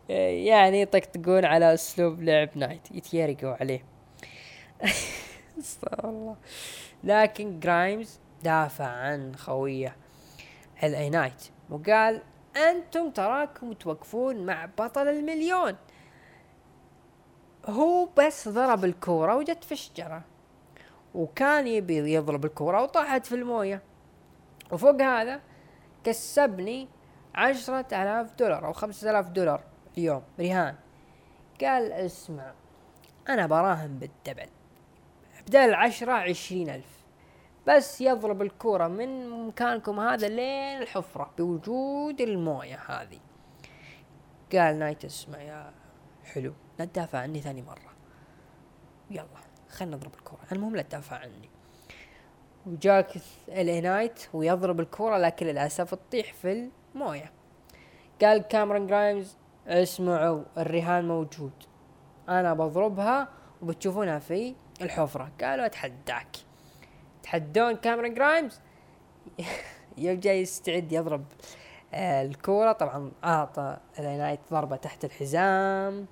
[0.09, 3.85] يعني يطقطقون على أسلوب لعب نايت يتيرقوا عليه.
[5.59, 6.37] استغفر الله.
[7.05, 9.97] لكن جرايمز دافع عن خوية
[10.83, 12.23] الاي نايت وقال
[12.57, 15.77] أنتم تراكم توقفون مع بطل المليون.
[17.67, 20.23] هو بس ضرب الكورة وجت في الشجرة.
[21.15, 23.83] وكان يبي يضرب الكرة وطاحت في الموية.
[24.73, 25.41] وفوق هذا
[26.05, 26.89] كسبني
[27.35, 29.65] عشرة آلاف دولار أو خمسة آلاف دولار
[29.99, 30.75] اليوم رهان
[31.61, 32.53] قال اسمع
[33.29, 34.49] أنا براهن بال double.
[35.47, 37.01] بدل العشرة عشرين ألف.
[37.67, 43.19] بس يضرب الكرة من مكانكم هذا لين الحفرة بوجود الموية هذه.
[44.53, 45.73] قال نايت اسمع يا
[46.25, 47.93] حلو لا تدافع عني ثاني مرة.
[49.11, 49.50] يلا.
[49.71, 51.49] خلنا نضرب الكرة المهم لا تدافع عني.
[52.67, 53.13] وجاك
[53.49, 57.33] إل اي نايت ويضرب الكرة لكن للأسف تطيح في الموية.
[58.23, 59.37] قال كاميرون جرايمز
[59.67, 61.53] اسمعوا الرهان موجود.
[62.29, 63.29] أنا بضربها
[63.63, 65.33] وبتشوفونها في الحفرة.
[65.41, 66.37] قالوا أتحداك.
[67.23, 68.61] تحدون كاميرون جرايمز؟
[69.99, 71.25] يوم جاي يستعد يضرب
[71.95, 72.73] آه الكورة.
[72.73, 76.07] طبعا أعطى نايت ضربة تحت الحزام.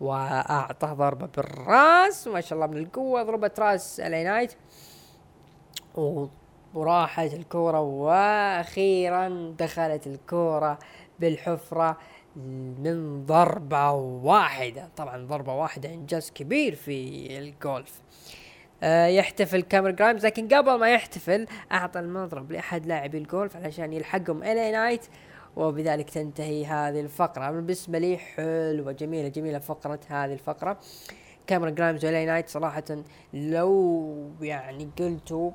[0.00, 2.28] واعطاه ضربة بالراس.
[2.28, 4.54] ما شاء الله من القوة ضربت راس نايت
[6.74, 10.78] وراحت الكورة وأخيرا دخلت الكورة
[11.20, 11.98] بالحفرة
[12.78, 14.88] من ضربة واحدة.
[14.96, 18.00] طبعا ضربة واحدة إنجاز كبير في الجولف.
[18.82, 24.42] آه يحتفل كاميرون جرايمز لكن قبل ما يحتفل أعطى المضرب لأحد لاعبي الجولف علشان يلحقهم
[24.42, 25.06] الي نايت
[25.56, 27.50] وبذلك تنتهي هذه الفقرة.
[27.50, 30.78] بالنسبة لي حلوة جميلة جميلة فقرة هذه الفقرة.
[31.46, 32.84] كاميرون جرايمز والي نايت صراحة
[33.34, 35.50] لو يعني قلتوا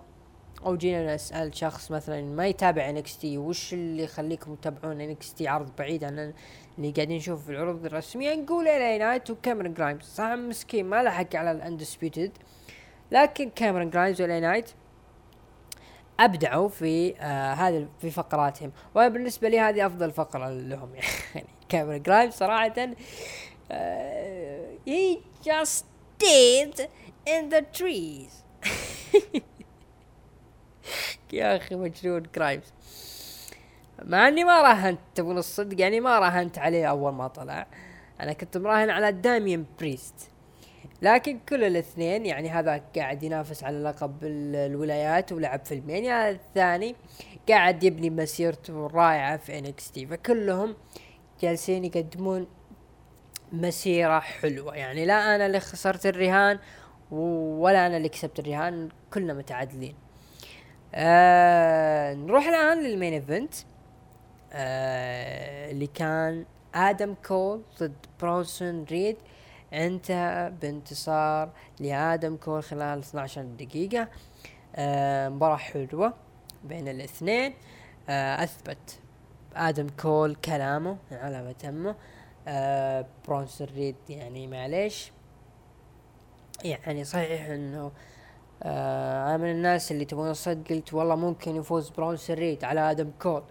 [0.66, 6.04] أو جينا نسأل شخص مثلا ما يتابع NXT وش اللي يخليكم تتابعون NXT عرض بعيد؟
[6.04, 6.34] عن
[6.78, 11.36] اللي قاعدين نشوف في العروض الرسمية نقول الي نايت وكاميرون جرايمز صح مسكين ما لحق
[11.36, 12.32] على ال undisputed
[13.12, 14.70] لكن كاميرون جرايمز والي نايت
[16.20, 18.72] أبدعوا في آه هذه في فقراتهم.
[18.96, 20.96] وبالنسبة لي هذه أفضل فقرة لهم
[21.36, 22.74] يعني كاميرون جرايمز صراحة
[23.72, 25.84] آه he just
[26.20, 26.88] did
[27.28, 28.34] in the trees.
[31.34, 32.74] يا أخي مجنون كرايمز
[34.06, 37.68] مع إني ما راهنت تبون الصدق يعني ما راهنت عليه أول ما طلع.
[38.20, 40.32] أنا كنت مراهن على داميان بريست.
[41.02, 46.96] لكن كل الاثنين يعني هذا قاعد ينافس على لقب الولايات ولعب في ال Mania الثاني
[47.50, 50.76] قاعد يبني مسيرته الرائعة في NXT فكلهم
[51.42, 52.48] جالسين يقدمون
[53.52, 54.76] مسيرة حلوة.
[54.76, 56.60] يعني لا أنا اللي خسرت الرهان
[57.12, 59.96] ولا أنا اللي كسبت الرهان كلنا متعادلين.
[60.96, 63.54] آه نروح الآن لل main event
[64.54, 66.46] آه اللي كان
[66.76, 69.18] آدم كول ضد برونسون ريد.
[69.74, 74.08] انتهى بانتصار لآدم كول خلال 12 دقيقة.
[74.76, 76.14] آه مباراة حلوة
[76.64, 77.54] بين الاثنين.
[78.10, 79.00] آه أثبت
[79.56, 81.96] آدم كول كلامه على ما تمه
[82.48, 85.12] آه برونسون ريد يعني معليش.
[86.64, 87.92] يعني صحيح إنه
[88.64, 93.12] آه أنا من الناس اللي تبون الصدق قلت والله ممكن يفوز برونسون ريد على آدم
[93.22, 93.44] كول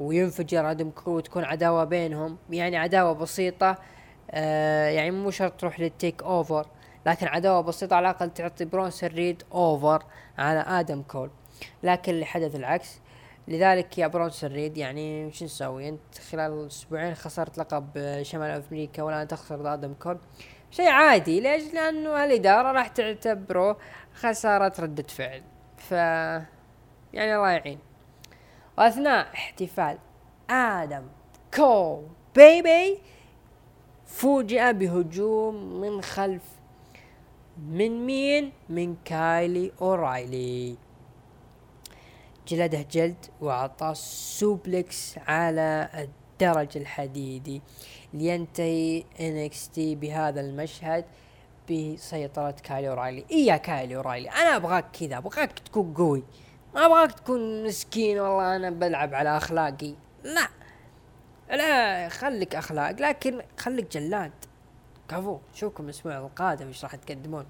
[0.00, 2.36] وينفجر آدم كول وتكون عداوة بينهم.
[2.50, 3.78] يعني عداوة بسيطة
[4.30, 6.66] آه يعني مو شرط تروح لل TakeOver
[7.06, 10.02] لكن عداوة بسيطة على الأقل تعطي برونسون ريد over
[10.38, 11.30] على آدم كول.
[11.82, 13.00] لكن اللي حدث العكس
[13.48, 19.28] لذلك يا برونسون ريد يعني وش نسوي؟ أنت خلال أسبوعين خسرت لقب شمال أمريكا والان
[19.28, 20.18] تخسر آدم كول.
[20.70, 23.78] شيء عادي ليش؟ لأنه الإدارة راح تعتبره
[24.14, 25.42] خسارة ردة فعل.
[25.76, 25.90] ف
[27.12, 27.78] يعني الله يعين.
[28.78, 29.98] وأثناء احتفال
[30.50, 31.02] آدم
[31.54, 32.98] كول baby
[34.08, 36.42] فوجئ بهجوم من خلف.
[37.68, 40.76] من مين؟ من كايلي أورايلي.
[42.48, 47.62] جلده جلد واعطاه suplex على الدرج الحديدي
[48.14, 51.04] لينتهي NXT بهذا المشهد
[51.70, 53.24] بسيطرة كايلي أورايلي.
[53.30, 56.24] اي يا كايلي أورايلي أنا أبغاك كذا أبغاك تكون قوي.
[56.74, 59.94] ما أبغاك تكون مسكين والله أنا بلعب على أخلاقي.
[60.24, 60.48] لا.
[61.50, 64.32] لا خليك أخلاق لكن خليك جلاد.
[65.08, 67.46] كفو شوفكم الأسبوع القادم إيش راح تقدمون.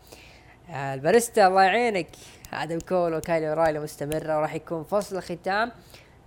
[0.70, 2.08] آه الباريستا الله يعينك.
[2.52, 5.72] آدم كول وكايلي اورايلي مستمرة وراح يكون فصل الختام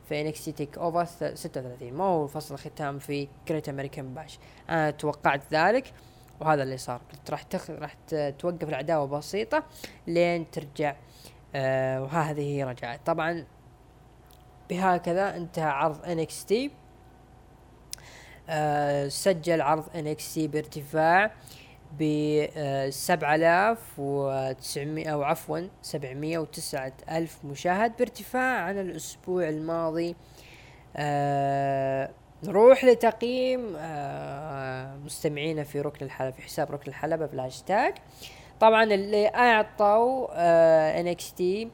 [0.10, 5.94] في NXT TakeOver 36 ما هو فصل الختام في Great American Bash أنا توقعت ذلك
[6.40, 7.02] وهذا اللي صار.
[7.12, 7.70] قلت راح تخ...
[7.70, 7.96] راح
[8.40, 9.64] توقف العداوه بسيطة
[10.08, 10.96] لين ترجع.
[11.56, 13.00] آه وهذه هي رجعت.
[13.06, 13.46] طبعا
[14.70, 16.72] بهكذا انتهى عرض NXT
[19.10, 19.84] سجل عرض
[20.34, 21.32] تي بارتفاع
[22.00, 22.04] ب
[22.90, 30.16] 7900 أو عفوا 709 الف مشاهد بارتفاع عن الأسبوع الماضي.
[30.98, 32.10] آه
[32.44, 37.94] نروح لتقييم آه مستمعينا في ركن الحلبة في حساب ركن الحلبة بالهاشتاج.
[38.60, 41.00] طبعا اللي أعطوا آه
[41.38, 41.70] تي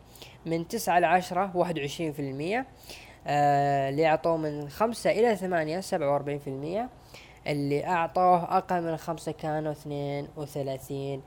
[0.45, 2.59] من تسعة لعشرة واحد وعشرين في المية.
[2.59, 2.65] آه،
[3.27, 6.89] اللي أعطوه من خمسة إلى ثمانية سبعة وأربعين في المية.
[7.47, 11.21] اللي أعطوه أقل من خمسة كانوا اثنين وثلاثين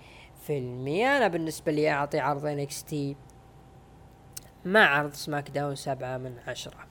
[0.46, 1.16] في المية.
[1.16, 3.16] أنا بالنسبة لي أعطي عرض NXT
[4.64, 6.86] مع عرض سماك داون سبعة من عشرة.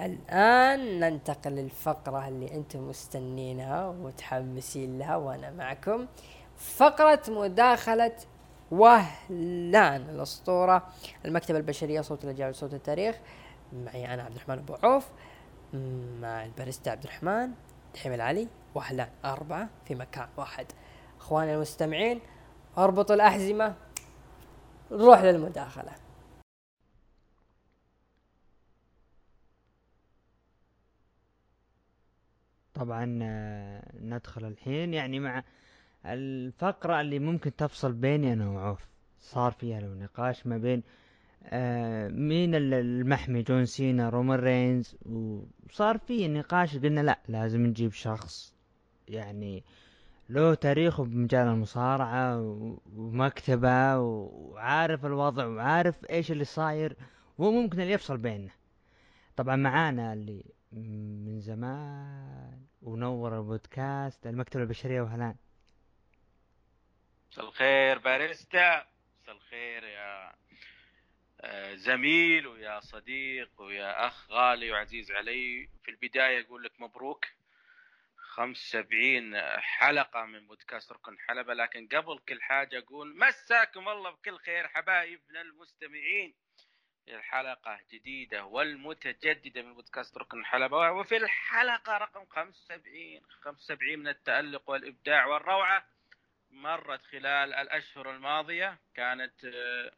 [0.00, 6.06] الآن ننتقل للفقرة اللي أنتم مستنينها ومتحمسين لها وأنا معكم.
[6.56, 8.12] فقرة مداخلة
[8.70, 10.86] وهلان الأسطورة
[11.24, 13.16] المكتبة البشرية صوت الأجيال صوت التاريخ.
[13.72, 15.08] معي أنا عبد الرحمن أبو عوف
[16.20, 17.52] مع الباريستا عبد الرحمن
[17.94, 20.66] دحيم العلي واهلان أربعة في مكان واحد.
[21.20, 22.20] إخواني المستمعين
[22.78, 23.74] اربطوا الأحزمة
[24.90, 25.92] نروح للمداخلة.
[32.74, 34.94] طبعا آه، ندخل الحين.
[34.94, 35.42] يعني مع
[36.06, 38.86] الفقرة اللي ممكن تفصل بيني أنا وعوف
[39.20, 40.82] صار فيها نقاش ما بين
[42.08, 44.96] مين المحمي جون سينا رومان رينز.
[45.06, 48.54] وصار في نقاش قلنا لا لازم نجيب شخص
[49.08, 49.64] يعني
[50.28, 52.40] له تاريخه بمجال المصارعة
[52.96, 56.96] ومكتبة وعارف الوضع وعارف إيش اللي صاير
[57.38, 58.50] وممكن اللي يفصل بيننا.
[59.36, 65.34] طبعا معانا اللي من زمان ونور البودكاست المكتبة البشرية وهلان.
[67.32, 68.84] مساء الخير باريستا
[69.22, 70.32] مساء الخير يا
[71.44, 77.24] آه، زميل ويا صديق ويا أخ غالي وعزيز علي في البداية أقول لك مبروك.
[78.16, 84.68] 75 حلقة من بودكاست ركن حلبة لكن قبل كل حاجة أقول مساكم الله بكل خير
[84.68, 86.34] حبايبنا المستمعين.
[87.08, 95.26] الحلقة جديدة والمتجددة من بودكاست ركن حلبة وفي الحلقة رقم 75 75 من التألق والإبداع
[95.26, 95.86] والروعة
[96.50, 99.92] مرت خلال الأشهر الماضية كانت آه،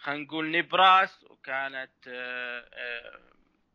[0.00, 3.20] خلينا نقول نبراس وكانت آه، آه،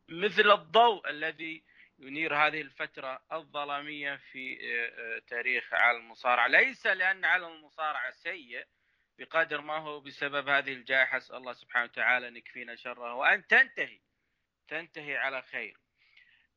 [0.10, 1.64] مثل الضوء الذي
[2.00, 4.58] ينير هذه الفترة الظلامية في
[5.28, 6.48] تاريخ عالم المصارعة.
[6.48, 8.66] ليس لأن عالم المصارعة سيء
[9.20, 14.00] بقدر ما هو بسبب هذه الجائحة أسأل الله سبحانه وتعالى أن يكفينا شرها وأن تنتهي
[14.68, 15.85] تنتهي على خير.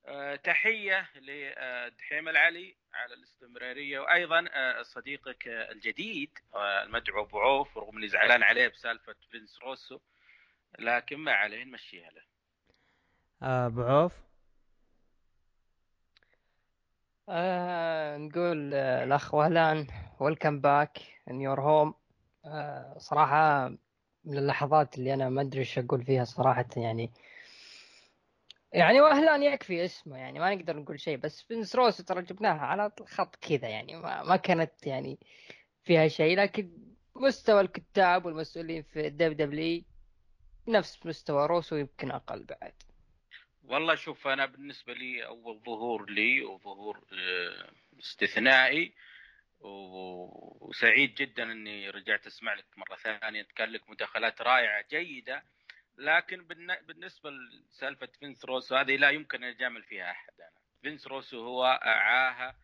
[0.06, 8.08] أه تحية لدحيم العلي على الاستمرارية وأيضا أه صديقك الجديد المدعو أبو عوف رغم أني
[8.08, 9.98] زعلان عليه بسالفة فينس روسو
[10.78, 12.22] لكن ما عليه نمشيها له.
[13.42, 14.12] أبو عوف؟
[17.28, 19.86] آه نقول آه الأخ وهلان
[20.20, 20.98] welcome back
[21.30, 21.94] in your home
[22.44, 23.68] آه، صراحة
[24.24, 27.10] من اللحظات اللي أنا ما أدري إيش أقول فيها صراحة يعني
[28.72, 32.92] يعني وهلان يكفي اسمه يعني ما نقدر نقول شيء بس فينس روسو ترى جبناها على
[33.06, 35.18] خط كذا يعني ما, ما كانت يعني
[35.84, 36.70] فيها شيء لكن
[37.16, 39.82] مستوى الكتاب والمسؤولين في ال WWE
[40.68, 42.74] نفس مستوى روسو يمكن أقل بعد.
[43.64, 47.70] والله شوف أنا بالنسبة لي أول ظهور لي وظهور آه،
[48.00, 48.94] استثنائي
[49.60, 55.42] وسعيد جدا إني رجعت أسمع لك مرة ثانية كان لك مداخلات رائعة جيدة.
[55.98, 56.44] لكن
[56.86, 60.50] بالنسبة لسالفة فينس روسو هذه لا يمكن أن اجامل فيها أحد أنا.
[60.82, 62.54] فينس روسو هو عاهه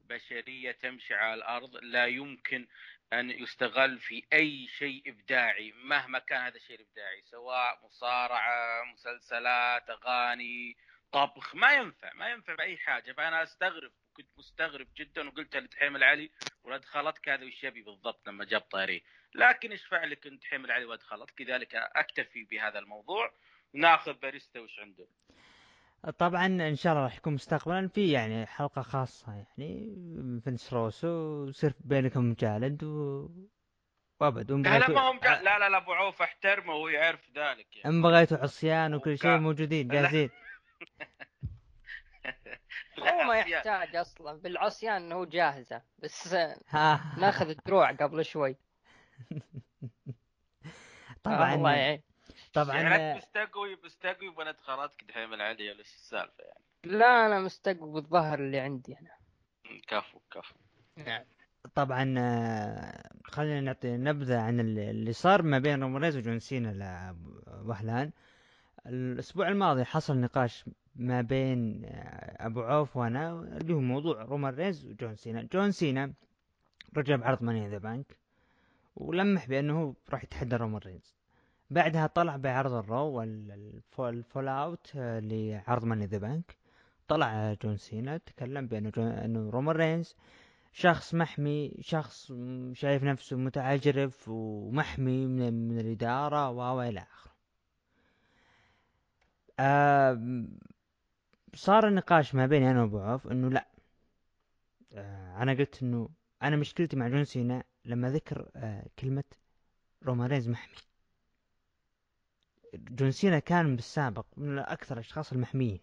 [0.00, 2.66] بشرية تمشي على الأرض لا يمكن
[3.12, 10.76] أن يستغل في أي شيء إبداعي مهما كان هذا الشيء الإبداعي سواء مصارعة مسلسلات أغاني
[11.12, 13.12] طبخ ما ينفع ما ينفع بأي حاجة.
[13.12, 16.30] فأنا أستغرب كنت مستغرب جدا وقلت لدحيم العلي
[16.64, 19.04] ولد خلطك هذا وش يبي بالضبط لما جاب طاري
[19.34, 23.32] لكن إيش فعل كنت دحيم العلي ولد خلط كذلك أكتفي بهذا الموضوع
[23.74, 25.06] وناخذ باريستا وش عنده.
[26.18, 29.96] طبعا إن شاء الله راح يكون مستقبلا في يعني حلقة خاصة يعني
[30.44, 33.30] فينس روسو ويصير بينكم مجالد و
[34.20, 34.52] وأبد.
[34.52, 37.96] لا لا ما هم لا لا لا أبو عوف أحترمه وهو يعرف ذلك يعني.
[37.96, 40.30] إن بغيتوا عصيان وكل شيء موجودين جاهزين.
[42.98, 46.34] هو ما يحتاج أصلا بالعصيان إنه جاهزة بس
[47.18, 48.56] ناخذ الدروع قبل شوي.
[51.24, 52.02] طبعا الله يعني
[52.54, 58.38] طبعا يعني مستقوي مستقوي بنت خالتك دحين العالية ولا السالفة يعني؟ لا أنا مستقوي بالظهر
[58.38, 59.10] اللي عندي أنا.
[59.88, 60.54] كفو كفو.
[60.96, 61.24] نعم.
[61.74, 67.16] طبعا آه، خلينا نعطي نبذة عن اللي صار ما بين رومريز وجون سينا
[67.64, 68.10] وهلان
[68.86, 70.64] الأسبوع الماضي حصل نقاش
[70.96, 75.48] ما بين آه، أبو عوف وأنا اللي هو موضوع رومان ريز وجون سينا.
[75.52, 76.12] جون سينا
[76.96, 78.16] رجع بعرض Money in the Bank.
[78.96, 81.14] ولمح بأنه راح يتحدى رومان رينز
[81.70, 83.06] بعدها طلع بعرض ال Raw وال
[83.98, 86.56] fallout آه، لعرض Money in the Bank
[87.08, 90.16] طلع جون سينا تكلم بأنه جون أنه رومان رينز
[90.72, 92.32] شخص محمي شخص
[92.72, 97.34] شايف نفسه متعجرف ومحمي من, من الإدارة و إلى آخره.
[101.54, 103.68] صار النقاش ما بيني أنا وأبو عوف إنه لا.
[104.92, 106.08] آه أنا قلت إنه
[106.42, 109.24] أنا مشكلتي مع جون سينا لما ذكر آه كلمة
[110.02, 110.76] رومان رينز محمي.
[112.74, 115.80] جون سينا كان بالسابق من أكثر الأشخاص المحميين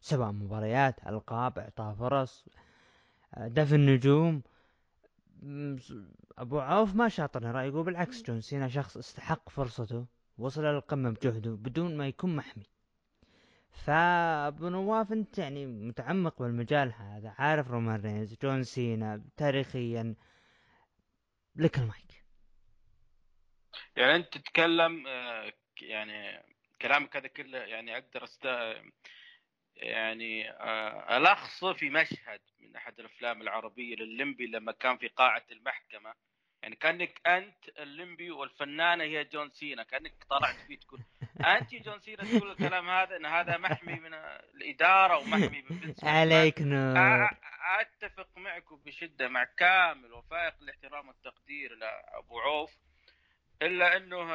[0.00, 2.46] سواء مباريات ألقاب إعطاء فرص
[3.34, 4.42] آه دفن نجوم
[6.38, 10.06] أبو عوف ما شاطرني رأي يقول بالعكس جون سينا شخص استحق فرصته
[10.38, 12.64] وصل للقمة بجهده بدون ما يكون محمي.
[13.70, 20.14] فأبو نواف أنت يعني متعمق بالمجال هذا عارف رومان رينز جون سينا تاريخيا
[21.60, 22.24] لك المايك.
[23.96, 26.42] يعني أنت تتكلم آه، يعني
[26.82, 28.48] كلامك هذا كله يعني أقدر است
[29.76, 36.14] يعني آه الخص في مشهد من أحد الأفلام العربية لللمبي لما كان في قاعة المحكمة.
[36.62, 41.00] يعني كأنك أنت الليمبي والفنانة هي جون سينا كأنك طلعت فيه تقول.
[41.46, 44.14] أنت جون سينا تقول الكلام هذا؟ إن هذا محمي من
[44.54, 47.28] الإدارة ومحمي من عليك نور.
[47.80, 52.70] أتفق معكم بشدة مع كامل وفائق الاحترام والتقدير لابو عوف.
[53.62, 54.32] إلا إنه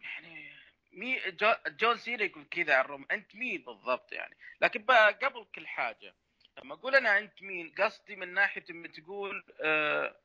[0.00, 0.50] يعني
[0.92, 1.20] مي
[1.66, 6.14] جون سينا يقول كذا على الروم أنت مين بالضبط يعني؟ لكن بقى قبل كل حاجة
[6.58, 10.16] لما أقول أنا أنت مين قصدي من ناحية إنك تقول آه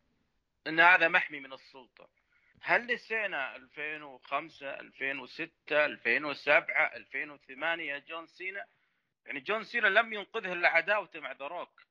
[0.67, 2.09] إن هذا محمي من السلطة.
[2.61, 8.65] هل نسينا 2005 2006 2007 2008 جون سينا؟
[9.25, 11.81] يعني جون سينا لم ينقذه إلا عداوته مع ذا روك.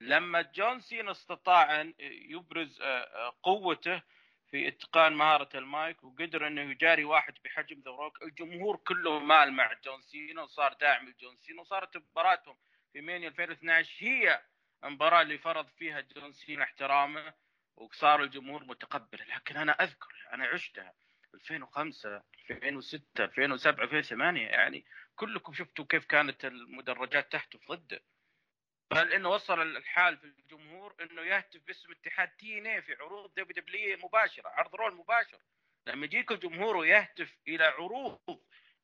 [0.00, 4.02] لما جون سينا استطاع أن يبرز آه، آه، قوته
[4.50, 9.72] في إتقان مهارة المايك وقدر أنه يجاري واحد بحجم ذا روك الجمهور كله مال مع
[9.84, 12.56] جون سينا وصار داعم لجون سينا وصارت مباراتهم
[12.92, 14.42] في Mania 2012 هي
[14.84, 17.34] المباراه اللي فرض فيها جون سينا احترامه
[17.76, 20.94] وصار الجمهور متقبل لكن أنا أذكر أنا عشتها
[21.34, 24.84] 2005 2006 2007 2008 يعني
[25.16, 28.00] كلكم شفتوا كيف كانت المدرجات تهتف ضده
[28.90, 34.48] بل إنه وصل الحال في الجمهور إنه يهتف باسم اتحاد TNA في عروض WWE مباشرة
[34.48, 35.38] عرض Raw مباشر؟
[35.86, 38.20] لما يجيك الجمهور ويهتف إلى عروض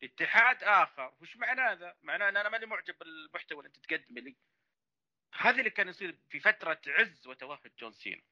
[0.03, 4.37] اتحاد آخر وش معنى هذا؟ معناه إن أنا ماني معجب بالمحتوى اللي أنت تقدمه لي.
[5.37, 8.23] هذا اللي كان يصير في فترة عز وتوهج جون سينا.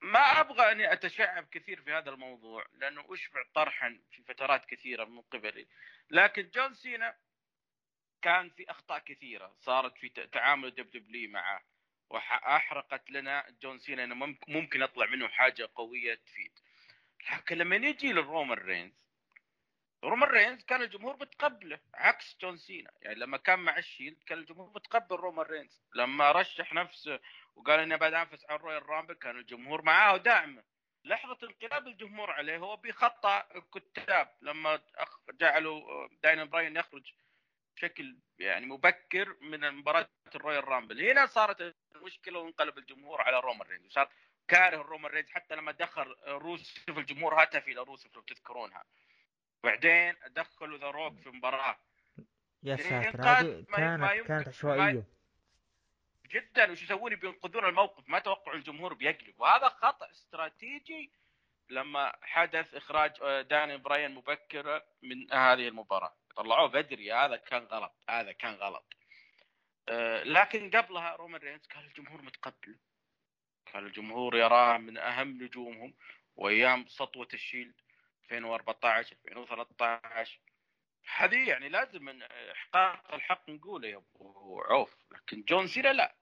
[0.00, 5.20] ما أبغى أني أتشعب كثير في هذا الموضوع لأنه أشبع طرحا في فترات كثيرة من
[5.20, 5.66] قبلي
[6.10, 7.16] لكن جون سينا
[8.22, 11.62] كان في أخطاء كثيرة صارت في تعامل WWE معه
[12.10, 16.58] وأحرقت لنا جون سينا إنه ممكن يطلع منه حاجة قوية تفيد.
[17.32, 19.11] لكن لما نجي للرومان رينز
[20.04, 22.90] رومان رينز كان الجمهور متقبله عكس جون سينا.
[23.02, 25.82] يعني لما كان مع ال Shield كان الجمهور متقبل رومان رينز.
[25.94, 27.20] لما رشح نفسه
[27.56, 30.62] وقال اني بنافس على ال Royal Rumble كان الجمهور معاه وداعمه
[31.04, 34.80] لحظة انقلاب الجمهور عليه هو بخطأ الكتاب لما
[35.30, 37.12] جعلوا دانيال براين يخرج
[37.76, 41.10] بشكل يعني مبكر من مباراة ال Royal Rumble.
[41.10, 43.86] هنا صارت المشكلة وانقلب الجمهور على رومان رينز.
[43.86, 44.08] وصار
[44.48, 48.84] كاره الرومان رينز حتى لما دخل روسف الجمهور هتف إلى روسف لو تذكرونها.
[49.64, 51.76] بعدين دخلوا ذا روك في مباراة.
[52.62, 55.04] يا ساتر هذه كانت كانت عشوائية.
[56.30, 58.08] جدا وش يسوون؟ بينقذون الموقف.
[58.08, 59.40] ما توقعوا الجمهور بيقلب.
[59.40, 61.12] وهذا خطأ استراتيجي
[61.70, 66.14] لما حدث إخراج آه، داني براين مبكرا من هذه المباراة.
[66.36, 67.12] طلعوه بدري.
[67.12, 67.92] هذا كان غلط.
[68.08, 68.94] هذا كان غلط.
[69.88, 72.78] آه، لكن قبلها رومان رينز كان الجمهور متقبل.
[73.66, 75.94] كان الجمهور يراه من أهم نجومهم
[76.36, 77.81] وأيام سطوة الشيلد.
[78.32, 80.40] 2014 2013
[81.16, 86.14] هذه يعني لازم من إحقاق الحق نقوله يا أبو عوف لكن جون سينا لا.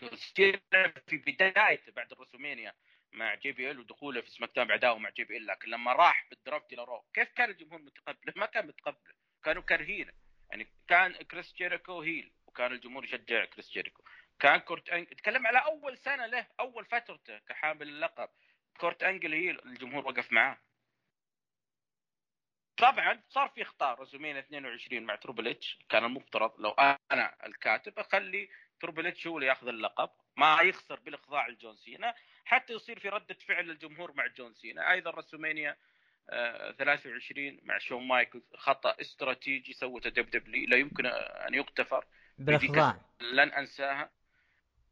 [0.00, 2.74] جون سينا في بدايته بعد ال WrestleMania
[3.12, 7.04] مع JBL ودخوله في SmackDown بعداه مع JBL لكن لما راح بال draft إلى Raw
[7.14, 9.14] كيف كان الجمهور متقبله؟ ما كان متقبله
[9.44, 10.12] كانوا كارهينه
[10.50, 14.02] يعني كان كريس جيريكو heel وكان الجمهور يشجع كريس جيريكو.
[14.38, 18.28] كان كورت انجل تكلم على أول سنة له أول فترته كحامل اللقب.
[18.78, 20.58] كورت إنجل heel الجمهور وقف معاه.
[22.80, 25.78] طبعا صار في اخطاء WrestleMania 22 مع تربل اتش.
[25.88, 26.70] كان المفترض لو
[27.12, 28.48] أنا الكاتب أخلي
[28.80, 30.10] تربل اتش هو اللي يأخذ اللقب.
[30.36, 32.14] ما يخسر بالاخضاع لجون سينا.
[32.44, 34.90] حتى يصير في ردة فعل للجمهور مع جون سينا.
[34.92, 35.76] أيضا WrestleMania
[36.30, 42.04] آه 23 مع شون مايكلز خطأ استراتيجي سوته WWE لا يمكن أن يغتفر
[42.38, 44.10] بالاخضاع لن أنساها.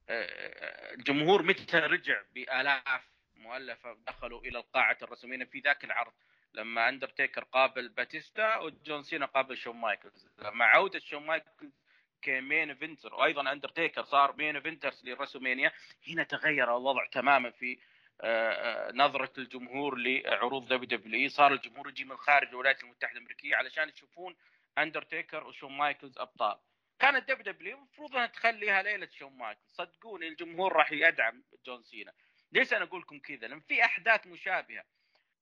[0.08, 3.02] آه الجمهور متى رجع بآلاف
[3.36, 6.12] مؤلفة دخلوا إلى القاعة ال WrestleMania في ذاك العرض؟
[6.54, 10.28] لما اندرتيكر قابل باتيستا وجون سينا قابل شون مايكلز.
[10.38, 11.82] لما عوده شون مايكلز
[12.22, 15.72] ك main eventer وأيضا اندرتيكر صار main eventers ل WrestleMania
[16.08, 17.78] هنا تغير الوضع تماما في
[18.20, 23.88] آه، آه، نظرة الجمهور لعروض WWE صار الجمهور يجي من خارج الولايات المتحدة الأمريكية علشان
[23.88, 24.36] يشوفون
[24.78, 26.58] اندرتيكر وشون مايكلز أبطال.
[26.98, 29.70] كانت WWE المفروض أنها تخليها ليلة شون مايكلز.
[29.70, 32.12] صدقوني الجمهور راح يدعم جون سينا.
[32.52, 34.84] ليش أنا أقول لكم كذا؟ لأن في أحداث مشابهة.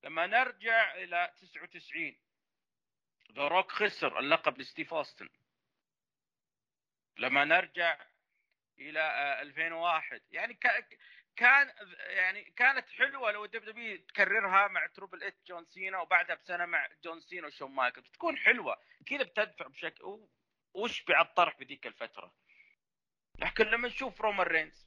[0.03, 2.17] لما نرجع إلى 99
[3.31, 5.29] The Rock خسر اللقب لستيف أوستن.
[7.17, 8.05] لما نرجع
[8.79, 9.01] إلى
[9.41, 10.53] 2001 يعني
[11.35, 16.87] كان يعني كانت حلوة لو WWE تكررها مع Triple H جون سينا وبعدها بسنة مع
[17.03, 18.01] جون سينا وشون مايكل.
[18.01, 18.77] بتكون حلوة.
[19.05, 20.27] كذا بتدفع بشكل
[20.73, 22.33] واشبع الطرح في ذيك الفترة؟
[23.39, 24.86] لكن لما نشوف رومان رينز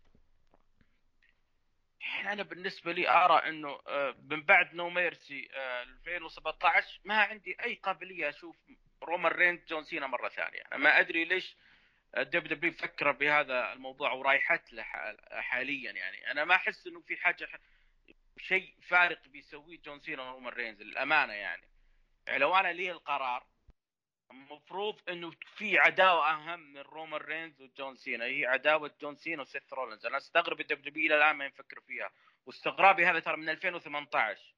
[2.01, 7.75] يعني أنا بالنسبة لي أرى إنه آه، من بعد نو ميرسي 2017 ما عندي أي
[7.75, 8.57] قابلية أشوف
[9.03, 11.57] رومان رينز جون سينا مرة ثانية أنا ما أدري ليش
[12.17, 14.83] الدب دبليو فكر بهذا الموضوع ورايحت له
[15.31, 17.49] حاليا يعني أنا ما أحس إنه في حاجة
[18.39, 21.63] شيء فارق بيسويه جون سينا ورومان رينز للأمانة يعني.
[22.27, 23.47] يعني لو أنا لي القرار
[24.31, 28.25] المفروض إنه في عداوة أهم من رومان رينز وجون سينا.
[28.25, 32.11] هي عداوة جون سينا وسيث رولنز أنا أستغرب ال WWE إلى الآن ما يفكر فيها.
[32.47, 34.55] واستغرابي هذا ترى من 2018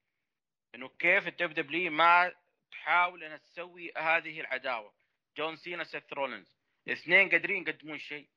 [0.75, 2.33] إنه كيف ال WWE ما
[2.71, 4.93] تحاول إنها تسوي هذه العداوة.
[5.37, 8.29] جون سينا سيث رولنز الاثنين قادرين يقدمون شيء.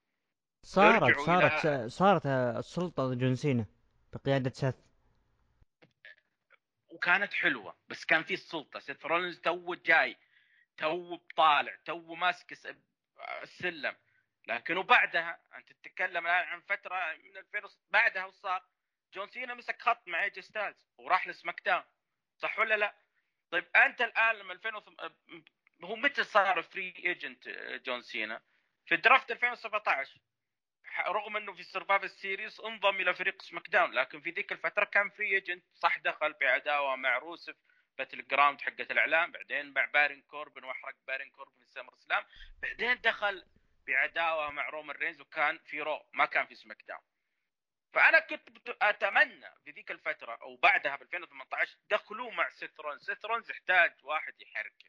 [0.62, 1.90] صارت صارت إلى...
[1.90, 3.66] صارت السلطة جون سينا
[4.14, 4.76] بقياده سيث.
[6.88, 8.80] وكانت حلوة بس كان في السلطة.
[8.80, 10.18] سيث رولنز تو جاي
[10.77, 12.57] تو طالع تو ماسك
[13.43, 13.95] السلم
[14.47, 18.64] لكن وبعدها أنت تتكلم الآن عن فترة من 2000 بعدها وصار صار؟
[19.14, 21.84] جون سينا مسك خط مع AJ Styles وراح ل SmackDown
[22.38, 22.95] صح ولا لا؟
[23.52, 24.69] طيب أنت الآن لما 2000
[25.84, 27.49] هو متى صار free agent
[27.85, 28.41] جون سينا؟
[28.85, 30.19] في draft 2017
[31.07, 35.10] رغم إنه في ال Survivor Series انضم إلى فريق SmackDown لكن في ذيك الفترة كان
[35.10, 37.56] free agent صح دخل بعداوة مع روسف
[37.97, 42.26] Battleground حقت الأعلام بعدين مع بارون كوربن وأحرق بارون كوربن في SummerSlam
[42.61, 43.45] بعدين دخل
[43.88, 47.02] بعداوة مع رومان رينز وكان في Raw ما كان في SmackDown
[47.93, 48.49] فأنا كنت
[48.81, 53.93] أتمنى في ذيك الفترة أو بعدها ب 2018 دخلوه مع سيث رولنز سيث رولنز يحتاج
[54.03, 54.85] واحد يحركه.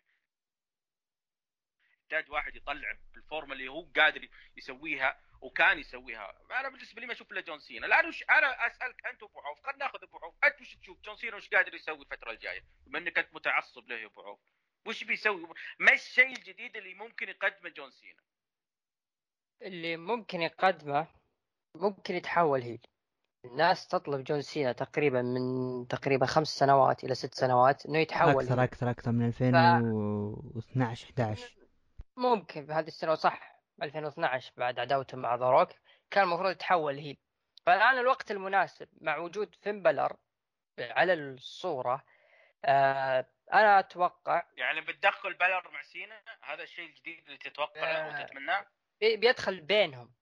[2.03, 5.21] يحتاج واحد يطلع بالفورمة اللي هو قادر يسويها.
[5.41, 6.33] وكان يسويها.
[6.61, 7.87] أنا بالنسبة لي ما أشوف إلا جون سينا.
[7.87, 11.37] لأنه أنا أسألك أنت أبو عوف خلينا ناخذ أبو عوف؟ أنت وش تشوف؟ جون سينا
[11.37, 14.41] وش قادر يسوي الفترة الجاية؟ بما إنك أنت متعصب له يا أبو عوف.
[14.87, 15.47] وش بيسوي؟
[15.79, 18.23] ما الشيء الجديد اللي ممكن يقدمه جون سينا؟
[19.63, 21.07] اللي ممكن يقدمه
[21.75, 22.87] ممكن يتحول heel.
[23.45, 28.65] الناس تطلب جون سينا تقريبا من تقريبا خمس سنوات إلى ست سنوات إنه يتحول أكثر
[28.65, 31.21] أكثر أكثر من 2012 ف...
[31.21, 31.57] 11
[32.17, 35.67] ممكن بهذه السنة صح 2012 بعد عداوته مع ذا
[36.11, 37.17] كان المفروض يتحول heel
[37.67, 40.17] فالآن الوقت المناسب مع وجود فين بلر
[40.79, 42.05] على الصورة
[42.65, 48.67] آه أنا أتوقع يعني بتدخل بلر مع سينا؟ هذا الشيء الجديد اللي تتوقعه آه وتتمناه
[49.01, 50.15] بيدخل بينهم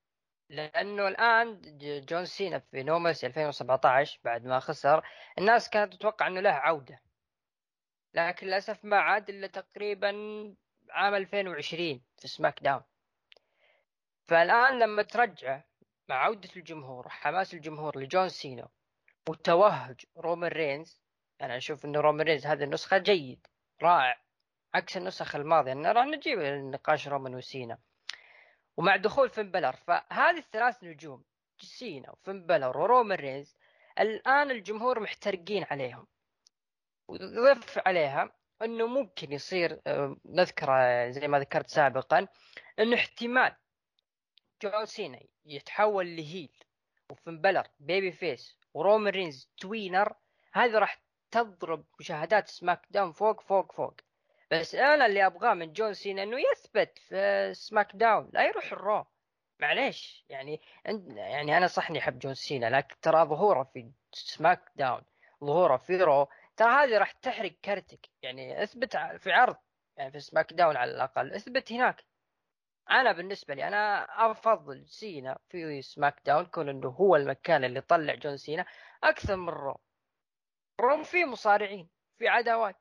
[0.48, 5.06] لأنه الآن جون سينا في No Mercy 2017 بعد ما خسر
[5.38, 7.00] الناس كانت تتوقع إنه له عودة.
[8.14, 10.08] لكن للأسف ما عاد إلا تقريبا
[10.90, 12.82] عام 2020 في SmackDown.
[14.26, 15.60] فالآن لما ترجع
[16.08, 18.68] مع عودة الجمهور وحماس الجمهور لجون سينا
[19.28, 21.00] وتوهج رومان رينز
[21.40, 23.46] أنا أشوف انه رومان رينز هذه النسخة جيد
[23.82, 24.24] رائع
[24.74, 27.78] عكس النسخ الماضية أنا راح نجيب النقاش رومان وسينا.
[28.76, 31.24] ومع دخول فين بلر فهذه الثلاث نجوم
[31.60, 33.56] سينا وفين بلر ورومان رينز
[34.00, 36.06] الآن الجمهور محترقين عليهم.
[37.08, 38.30] وضف عليها
[38.62, 40.66] إنه ممكن يصير آه، نذكر
[41.10, 42.28] زي ما ذكرت سابقا
[42.78, 43.56] إنه احتمال
[44.62, 46.56] جون سينا يتحول ل heel
[47.10, 50.14] وفين بلر baby face ورومان رينز tweener
[50.52, 53.94] هذه راح تضرب مشاهدات SmackDown فوق فوق فوق.
[54.50, 59.06] بس أنا اللي أبغاه من جون سينا إنه يثبت في SmackDown لا يروح ال Raw.
[59.60, 60.60] معليش يعني
[61.16, 65.02] يعني أنا صح إني أحب جون سينا لكن ترى ظهوره في SmackDown
[65.44, 66.28] ظهوره في Raw.
[66.56, 68.08] ترى هذه راح تحرق كرتك.
[68.22, 69.56] يعني أثبت في عرض
[69.96, 72.04] يعني في SmackDown على الأقل أثبت هناك.
[72.90, 78.36] أنا بالنسبة لي أنا أفضل سينا في SmackDown كون إنه هو المكان اللي طلع جون
[78.36, 78.66] سينا
[79.04, 79.80] أكثر من Raw
[80.80, 81.88] Raw فيه مصارعين
[82.18, 82.76] في عداوات.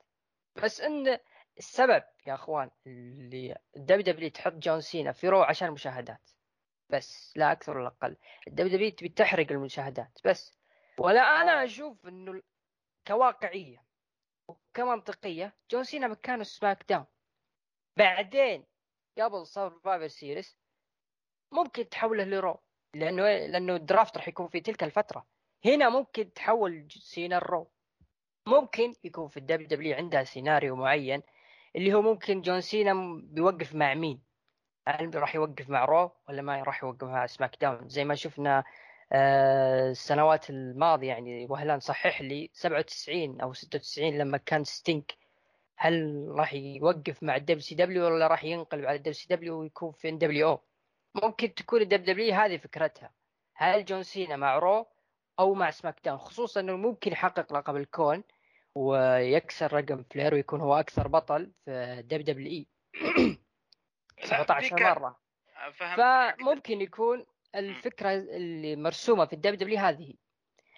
[0.64, 1.20] بس إن
[1.58, 6.30] السبب يا أخوان اللي ال WWE تحط جون سينا في Raw عشان المشاهدات.
[6.90, 8.18] بس لا أكثر ولا أقل.
[8.48, 10.58] ال WWE تبي تحرق المشاهدات بس.
[11.00, 12.42] ولا أنا أشوف إنه
[13.08, 13.84] كواقعية
[14.48, 17.06] وكمنطقية جون سينا مكانه SmackDown.
[17.98, 18.66] بعدين
[19.20, 20.58] قبل Survivor Series
[21.52, 22.60] ممكن تحوله ل Raw
[22.96, 25.26] لأنه لأنه ال draft راح يكون في تلك الفترة.
[25.66, 27.72] هنا ممكن تحول سينا ال Raw
[28.48, 31.24] ممكن يكون في ال WWE عندها سيناريو معين
[31.76, 34.22] اللي هو ممكن جون سينا بيوقف مع مين؟
[34.88, 38.64] هل راح يوقف مع Raw ولا ما راح يوقف مع SmackDown؟ زي ما شفنا
[39.12, 45.18] آه، السنوات الماضية يعني وهلان صحح لي 97 أو 96 لما كان ستينج
[45.78, 50.18] هل راح يوقف مع ال WCW ولا راح ينقلب على ال WCW ويكون في ان
[50.18, 50.64] دبليو أو؟
[51.16, 53.14] ممكن تكون ال WW هذه فكرتها.
[53.56, 54.88] هل جون سينا مع Raw
[55.40, 58.24] أو مع SmackDown خصوصا إنه ممكن يحقق لقب الكون
[58.76, 62.68] ويكسر رقم فلير ويكون هو أكثر بطل في WWE
[64.24, 65.20] 17 مرة.
[65.98, 67.26] فممكن يكون
[67.56, 70.14] الفكرة اللي مرسومة في ال WW هذه.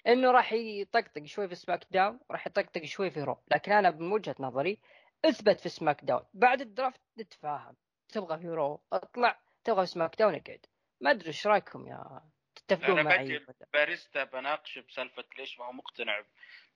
[0.08, 4.36] إنه راح يطقطق شوي في SmackDown وراح يطقطق شوي في Raw لكن أنا من وجهة
[4.40, 4.80] نظري
[5.26, 7.76] أثبت في SmackDown بعد ال draft نتفاهم.
[8.10, 9.40] تبغى في Raw اطلع.
[9.64, 10.66] تبغى في SmackDown اقعد.
[11.02, 12.22] ما أدري إيش رأيكم يا
[12.56, 16.24] تتفقون أنا معي باريستا بناقشه بسالفة ليش ما هو مقتنع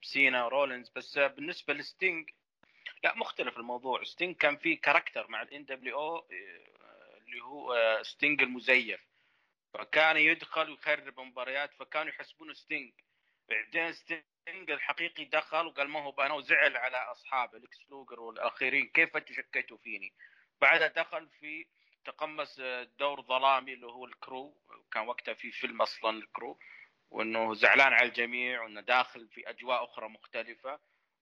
[0.02, 0.90] بسينا ورولينز.
[0.90, 2.30] بس بالنسبة لستينج
[3.04, 4.04] لا مختلف الموضوع.
[4.04, 6.28] ستينج كان في character مع ال NWO
[7.28, 9.10] اللي هو آه، ستينج المزيف.
[9.74, 12.92] فكان يدخل ويخرب مباريات فكانوا يحسبونه ستينج
[13.50, 19.18] بعدين ستينج الحقيقي دخل وقال ما هو أنا وزعل على أصحابه ليكس لوجر والآخرين كيف
[19.18, 20.14] أنتم شكيتوا فيني؟
[20.62, 21.66] بعدها دخل في
[22.06, 22.60] تقمص
[23.00, 24.58] دور ظلامي اللي هو ال Crow
[24.92, 26.60] كان وقتها في فيلم أصلا ال Crow
[27.12, 30.80] وإنه زعلان على الجميع وإنه داخل في أجواء أخرى مختلفة.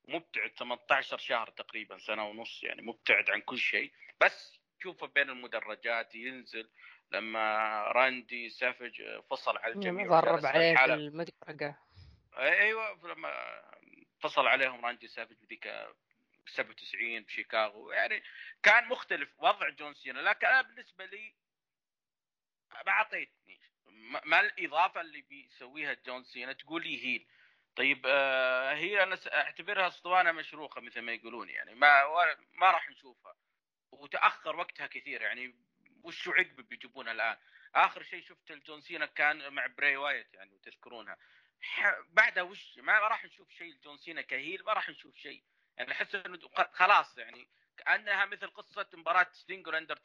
[0.07, 3.91] مبتعد 18 شهر تقريبا سنة ونص يعني مبتعد عن كل شيء.
[4.21, 6.69] بس تشوفه بين المدرجات ينزل
[7.11, 10.07] لما راندي سافج فصل على الجميع
[10.41, 10.93] في عليه.
[10.93, 11.86] المدرقه
[12.37, 13.61] أيوه لما
[14.19, 15.67] فصل عليهم راندي سافج بذيك
[16.47, 18.23] 97 بشيكاغو يعني
[18.63, 21.35] كان مختلف وضع جون سينا لكن أنا بالنسبة لي
[22.85, 23.59] ما أعطيتني
[24.25, 27.27] ما الإضافة اللي بيسويها جون سينا تقول لي heel.
[27.75, 32.03] طيب آه هي أنا أعتبرها أسطوانة مشروخة مثل ما يقولون يعني ما
[32.53, 33.35] ما راح نشوفها.
[33.91, 35.55] وتأخر وقتها كثير يعني
[36.03, 37.37] وش عقب بيجيبونها الآن؟
[37.75, 41.17] آخر شيء شفت الجون سينا كان مع بري وايت يعني تذكرونها.
[42.09, 45.43] بعدها وش ما راح نشوف شيء جون سينا ك heel ما راح نشوف شيء.
[45.77, 46.39] يعني أحس إنه
[46.73, 49.99] خلاص يعني كأنها مثل قصة مباراة ستينج والاندر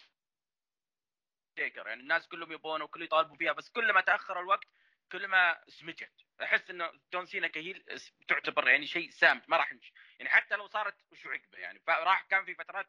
[1.57, 1.87] تيكر.
[1.87, 4.69] يعني الناس كلهم يبونه وكل يطالبوا فيها بس كل ما تأخر الوقت
[5.13, 6.13] كل ما سمجت.
[6.43, 7.85] أحس إنه جون سينا ك heel
[8.29, 9.93] تعتبر يعني شيء سامج ما راح نش...
[10.19, 12.87] يعني حتى لو صارت وش عقبة يعني فراح كان في فترات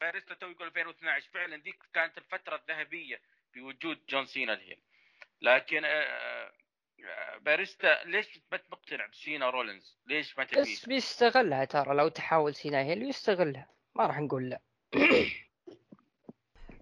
[0.00, 3.20] باريستا تو يقول 2012 فعلا ذيك كانت الفترة الذهبية
[3.52, 4.82] في وجود جون سينا ال heel.
[5.40, 6.52] لكن آه، آه،
[7.38, 12.78] باريستا ليش ما مقتنع بسينا رولينز؟ ليش ما تبيه؟ بس بيستغلها ترى لو تحاول سينا
[12.82, 13.68] heel يستغلها.
[13.94, 14.60] ما راح نقول لا.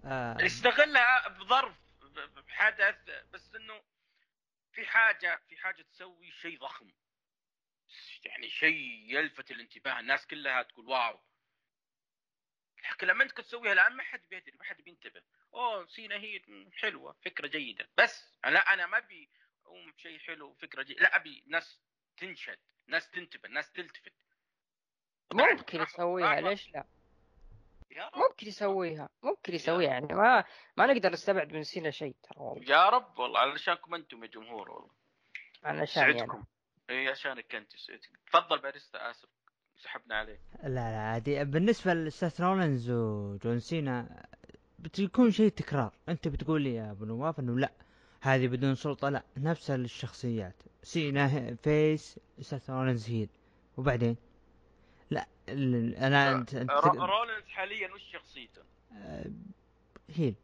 [0.05, 0.45] آه.
[0.45, 2.95] استغلها بظرف ب- بحدث
[3.33, 3.81] بس إنه
[4.71, 6.91] في حاجة في حاجة تسوي شيء ضخم.
[8.25, 11.19] يعني شيء يلفت الانتباه الناس كلها تقول واو.
[12.91, 15.21] لكن لما أنت تسويها الآن ما حد بيدري ما حد بينتبه.
[15.53, 16.41] أوه سينا هي
[16.73, 17.89] حلوة فكرة جيدة.
[17.97, 19.29] بس لا أنا ما أبي
[19.97, 21.81] بشيء حلو فكرة جيده لا أبي ناس
[22.17, 24.13] تنشد ناس تنتبه ناس تلتفت.
[25.33, 26.85] ممكن يسويها ليش لا؟
[28.15, 30.43] ممكن يسويها ممكن يسويها يعني ما
[30.77, 32.71] ما نقدر نستبعد من سينا شيء ترى والله.
[32.71, 34.91] يا رب والله علشانكم أنتم يا جمهور والله.
[35.63, 36.19] علشان يعني.
[36.19, 36.43] سعدكم.
[36.89, 37.71] إي عشانك أنت
[38.27, 39.29] تفضل باريستا آسف
[39.77, 40.39] سحبنا عليك.
[40.63, 41.43] لا لا عادي.
[41.43, 44.25] بالنسبة لسيث رولينز وجون سينا
[44.79, 45.93] بتكون شيء تكرار.
[46.09, 47.71] أنت بتقول لي يا أبو نواف إنه لا.
[48.21, 53.29] هذه بدون السلطة لا نفس الشخصيات سينا face سيث رولينز heel
[53.77, 54.15] وبعدين
[55.09, 58.61] لا ال- أنا انت, أنت رو- رولينز حاليا وش شخصيته؟
[58.97, 59.25] آه،
[60.15, 60.35] heel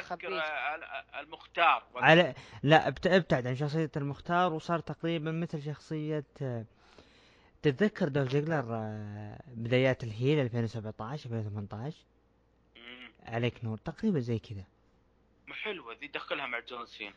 [0.00, 0.24] خبيث.
[0.24, 6.64] اذكر ال- المختار على لا ابت- ابتعد عن شخصية المختار وصار تقريبا مثل شخصية آه،
[7.62, 12.21] تتذكر دوف زيجلر آه، بدايات ال heel 2017 2018 مم.
[13.26, 14.64] عليك نور تقريبا زي كذا.
[15.52, 17.14] حلوة ذي دخلها مع جون سين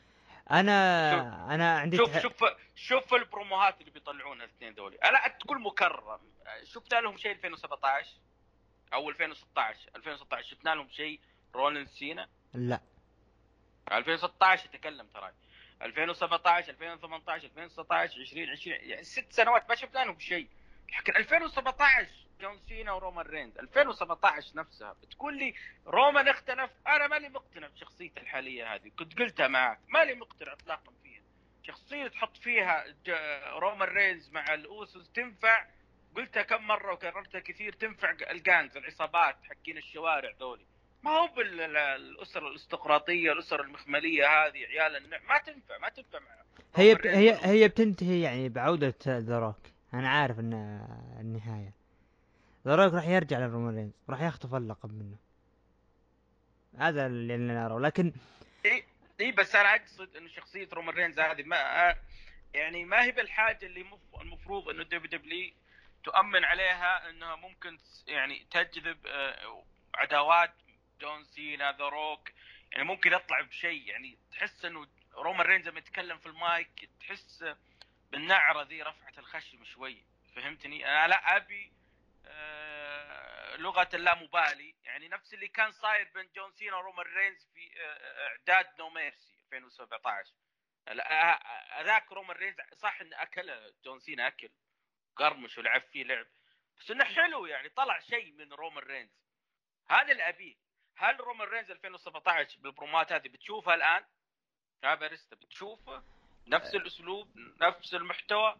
[0.51, 2.43] أنا أنا عندي شوف تح- شوف
[2.75, 4.95] شوف البروموهات اللي بيطلعونها الاثنين ذولي.
[4.97, 6.19] أنا تقول مكرر.
[6.63, 8.09] شفت لهم شيء 2017
[8.93, 11.19] أو 2016 2016 شفنا لهم شيء
[11.55, 12.81] رولين سينا؟ لا.
[13.91, 15.31] 2016 اتكلم ترى
[15.81, 20.47] 2017 2018 2019 2020 يعني ست سنوات ما شفنا لهم شيء.
[20.99, 22.07] لكن 2017
[22.41, 23.57] جون سينا ورومان رينز.
[23.57, 24.95] 2017 نفسها.
[25.03, 25.53] بتقول لي
[25.87, 26.71] رومان اختلف.
[26.87, 28.91] أنا ماني مقتنع بشخصيته الحالية هذه.
[28.99, 29.79] كنت قلتها معك.
[29.87, 31.21] ماني مقتنع اطلاقا فيها.
[31.63, 32.85] شخصية تحط فيها
[33.59, 35.65] رومان رينز مع الأوسوس تنفع.
[36.15, 37.73] قلتها كم مرة وكررتها كثير.
[37.73, 40.65] تنفع ال gangs العصابات حقين الشوارع ذولي.
[41.03, 45.19] ما هو بالاسر الأرستقراطية الاسر المخملية هذه عيال النع...
[45.29, 46.27] ما تنفع ما تنفع مع
[46.75, 46.93] هي.
[46.93, 47.37] رينز هي.
[47.41, 49.59] هي بتنتهي يعني بعودة ذا روك.
[49.93, 50.53] أنا عارف ان
[51.19, 51.73] النهاية.
[52.65, 55.17] ذا روك راح يرجع لرومان رينز راح يخطف اللقب منه.
[56.77, 58.13] هذا اللي أنا اراه لكن
[59.21, 61.95] إي بس أنا أقصد إنه شخصية رومان رينز هذه ما
[62.53, 65.53] يعني ما هي بالحاجة اللي مف- المفروض إنه WW
[66.03, 67.77] تؤمن عليها إنها ممكن
[68.07, 69.63] يعني تجذب آه،
[69.95, 70.53] عداوات
[71.01, 72.29] جون سينا ذا روك.
[72.71, 73.87] يعني ممكن يطلع بشيء.
[73.87, 77.45] يعني تحس إنه رومان رينز لما يتكلم في المايك تحس
[78.11, 79.97] بالنعرة ذي رفعت الخشم شوي.
[80.35, 81.71] فهمتني؟ أنا لا أبي
[83.57, 84.75] لغة اللامبالي.
[84.83, 89.35] يعني نفس اللي كان صاير بين جون سينا ورومان رينز في آه، إعداد No Mercy
[89.53, 90.33] 2017
[90.87, 91.39] لا، آه،
[91.81, 94.49] هذاك رومان رينز صح إن أكل جون سينا أكل.
[95.15, 96.27] قرمش ولعب فيه لعب.
[96.79, 99.11] بس إنه حلو يعني طلع شيء من رومان رينز.
[99.89, 100.55] هذا اللي أبيه.
[100.97, 104.05] هل رومان رينز 2017 بالبرومات هذه بتشوفها الآن؟
[104.83, 106.03] يا باريستا بتشوفه؟
[106.47, 107.31] نفس الأسلوب
[107.61, 108.55] نفس المحتوى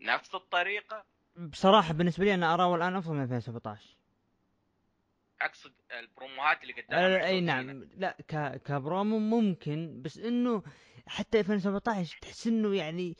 [0.00, 1.06] نفس الطريقة؟
[1.36, 3.96] بصراحة بالنسبة لي أنا اراه الان أفضل من 2017
[5.40, 7.88] اقصد البروموهات اللي قدامها أي نعم.
[7.96, 10.62] لا ك كبرومو ممكن بس إنه
[11.06, 13.16] حتى 2017 تحس إنه يعني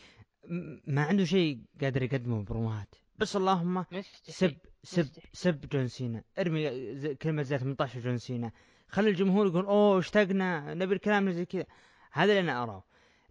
[0.86, 2.95] ما عنده شيء قادر يقدمه بروموهات.
[3.19, 3.85] بس اللهم
[4.23, 5.07] سب سب.
[5.32, 6.24] سب جون سينا.
[6.39, 8.53] ارمي كلمة زي 18 جون سينا.
[8.89, 11.66] خلي الجمهور يقول أوه اشتقنا نبي الكلام زي كذا.
[12.12, 12.85] هذا اللي أنا أراه.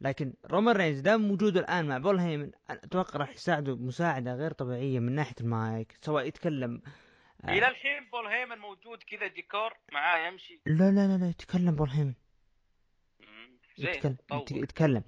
[0.04, 5.00] لكن رومان رينز دام موجود الآن مع بول هيمن أتوقع راح يساعده مساعدة غير طبيعية
[5.00, 6.82] من ناحية المايك سواء يتكلم
[7.44, 10.60] آه، إلى الحين بول هيمن موجود كذا ديكور معاه يمشي.
[10.66, 12.14] لا لا لا لا يتكلم بول هيمن.
[13.78, 14.18] يتكلم.
[14.52, 15.04] يتكلم.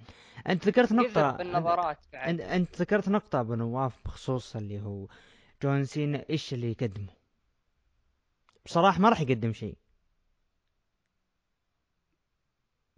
[0.50, 5.08] أنت ذكرت نقطة بالنظرات أنت, أنت ذكرت نقطة أبو نواف بخصوص اللي هو
[5.64, 7.14] جون سينا إيش اللي يقدمه؟
[8.66, 9.78] بصراحة ما راح يقدم شيء.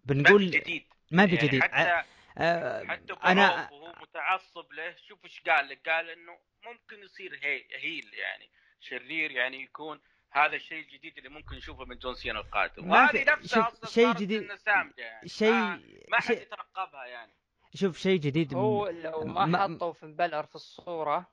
[0.05, 0.83] بنقول جديد.
[1.11, 1.61] ما في يعني جديد.
[1.63, 2.03] حتى
[2.37, 7.63] آه، حتى أنا وهو متعصب له شوف إيش قال لك؟ قال إنه ممكن يصير هي
[7.75, 9.99] هيل يعني شرير يعني يكون
[10.31, 12.73] هذا الشيء الجديد اللي ممكن نشوفه من جون سينا القادم.
[12.83, 15.27] في- وهذه نفسها أصلا شيء جديد- سامجه يعني.
[15.27, 17.31] شيء ما, ما حد شيء يترقبها يعني.
[17.75, 21.27] شوف شيء جديد هو لو ما, ما- حطوا فين بلر في الصورة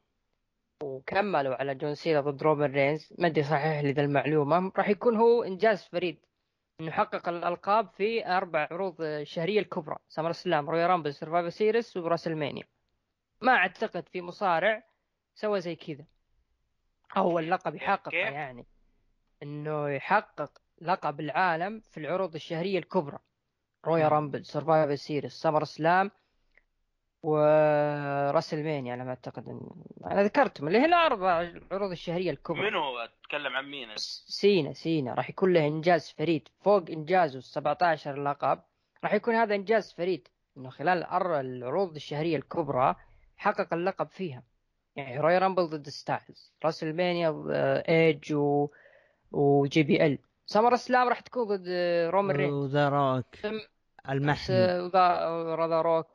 [0.83, 5.17] وكملوا على جون سينا ضد رومان رينز ما أدري صحيح لي ذا المعلومة راح يكون
[5.17, 6.19] هو إنجاز فريد.
[6.81, 12.65] انه حقق الألقاب في أربع عروض الشهرية الكبرى سمر سلام رويال رامبل سرفايفر سيريس وراسلمانيا
[13.41, 14.83] ما أعتقد في مصارع
[15.35, 16.05] سوى زي كذا.
[17.17, 18.67] أو اللقب يحققه كيف؟ يعني.
[19.43, 23.19] إنه يحقق لقب العالم في العروض الشهرية الكبرى.
[23.85, 26.11] رويال رامبل سرفايفر سيريس سمر سلام
[27.25, 32.99] وراسلمانيا على ما أعتقد إن- أنا ذكرتهم اللي هي الاربع العروض الشهرية الكبرى من هو؟
[32.99, 35.15] أتكلم عن مين؟ سينا سينا.
[35.15, 38.61] راح يكون له إنجاز فريد فوق انجازه ال 17 لقب.
[39.05, 42.95] راح يكون هذا إنجاز فريد إنه خلال الأر- العروض الشهرية الكبرى
[43.37, 44.43] حقق اللقب فيها.
[44.97, 48.69] يعني رويال رامبل ضد ستايلز راسلمانيا آه، ايج و...
[49.33, 53.61] وجي بي ال سمر سلام راح تكون ضد آه، رومان رينز وذا روك ثم-
[54.09, 54.57] المحمي
[55.55, 56.07] ذا روك.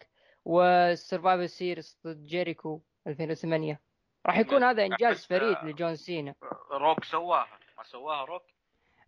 [0.49, 3.79] والسرفايفر سيريس ضد جيريكو 2008
[4.25, 6.35] راح يكون هذا إنجاز بس- فريد لجون سينا.
[6.71, 7.47] روك سواها.
[7.77, 8.41] ما سواها روك؟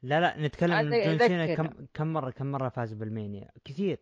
[0.03, 1.55] لا لا نتكلم عن جون سينا.
[1.55, 3.99] كم كم مرة كم مرة فاز بالمانيا؟ كثير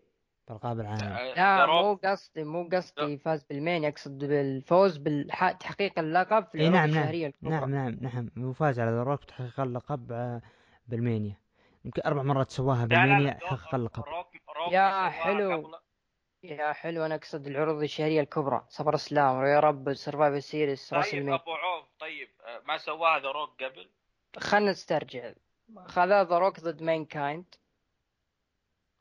[0.48, 1.03] بالقاب العالم.
[1.03, 6.90] آه، لا مو قصدي مو قصدي فاز بالمانيا أقصد بالفوز بتحقيق اللقب في العروض نعم
[6.90, 7.52] نعم الشهرية الكبرى.
[7.52, 8.30] نعم نعم نعم.
[8.49, 10.41] وفاز على روك بتحقيق اللقب آه،
[10.88, 11.38] بالمانيا.
[11.86, 14.03] يمكن أربع مرات سواها بالمانيا حقق اللقب.
[14.03, 14.28] روك
[14.66, 15.72] روك يا حلو.
[16.44, 18.66] يا حلو أنا أقصد العروض الشهرية الكبرى.
[18.70, 23.32] سفر اسلام يا رب سرفايفر سيريس راس طيب أبو عوف طيب آه، ما سواها ذا
[23.32, 23.90] روك قبل؟
[24.38, 25.34] خلنا نسترجع.
[25.86, 27.56] خذا ذا روك ضد مان كايند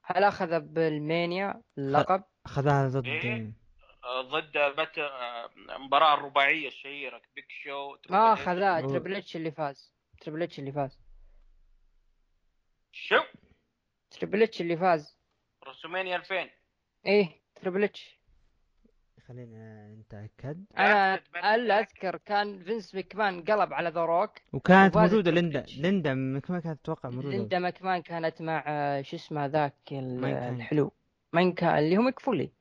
[0.03, 3.53] هل أخذ بألمانيا؟ اللقب؟ اخذها ضد إيه؟
[4.05, 4.99] آه، ضد بت...
[4.99, 8.33] آه، المباراة الرباعية الشهيرة بيج شو ما.
[8.33, 9.95] اخذها هو- تريبل اتش اللي فاز.
[10.21, 11.01] تريبل اتش اللي فاز.
[12.93, 13.21] شو؟
[14.11, 15.19] تريبل اتش اللي فاز.
[15.67, 16.51] راسلمانيا 2000
[17.07, 18.19] إيه تريبل اتش
[19.29, 21.81] خلينا نتاكد أنا من الا.
[21.81, 25.65] اذكر كان فينس مكمان قلب على ذا روك وكانت موجوده ليندا.
[25.79, 29.75] ليندا ما كانت أتوقع موجوده ليندا مكمان كانت مع آه، شو اسمه ذاك.
[29.93, 30.93] الحلو
[31.33, 32.53] مان كان اللي هو ميك فولي.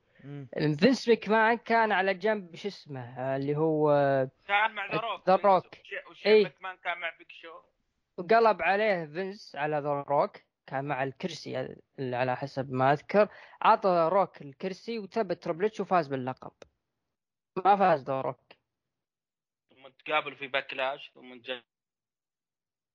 [0.80, 5.28] فينس مكمان كان على جنب شو اسمه آه، اللي هو آه، كان مع ذا روك
[5.30, 5.66] ذا روك.
[6.10, 6.44] وشي إيه.
[6.44, 7.48] ماكمان كان مع بيج شو
[8.18, 10.38] وقلب عليه فينس على ذا روك
[10.68, 13.30] كان مع الكرسي اللي على حسب ما أذكر.
[13.62, 16.52] عطى روك الكرسي وثبت تريبل إتش وفاز باللقب.
[17.66, 18.40] ما فاز ذا روك.
[19.70, 21.42] ثم تقابلوا في باكلاش ثم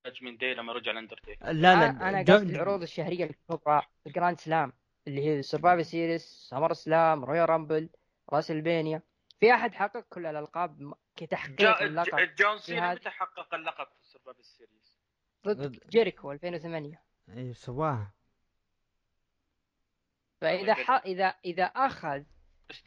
[0.07, 4.73] جدجمنت داي لما رجع الاندرتيكر لا لا أنا قصدي العروض الشهرية الكبرى ال Grand Slam
[5.07, 7.89] اللي هي سرفايفر سيريس سمر سلام رويال رامبل
[8.33, 9.03] راسلمانيا
[9.41, 14.39] في أحد حقق كل الألقاب كتحقيق اللقب جون سينا هذا- متى حقق اللقب في السرفايفر
[14.41, 14.99] سيريز؟
[15.47, 17.03] ضد ضد- جيريكو 2008
[17.37, 18.13] إيه، سواها.
[20.41, 20.91] فإذا ح...
[20.91, 22.23] إذا إذا أخذ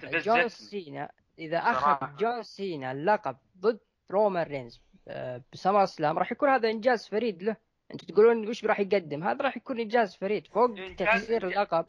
[0.03, 1.93] جون سينا إذا صراحة.
[1.93, 3.79] اخذ جون سينا اللقب ضد
[4.11, 7.55] رومان رينز آه، بسمر سلام راح يكون هذا إنجاز فريد له.
[7.93, 10.47] أنتم تقولون وش راح يقدم؟ هذا راح يكون إنجاز فريد.
[10.47, 11.31] فوق إنجاز.
[11.31, 11.85] اللقب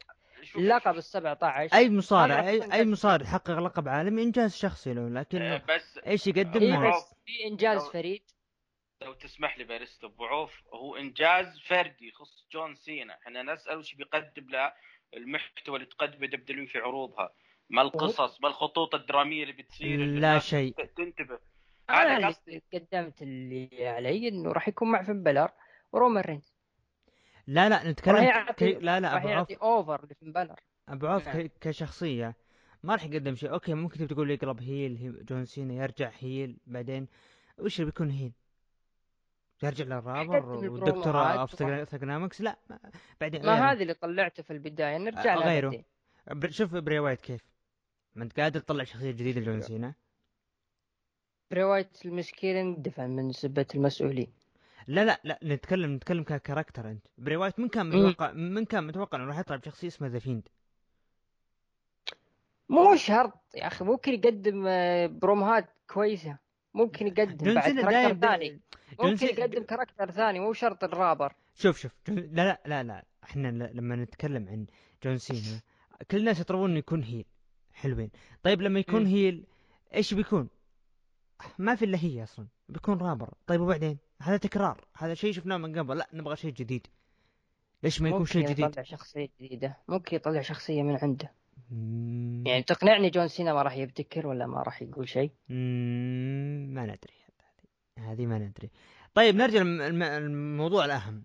[0.55, 2.87] اللقب ال 17 أي مصارع أي أي إنجاز.
[2.87, 6.95] مصارع يحقق لقب عالمي؟ إنجاز شخصي له لكن بس إيش يقدم اي عوف.
[6.95, 8.21] بس في إنجاز فريد.
[9.01, 13.13] لو تسمح لي باريستا أبو عوف هو إنجاز فردي يخص جون سينا.
[13.13, 14.73] إحنا نسأل وش بيقدم له
[15.13, 17.33] المحتوى اللي تقدمه دبليو في عروضها.
[17.69, 20.75] ما القصص ما الخطوط الدرامية اللي بتصير لا شيء.
[20.95, 21.39] تنتبه.
[21.89, 25.51] أنا هذا اللي قصدي قدمت اللي علي إنه راح يكون مع فين بلر
[25.91, 26.53] ورومان رينز.
[27.47, 28.79] لا لا راح نتكلم يعطي كي...
[28.79, 29.49] لا لا راح أبو عوف.
[29.49, 30.59] يعطي over لفين بلر
[30.89, 31.29] أبو عوف.
[31.29, 31.51] ك...
[31.61, 32.35] كشخصية
[32.83, 33.51] ما راح يقدم شيء.
[33.51, 37.07] أوكي ممكن تقول يقلب heel هي- جون سينا يرجع heel بعدين؟
[37.57, 38.31] وش اللي بيكون heel؟
[39.63, 41.55] يرجع للرابر وال Doctor of
[41.85, 42.79] Thuganomics لا ما...
[43.21, 43.71] بعدين ما.
[43.71, 45.83] هذه اللي طلعته في البداية نرجع آه، لها غيره.
[46.27, 46.51] بعدين.
[46.51, 47.41] شوف بري وايت كيف.
[48.15, 49.93] ما أنت قادر تطلع شخصية جديدة لجون سينا.
[51.51, 54.33] بري وايت المسكين دفع من سبة المسؤولين.
[54.87, 57.07] لا لا لا نتكلم نتكلم ك character أنت.
[57.17, 57.85] بري وايت من كان.
[57.89, 60.47] متوقع من كان متوقع إنه راح يطلع بشخصية اسمها ذا فيند
[62.69, 66.37] مو شرط يا أخي ممكن يقدم آه، بروموهات كويسة.
[66.73, 68.59] ممكن يقدم بعد character ثاني.
[68.99, 71.33] ممكن يقدم character ثاني مو شرط الرابر.
[71.55, 71.91] شوف شوف.
[72.07, 73.05] لا لا لا لا.
[73.23, 74.65] إحنا لما نتكلم عن
[75.03, 75.61] جون سينا
[76.11, 77.25] كل الناس يطلبون إنه يكون هيل
[77.73, 78.09] حلوين.
[78.43, 79.07] طيب لما يكون مم.
[79.07, 79.45] هيل
[79.93, 80.49] إيش بيكون؟
[81.57, 82.47] ما في إلا هي أصلا.
[82.69, 83.33] بيكون رابر.
[83.47, 84.85] طيب وبعدين؟ هذا تكرار.
[84.97, 85.97] هذا شيء شفناه من قبل.
[85.97, 86.87] لا نبغى شيء جديد.
[87.83, 89.77] ليش ما يكون ممكن شيء جديد؟ يطلع شخصية جديدة.
[89.87, 91.31] ممكن يطلع شخصية من عنده.
[91.71, 97.17] مم، يعني تقنعني جون سينا ما راح يبتكر ولا ما راح يقول شيء؟ ما ندري.
[97.99, 98.69] هذه ما ندري
[99.13, 101.23] طيب نرجع للموضوع الأهم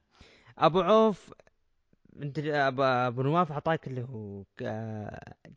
[0.59, 1.35] أبو عوف
[2.23, 4.45] أنت أبو نواف أعطاك اللي هو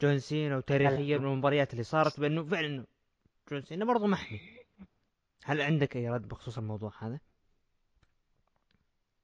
[0.02, 1.28] جون سينا وتاريخيا هلا.
[1.28, 2.86] والمباريات اللي صارت بأنه فعلا
[3.52, 4.40] جون سينا برضو محمي
[5.44, 7.20] هل عندك أي رد بخصوص الموضوع هذا؟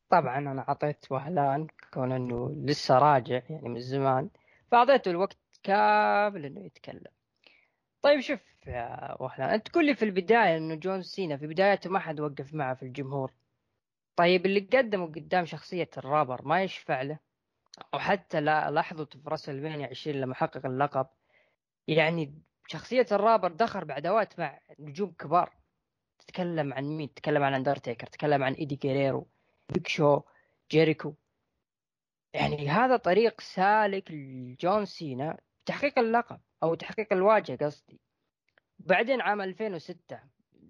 [0.09, 4.29] طبعا أنا أعطيت وهلان كون أنه لسه راجع يعني من زمان
[4.71, 7.11] فأعطيته الوقت كامل أنه يتكلم
[8.01, 11.99] طيب شوف يا وهلان أنت تقول لي في البداية إنه جون سينا في بدايته ما
[11.99, 13.33] حد وقف معه في الجمهور.
[14.15, 17.19] طيب اللي قدمه قدام شخصية الرابر ما يشفع له.
[17.93, 21.07] أو حتى لحظته في راس المانيا 20 لما حقق اللقب.
[21.87, 25.55] يعني شخصية الرابر دخل بعدوات مع نجوم كبار.
[26.19, 29.27] تتكلم عن مين؟ تتكلم عن أندرتيكر تتكلم عن إيدي جيريرو
[29.69, 30.21] بيك شو
[30.71, 31.15] جيريكو.
[32.33, 37.99] يعني هذا طريق سالك لجون سينا تحقيق اللقب أو تحقيق الواجهة قصدي.
[38.85, 40.19] بعدين عام 2006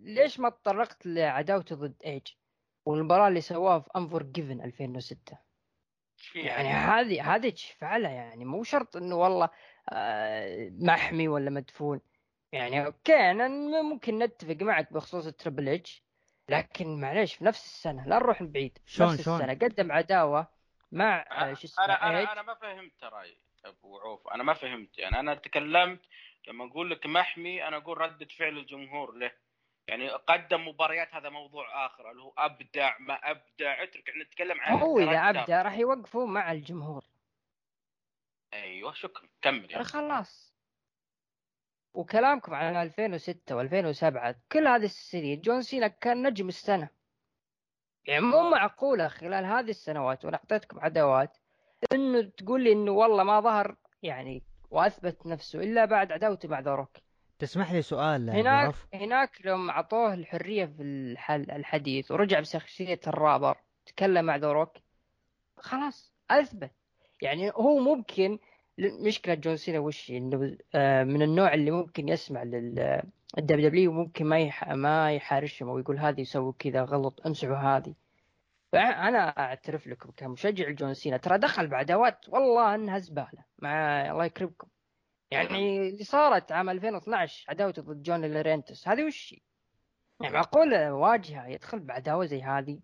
[0.01, 2.27] ليش ما تطرقت لعداوته ضد إيج؟
[2.85, 5.38] والمباراة اللي سواها في Unforgiven 2006
[6.35, 9.49] يعني هذه هذه تشفع له يعني مو شرط إنه والله
[9.89, 12.01] آه، محمي ولا مدفون.
[12.51, 13.47] يعني أوكي أنا
[13.81, 16.03] ممكن نتفق معك بخصوص التربل اتش
[16.49, 18.77] لكن معليش في نفس السنة لا نروح بعيد.
[18.77, 20.47] نفس شلون؟ السنة قدم عداوة
[20.91, 22.27] مع آه، شو اسمه أنا إيج.
[22.27, 23.23] أنا أنا ما فهمت ترى
[23.65, 26.01] أبو عوف أنا ما فهمت يعني أنا تكلمت
[26.47, 29.31] لما أقول لك محمي أنا أقول ردة فعل الجمهور له.
[29.88, 33.84] يعني قدم مباريات هذا موضوع آخر اللي هو أبدع ما أبدع.
[33.84, 35.30] اترك إحنا نتكلم عن هو إذا.
[35.30, 37.03] ابدا راح يوقفوا مع الجمهور.
[38.53, 39.30] أيوه شكرا.
[39.41, 39.84] كمل يعني.
[39.84, 40.51] خلاص.
[41.93, 46.89] وكلامكم عن 2006 و2007 كل هذه السنين جون سينا كان نجم السنة.
[48.05, 51.38] يعني مو معقوله خلال هذه السنوات وأنا اعطيتكم عداوات
[51.93, 56.76] إنه تقول لي إنه والله ما ظهر يعني وأثبت نفسه إلا بعد عداوته مع ذا
[56.76, 56.98] روك
[57.39, 64.26] تسمح لي سؤال هناك؟ هناك لما أعطوه الحرية في الحل الحديث ورجع بشخصية الرابر تكلم
[64.26, 64.77] مع ذا روك
[65.57, 66.72] خلاص أثبت.
[67.22, 68.39] يعني هو ممكن
[68.77, 73.02] مشكله جون سينا وش إنه آه، من النوع اللي ممكن يسمع لل
[73.38, 74.69] ال WWE وممكن ما يح...
[74.69, 77.93] ما يحارشهم أو يقول هذه يسوي كذا غلط امسحوا هذه.
[78.72, 81.18] فانا أعترف لكم كمشجع جون سينا.
[81.18, 84.68] ترى دخل بعداوات والله إنها زبالة مع الله يكرمكم.
[85.31, 89.39] يعني اللي صارت عام 2012 عداوته ضد جون لورينتس هذه وش هي؟
[90.22, 92.80] يعني معقول واجهة يدخل بعداوه زي هذه؟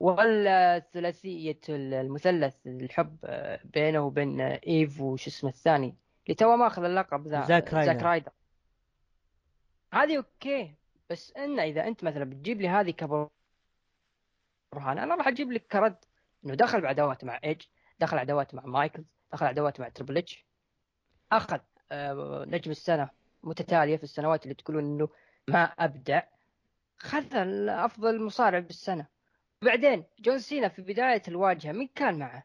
[0.00, 3.16] ولا ثلاثية المثلث الحب
[3.64, 5.96] بينه وبين إيف وش اسمه الثاني
[6.26, 7.92] اللي تو ماخذ اللقب ذا زاك رايدر.
[7.92, 8.32] زاك رايدر.
[9.92, 10.74] هذه أوكي
[11.10, 12.90] بس إنه إذا أنت مثلا بتجيب لي هذه
[14.74, 15.96] كبرهان أنا راح أجيب لك كرد
[16.44, 17.62] إنه دخل بعداوات مع ايج
[17.98, 20.46] دخل عداوات مع مايكل دخل عداوات مع تربل اتش
[21.32, 21.60] أخذ
[21.92, 23.10] آه، نجم السنة
[23.42, 25.08] متتالية في السنوات اللي تقولون إنه
[25.48, 26.22] ما أبدع
[26.98, 27.36] خذ
[27.68, 29.06] أفضل مصارع بالسنة
[29.62, 32.44] بعدين جون سينا في بداية الواجهة مين كان معه؟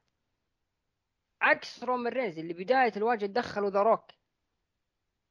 [1.41, 4.11] عكس رومان رينز اللي بداية الواجهة دخلوا ذا روك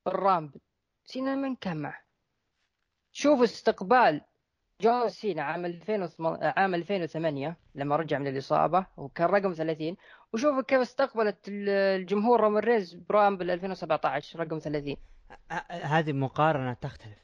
[0.07, 0.61] ال Rumble
[1.05, 2.03] سينا من كان معه؟
[3.13, 4.25] شوف استقبال
[4.81, 9.97] جون سينا عام 2008 عام 2008 لما رجع من الإصابة وكان رقم 30
[10.33, 14.97] وشوف كيف استقبلت ال- الجمهور رومان رينز ب Rumble 2017 رقم 30
[15.53, 17.19] ه- هذه مقارنة تختلف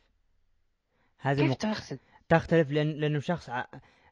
[1.18, 1.56] هذه كيف مق...
[1.56, 1.98] تغسل؟
[2.28, 2.90] تختلف لأن...
[2.90, 3.50] لأنه شخص.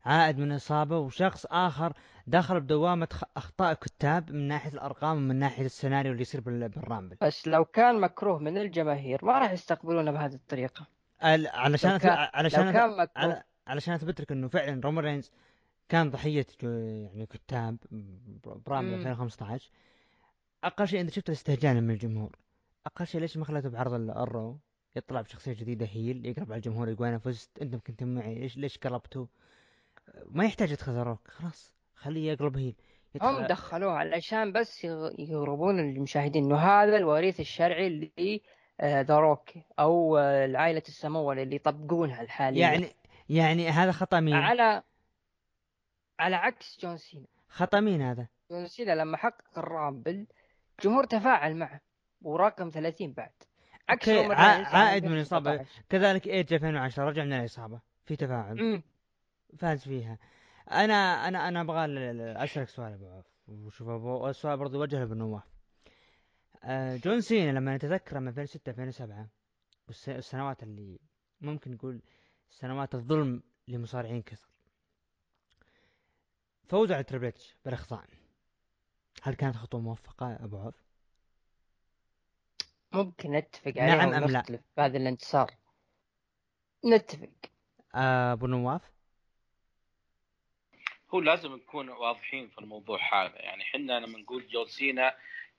[0.05, 1.93] عائد من اصابه وشخص آخر
[2.27, 7.16] دخل بدوامة أخطاء كتاب من ناحية الأرقام ومن ناحية السيناريو اللي يصير بال- بال Rumble
[7.20, 12.03] بس لو كان مكروه من الجماهير ما راح يستقبلونه بهذه الطريقة ال- علشان لو أث-
[12.03, 13.11] كان- علشان لو أث- كان مكروه.
[13.16, 15.31] على علشان اثبت لك إنه فعلا رومان رينز
[15.89, 17.77] كان ضحية يعني كتاب
[18.66, 18.94] ب Rumble مم.
[19.01, 19.70] 2015
[20.65, 22.36] أقل شيء أنت شفت الاستهجان من الجمهور.
[22.86, 24.59] أقل شيء ليش ما خليته بعرض ال- ال Raw
[24.97, 28.78] يطلع بشخصية جديدة heel يقرب على الجمهور يقول أنا فزت أنتم كنتم معي ليش ليش
[28.78, 29.27] قلبتوا
[30.27, 32.74] ما يحتاج يدخل روك خلاص خليه يقلب heel.
[33.23, 38.43] هم يدخل دخلوه علشان بس يغ- يغربون المشاهدين إنه هذا الوريث الشرعي اللي
[38.81, 42.93] ذا روك أو آه، العائلة السمول اللي يطبقونها الحالية يعني
[43.28, 44.82] يعني هذا خطأ مين؟ على
[46.19, 50.27] على عكس جون سينا خطأ مين هذا؟ جون سينا لما حقق ال Rumble
[50.78, 51.81] الجمهور تفاعل معه
[52.23, 53.31] ورقم 30 بعد
[53.89, 55.19] عكس ع- عائد من.
[55.19, 55.66] 2017.
[55.89, 58.82] كذلك إيج 2010 رجع من الإصابة في تفاعل أمم.
[59.59, 60.19] فاز فيها
[60.70, 64.99] أنا أنا أنا أبغى ال- ال- أسألك سؤال أبو عوف وشوف أبو السؤال برضه يوجه
[64.99, 65.52] لأبو نواف آه،
[67.05, 69.28] جون سينا لما نتذكر من 2006 2007
[69.89, 70.98] والس- والسنوات اللي
[71.40, 72.02] ممكن نقول
[72.51, 74.48] سنوات الظلم لمصارعين كثر.
[76.68, 78.05] فوز على تريبل إتش بالاخضاع
[79.22, 80.74] هل كانت خطوة موفقة أبو عوف؟
[82.93, 85.51] ممكن نتفق عليها نعم أم لا؟ ونختلف في هذا الانتصار.
[86.94, 87.28] نتفق.
[87.94, 88.82] آه، أبو نواف؟
[91.14, 93.36] هو لازم نكون واضحين في الموضوع هذا.
[93.43, 95.14] يعني إحنا لما نقول جون سينا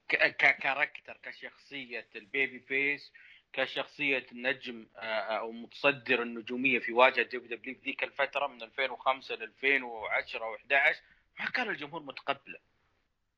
[0.10, 3.12] ك character كشخصية ال babyface
[3.54, 9.44] كشخصية النجم آه، أو متصدر النجومية في واجهة WWE في ذيك الفترة من 2005 ل
[9.44, 10.96] 2010 و11
[11.40, 12.60] ما كان الجمهور متقبله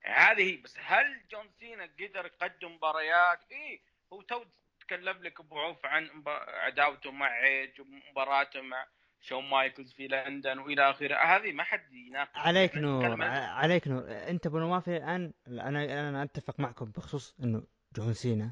[0.02, 0.62] هذه.
[0.62, 3.80] بس هل جون سينا قدر يقدم مباريات؟ إيه
[4.14, 4.46] هو تو
[4.80, 8.88] تكلم لك ابو عوف عن عداوته مع إيج ومباراته مع
[9.26, 11.16] شون مايكلز في لندن وإلى آخره.
[11.16, 14.04] هذه ما حد يناقش عليك نور عليك نور.
[14.08, 17.64] أنت ابو نواف الآن أنا أنا أتفق معكم بخصوص إنه
[17.96, 18.52] جون سينا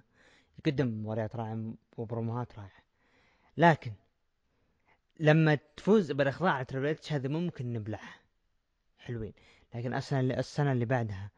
[0.60, 2.84] يقدم مباريات رائعة وبروموهات رائعة.
[3.58, 3.91] لكن
[5.20, 8.20] لما تفوز بالاخضاع على تريبل إتش هذا ممكن نبلعها.
[9.00, 9.34] حلوين.
[9.76, 11.32] لكن السنة اللي السنة اللي بعدها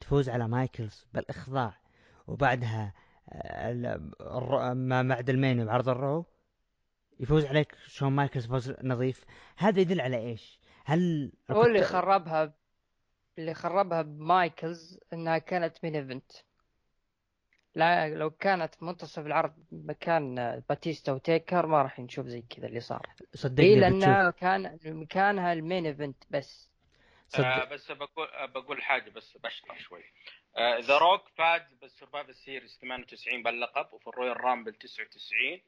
[0.00, 1.78] تفوز على مايكلز بالأخضاع
[2.26, 2.94] وبعدها
[3.32, 6.26] آه، ما بعد ال Mania بعرض ال Raw
[7.24, 9.24] يفوز عليك شون مايكلز فوز نظيف.
[9.56, 12.54] هذا يدل على إيش؟ هل هو اللي خربها
[13.38, 16.32] اللي خربها بمايكلز إنها كانت main event
[17.74, 20.34] لا لو كانت منتصف العرض مكان
[20.68, 23.06] باتيستا وتيكر ما راح نشوف زي كذا اللي صار.
[23.34, 26.70] صدقني بتشوف لأنها كان مكانها ال main event بس.
[27.28, 30.04] صدق آه بس بقول آه بقول حاجة بس بشرح شوي.
[30.80, 35.60] ذا روك فاز بال Survivor Series 98 باللقب وفي ال Royal Rumble 99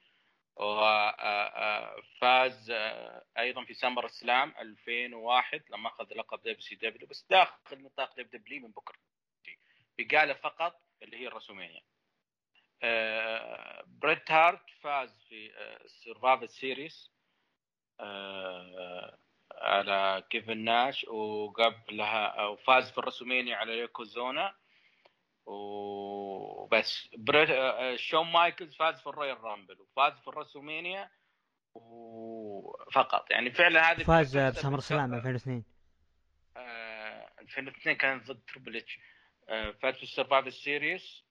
[0.57, 1.51] وفاز
[3.39, 8.97] أيضا في SummerSlam 2001 لما أخذ لقب WCW بس داخل نطاق WWE من بكره
[9.99, 11.83] بقاله فقط اللي هي ال WrestleMania
[12.83, 15.51] آه، بريت هارت فاز في
[15.85, 17.13] ال Survivor Series
[19.53, 24.55] على كيفن ناش وقبلها وفاز في ال WrestleMania على يوكوزونا
[26.67, 31.11] وبس بريت آه، شون مايكلز فاز في ال Royal Rumble وفاز في ال WrestleMania
[31.75, 33.31] وفقط.
[33.31, 35.65] يعني فعلا هذه فاز بسمر Slam 2002
[36.57, 38.99] آه، 2002 كان ضد تربل اتش
[39.49, 41.27] آه، فاز في ال Survivor Series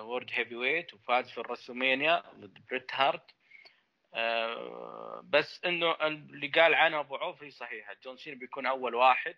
[0.00, 3.30] World Heavyweight وفاز في ال WrestleMania ضد بريت هارت.
[4.14, 7.96] آه، بس إنه اللي قال عنه أبو عوف هي صحيحة.
[8.04, 9.34] جون سينا بيكون أول واحد.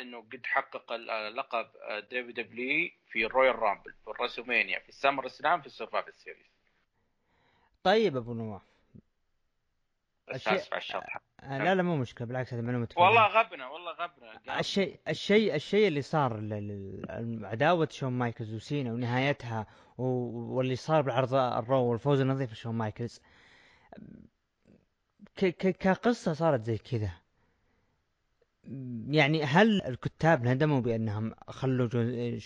[0.00, 0.92] إنه قد حقق
[1.36, 1.66] لقب
[2.10, 6.12] WWE في ال Royal Rumble في ال WrestleMania في ال Summer Slam في ال Survivor
[6.14, 6.46] Series
[7.82, 8.62] طيب أبو نواف.
[10.34, 11.02] الشيء- أسف على
[11.42, 12.88] آه، لا لا مو مشكلة بالعكس هذه معلومة.
[12.96, 14.60] والله غبنا والله غبنا.
[14.60, 16.32] الشيء الشيء الشيء اللي صار
[17.42, 19.66] عداوة شون مايكلز وسينا ونهايتها
[19.98, 23.20] و- واللي صار بالعرض ال Raw والفوز النظيف لشون مايكلز
[25.36, 27.10] ك ك كقصة صارت زي كذا.
[29.08, 31.88] يعني هل الكتاب ندموا بأنهم خلوا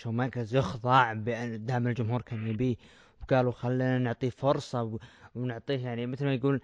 [0.05, 2.75] مايكلز يخضع دام الجمهور كان يبيه
[3.21, 4.99] وقالوا خلينا نعطيه فرصة
[5.35, 6.61] ونعطيه يعني مثل ما يقول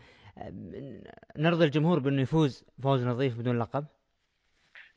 [1.37, 3.85] نرضي الجمهور بأنه يفوز فوز نظيف بدون لقب؟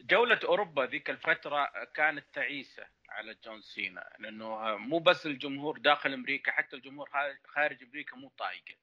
[0.01, 6.53] جولة أوروبا ذيك الفترة كانت تعيسة على جون سينا لأنه مو بس الجمهور داخل أمريكا
[6.53, 7.09] حتى الجمهور
[7.47, 8.74] خارج أمريكا مو طايقة.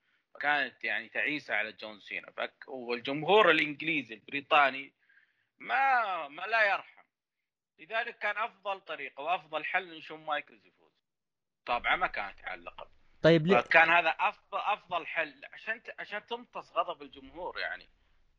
[0.42, 2.28] كانت يعني تعيسة على جون سينا.
[2.68, 4.94] والجمهور الإنجليزي البريطاني
[5.64, 7.04] ما ما لا يرحم.
[7.80, 10.92] لذلك كان أفضل طريقة وأفضل حل إن شون مايكلز يفوز
[11.66, 12.88] طبعا ما كانت على اللقب
[13.24, 15.42] طيب ليه كان هذا أفضل أفضل حل.
[15.54, 17.90] عشان ت- عشان تمتص غضب الجمهور يعني.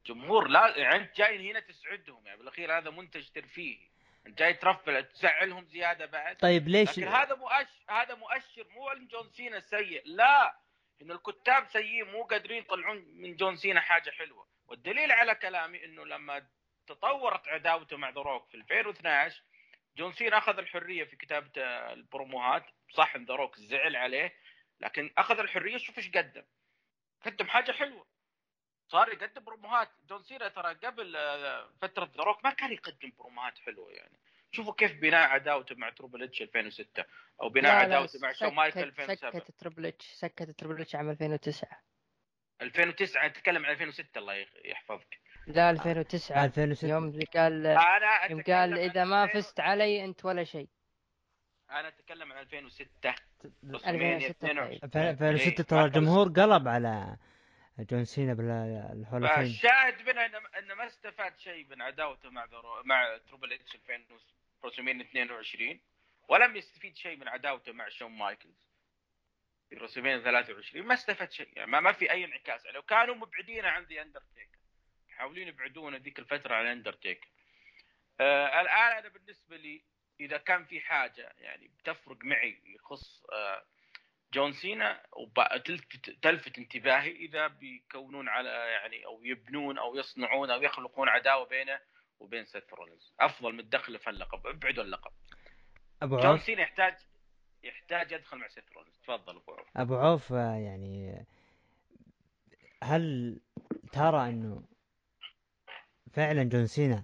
[0.07, 2.39] جمهور لا يعني أنت جاي هنا تسعدهم يعني.
[2.39, 3.89] بالأخير هذا منتج ترفيهي.
[4.27, 6.37] أنت جاي ترفع تزعلهم زيادة بعد.
[6.37, 10.03] طيب ليش؟ لكن هذا مؤشر هذا مؤشر مو إن جون سينا سيء.
[10.07, 10.57] لا
[11.03, 14.49] إن الكتاب سيئين مو قادرين يطلعون من جون سينا حاجة حلوة.
[14.69, 16.47] والدليل على كلامي إنه لما
[16.87, 19.43] تطورت عداوته مع ذا روك في 2012
[19.97, 21.51] جون سينا أخذ الحرية في كتابة
[21.93, 22.67] البروموهات.
[22.91, 24.35] صح إن ذا روك زعل عليه
[24.81, 25.77] لكن أخذ الحرية.
[25.77, 26.45] شوف إيش قدم.
[27.27, 28.07] قدم حاجة حلوة.
[28.89, 29.89] صار يقدم بروموهات.
[30.09, 34.19] جون سينا ترى قبل آه، فترة ذا روك ما كان يقدم بروموهات حلوة يعني.
[34.53, 37.05] شوفوا كيف بناء عداوته مع تربل إتش 2006
[37.43, 41.83] أو بناء عداوته مع شون مايكلز 2007 سكت تربل إتش سكت تربل إتش عام 2009
[42.63, 45.21] 2009 أتكلم عن 2006 الله يحفظك.
[45.47, 50.45] لا 2009 2006 يوم اللي قال أنا يوم قال إذا ما فزت علي أنت ولا
[50.45, 50.69] شيء.
[51.71, 53.15] أنا أتكلم عن 2006
[53.65, 57.17] 2006 2006 ترى الجمهور قلب على
[57.79, 58.33] جون سينا
[59.13, 62.47] اوف الشاهد منها انه انه ما استفاد شيء من عداوته مع
[62.85, 63.77] مع تربل إتش
[64.65, 65.81] 2022
[66.29, 68.65] ولم يستفيد شيء من عداوته مع شون مايكلز
[69.69, 71.49] في WrestleMania 23 ما استفاد شيء.
[71.57, 72.67] يعني ما, ما في أي انعكاس.
[72.67, 74.59] عليه وكانوا مبعدينه عن ذا اندرتيكر
[75.15, 77.29] يحاولون يبعدونه ذيك الفترة عن اندرتيكر
[78.21, 79.83] آه الآن أنا بالنسبة لي
[80.21, 83.65] إذا كان في حاجة يعني بتفرق معي يخص آه
[84.35, 85.03] جون سينا
[86.23, 91.81] تلفت انتباهي إذا بيكونون على يعني أو يبنون أو يصنعون أو يخلقون عداوة بينه
[92.21, 94.47] وبين سيث رولينز أفضل من الدخل في اللقب.
[94.47, 95.13] ابعدوا اللقب.
[96.03, 96.95] أبو جون سينا يحتاج
[97.63, 99.69] يحتاج يدخل مع سيث رولينز تفضل أبو عوف.
[99.77, 101.27] أبو عوف يعني
[102.83, 103.41] هل
[103.93, 104.63] ترى أنه
[106.15, 107.03] فعلا جون سينا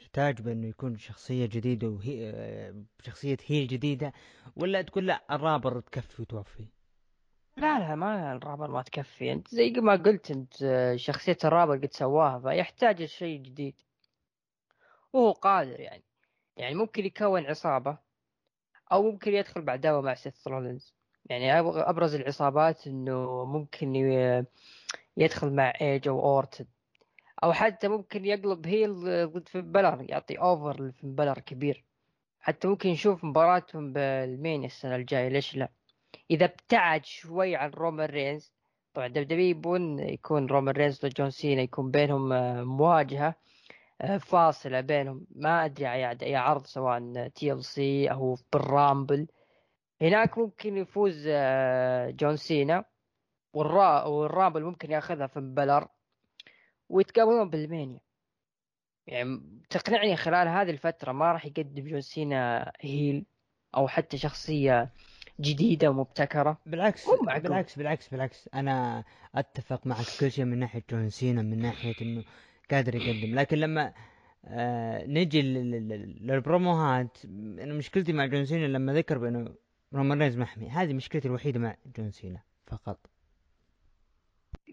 [0.00, 4.12] يحتاج بأنه يكون شخصية جديدة وهي شخصية هي جديدة
[4.56, 6.66] ولا تقول لا الرابر تكفي وتوفي؟
[7.56, 9.32] لا لا ما الرابر ما تكفي.
[9.32, 10.52] أنت زي ما قلت أنت
[10.96, 13.74] شخصية الرابر قد سواها فيحتاج شيء جديد.
[15.12, 16.04] وهو قادر يعني.
[16.56, 17.98] يعني ممكن يكون عصابة
[18.92, 20.94] أو ممكن يدخل بعداوه مع سيث رولينز.
[21.30, 23.94] يعني أبرز العصابات إنه ممكن
[25.16, 26.66] يدخل مع إيج أو أورتن.
[27.44, 28.94] أو حتى ممكن يقلب heel
[29.32, 31.84] ضد فين بالور يعطي over لفين بالور كبير.
[32.40, 35.68] حتى ممكن نشوف مباراتهم بال main السنة الجاية ليش لا؟
[36.30, 38.52] إذا ابتعد شوي عن رومان رينز
[38.94, 43.34] طبعا WWE يبون يكون رومان رينز وجون سينا يكون بينهم آه، مواجهة
[44.00, 45.26] آه، فاصلة بينهم.
[45.36, 45.86] ما أدري
[46.22, 49.26] اي عرض سواء TLC أو بال Rumble.
[50.02, 52.84] هناك ممكن يفوز آه، جون سينا
[53.52, 55.88] والرا وال Rumble ممكن ياخذها فين بالور.
[56.92, 58.00] ويتقابلون بال Mania
[59.06, 59.40] يعني
[59.70, 63.24] تقنعني خلال هذه الفترة ما راح يقدم جون سينا heel
[63.76, 64.90] أو حتى شخصية
[65.40, 66.58] جديدة ومبتكرة.
[66.66, 67.10] بالعكس
[67.42, 68.48] بالعكس بالعكس بالعكس.
[68.54, 69.04] أنا
[69.34, 72.24] أتفق معك كل شيء من ناحية جون سينا من ناحية إنه
[72.70, 73.34] قادر يقدم.
[73.34, 73.94] لكن لما
[74.44, 79.54] آه نجي للبروموهات أنا مشكلتي مع جون سينا لما ذكر بأنه
[79.94, 83.11] رومان رينز محمي هذه مشكلتي الوحيدة مع جون سينا فقط.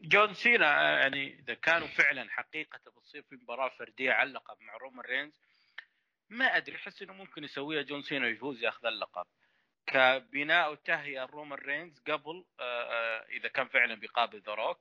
[0.03, 5.05] جون سينا يعني إذا كانوا فعلا حقيقة بتصير في مباراة فردية على اللقب مع رومان
[5.05, 5.41] رينز
[6.29, 9.25] ما أدري أحس إنه ممكن يسويها جون سينا ويفوز ياخذ اللقب.
[9.87, 14.77] كبناء وتهيئة رومان رينز قبل آه، آه، إذا كان فعلا بيقابل ذا روك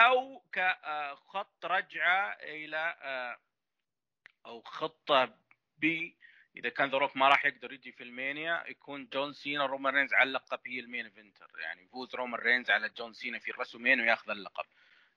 [0.00, 3.38] أو كخط رجعة إلى آه،
[4.46, 5.34] أو خطة
[5.78, 6.10] ب
[6.58, 10.14] إذا كان ذا روك ما راح يقدر يجي في المانيا يكون جون سينا رومان رينز
[10.14, 11.50] على اللقب هي ال main eventer.
[11.60, 14.64] يعني يفوز رومان رينز على جون سينا في الرسلمينيا وياخذ اللقب.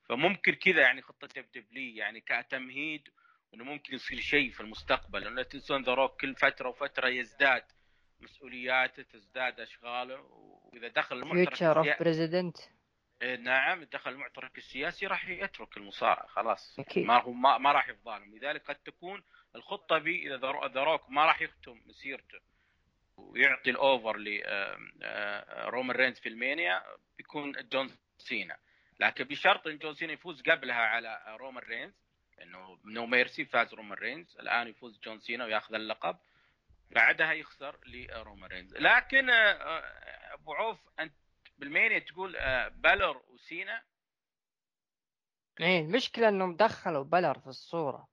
[0.03, 3.09] فممكن كذا يعني خطة بديلة يعني كتمهيد
[3.53, 5.21] إنه ممكن يصير شيء في المستقبل.
[5.21, 7.63] لأنه تنسون ذا روك كل فترة وفترة يزداد
[8.19, 12.57] مسؤولياته تزداد أشغاله وإذا دخل المعترك of president
[13.39, 16.79] نعم دخل المعترك السياسي راح يترك المصارعة خلاص.
[16.79, 17.05] أكيد.
[17.05, 18.35] ما هو ما, ما راح يفضلهم.
[18.35, 19.23] لذلك قد تكون
[19.55, 20.37] الخطة B إذا
[20.67, 22.39] ذا روك ما راح يختم مسيرته.
[23.17, 26.83] ويعطي ال over لرومان رينز في المانيا
[27.17, 28.57] بيكون جون سينا.
[28.99, 31.93] لكن بشرط إن جون سينا يفوز قبلها على رومان رينز
[32.41, 34.37] إنه No Mercy فاز رومان رينز.
[34.37, 36.17] الآن يفوز جون سينا وياخذ اللقب.
[36.89, 38.75] بعدها يخسر لرومان رينز.
[38.75, 41.13] لكن أبو عوف أنت
[41.57, 42.37] بالمانيا تقول
[42.69, 43.81] بلر وسينا؟
[45.59, 48.10] إيه المشكلة إنهم دخلوا بلر في الصورة.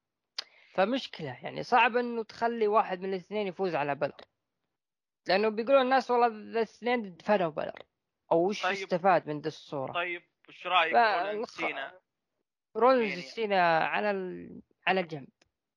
[0.78, 4.20] فمشكلة يعني صعب إنه تخلي واحد من الاثنين يفوز على بلر.
[5.26, 7.82] لأنه بيقولوا الناس والله الاثنين دفنوا بلر
[8.32, 8.72] أو وش طيب.
[8.72, 12.00] استفاد من ذا الصورة؟ طيب وش رأيك رولنز سينا؟
[12.76, 13.22] رولنز يعني...
[13.22, 14.60] سينا على ال...
[14.86, 15.28] على جنب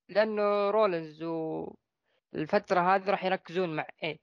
[0.10, 4.20] لأنه رولنز والفترة هذه راح يركزون مع إيج.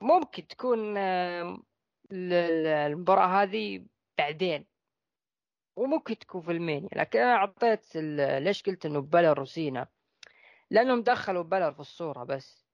[0.00, 0.96] ممكن تكون
[2.12, 3.86] المباراة هذه
[4.18, 4.73] بعدين.
[5.76, 9.88] وممكن تكون في المانيا لكن أنا أعطيت ال- ليش قلت إنه بلر وسينا
[10.70, 12.64] لأنهم دخلوا بلر في الصورة بس.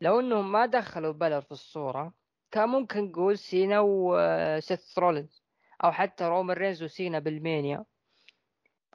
[0.00, 2.12] لو إنهم ما دخلوا بلر في الصورة
[2.50, 5.42] كان ممكن نقول سينا وسيث رولينز
[5.84, 7.84] أو حتى رومان رينز وسينا بالمانيا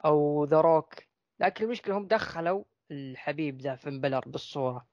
[0.04, 0.94] أو ذا روك.
[1.40, 4.86] لكن المشكلة هم دخلوا الحبيب ذا فين بلر بالصورة.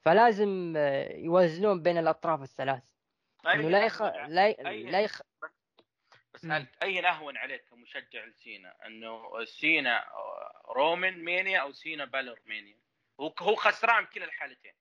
[0.00, 0.74] فلازم
[1.10, 2.82] يوازنون بين الأطراف الثلاث.
[3.44, 4.02] طيب إنه لا يخ...
[4.02, 4.82] لا ي...
[4.90, 5.20] لا يخ...
[6.36, 10.04] بسألك أي اهون عليك كمشجع لسينا؟ إنه سينا
[10.76, 12.76] رومان مانيا أو سينا بالر مانيا.
[13.20, 14.72] هو هو خسران بكلا الحالتين.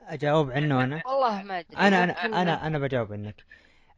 [0.00, 1.76] أجاوب عنه أنا؟ والله ما أدري.
[1.76, 3.44] أنا أنا أنا أنا بجاوب عنك.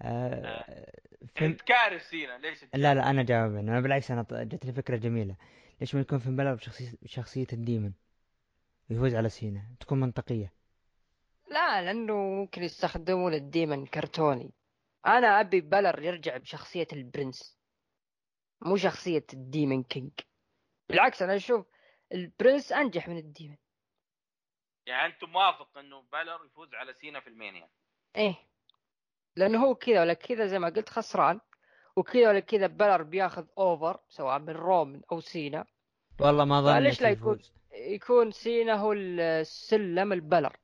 [0.02, 0.92] آه،
[1.40, 3.72] انت كارف سينا ليش لا لا أنا جاوب عنه.
[3.72, 5.36] أنا بالعكس أنا ط- جت لي فكرة جميلة.
[5.80, 6.54] ليش ما يكون فين بلر
[7.02, 7.92] بشخصية ال demon
[8.90, 10.57] ويفوز على سينا تكون منطقية.
[11.50, 14.52] لا لأنه ممكن يستخدمون ال demon كرتوني.
[15.06, 17.58] أنا أبي بلر يرجع بشخصية ال prince
[18.60, 20.12] مو شخصية ال demon king.
[20.88, 21.66] بالعكس أنا أشوف
[22.12, 23.56] ال prince أنجح من ال demon.
[24.86, 27.68] يعني أنت موافق إنه بالر يفوز على سينا في المانيا؟
[28.16, 28.36] إيه.
[29.36, 31.40] لأنه هو كذا ولا كذا زي ما قلت خسران
[31.96, 35.64] وكذا ولا كذا بلر بياخذ over سواء من رومان أو سينا.
[36.20, 37.40] والله ما ظنيت فليش لا يكون
[37.72, 40.56] يكون سينا هو السلم البلر؟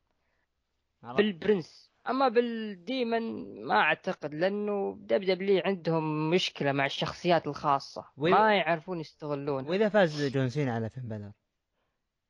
[1.13, 1.91] بال prince.
[2.09, 8.01] أما بال demon ما أعتقد لأنه دب دبليو عندهم مشكلة مع الشخصيات الخاصة.
[8.01, 9.69] وإذا- ما يعرفون يستغلونها.
[9.69, 11.31] وإذا فاز جون سينا على فين بلر؟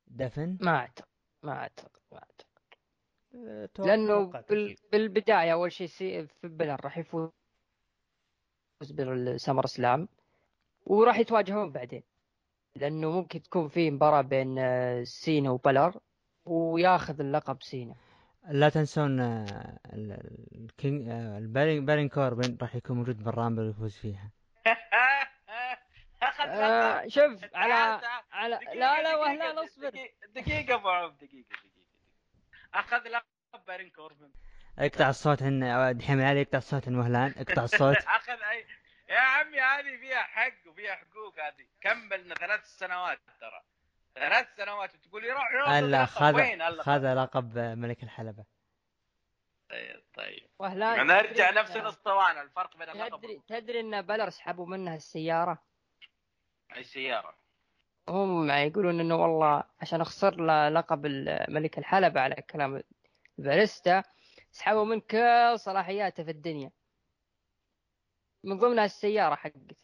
[0.07, 1.07] دفن؟ ما أعتقد
[1.43, 2.45] ما أعتقد ما أعتقد.
[3.35, 4.75] أه، توقع- لأنه بال...
[4.91, 6.27] بالبداية أول شيء سي...
[6.27, 7.31] في بلر راح يفوز
[8.91, 10.07] بالسمر سلام
[10.85, 12.03] وراح يتواجهون بعدين.
[12.75, 15.99] لأنه ممكن تكون في مباراة بين آه، سينا وبلر
[16.45, 17.95] وياخذ اللقب سينا.
[18.49, 23.97] لا تنسون آه، ال- ال- الكينج آه، البارين بارين كوربن راح يكون موجود بالرامبل ويفوز
[23.97, 24.31] فيها.
[26.23, 28.01] أخذ آه شوف على
[28.31, 31.85] على لا لا وهلال اصبر دقيقة- دقيقة أبو عوف دقيقة دقيقة
[32.73, 34.31] أخذ لقب بارين كوربن
[34.79, 35.59] اقطع الصوت عن
[35.97, 37.97] دحين علي اقطع الصوت عن وهلان اقطع الصوت.
[38.17, 38.65] أخذ اي
[39.09, 41.65] يا عمي هذه فيها حق وفيها حقوق هذه.
[41.81, 43.61] كملنا ثلاث سنوات ترى.
[44.15, 46.07] ثلاث سنوات وتقول لي روح هلا لقب.
[46.07, 48.45] خذ؟ خذ لقب آه، ملك الحلبة.
[49.69, 50.49] طيب طيب.
[50.61, 55.63] نرجع تدري نفس الاسطوانة الفرق بين اللقب تدري تدري إن بلر سحبوا منها السيارة؟
[56.75, 57.35] أي سيارة؟
[58.09, 61.05] هم يقولون إنه والله عشان أخسر له لقب
[61.49, 62.83] ملك الحلبة على كلام
[63.39, 64.03] الباريستا
[64.51, 66.71] سحبوا من كل صلاحياته في الدنيا.
[68.43, 69.75] من ضمنها السيارة حقته.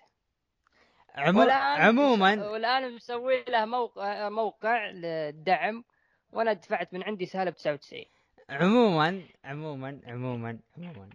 [1.16, 1.42] عمو...
[1.52, 5.84] عموما والآن مسوي له موقع موقع للدعم
[6.32, 8.06] وأنا دفعت من عندي سالب 99
[8.50, 11.10] عموما عموما عموما عموما.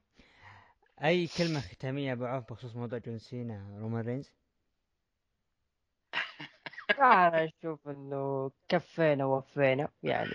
[1.05, 4.33] أي كلمة ختامية أبو عوف بخصوص موضوع جون سينا رومان رينز؟
[6.99, 9.89] أنا أشوف إنه كفينا ووفينا.
[10.03, 10.31] يعني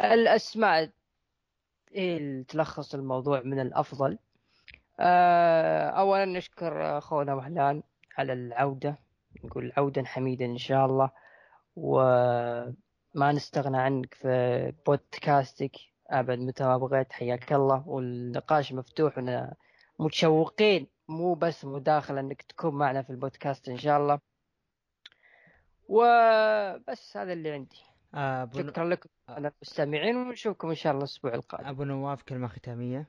[0.00, 0.90] الأسماء
[1.92, 4.18] هي اللي تلخص الموضوع من الأفضل.
[5.00, 7.82] آه، اولا نشكر أخونا وهلان.
[8.16, 8.98] على العودة
[9.44, 11.10] نقول عودا حميدا إن شاء الله.
[11.76, 15.76] وما نستغنى عنك في بودكاستك.
[16.10, 17.88] أبد متى ما بغيت حياك الله.
[17.88, 19.54] والنقاش مفتوح ونا
[19.98, 20.86] متشوقين.
[21.08, 24.18] مو بس مداخلة إنك تكون معنا في البودكاست إن شاء الله.
[25.88, 27.82] وبس هذا اللي عندي.
[28.14, 28.68] آه، أبو ن...
[28.68, 30.16] شكرا لكم على المستمعين.
[30.16, 31.66] ونشوفكم إن شاء الله الأسبوع القادم.
[31.66, 33.08] أبو نواف كلمة ختامية.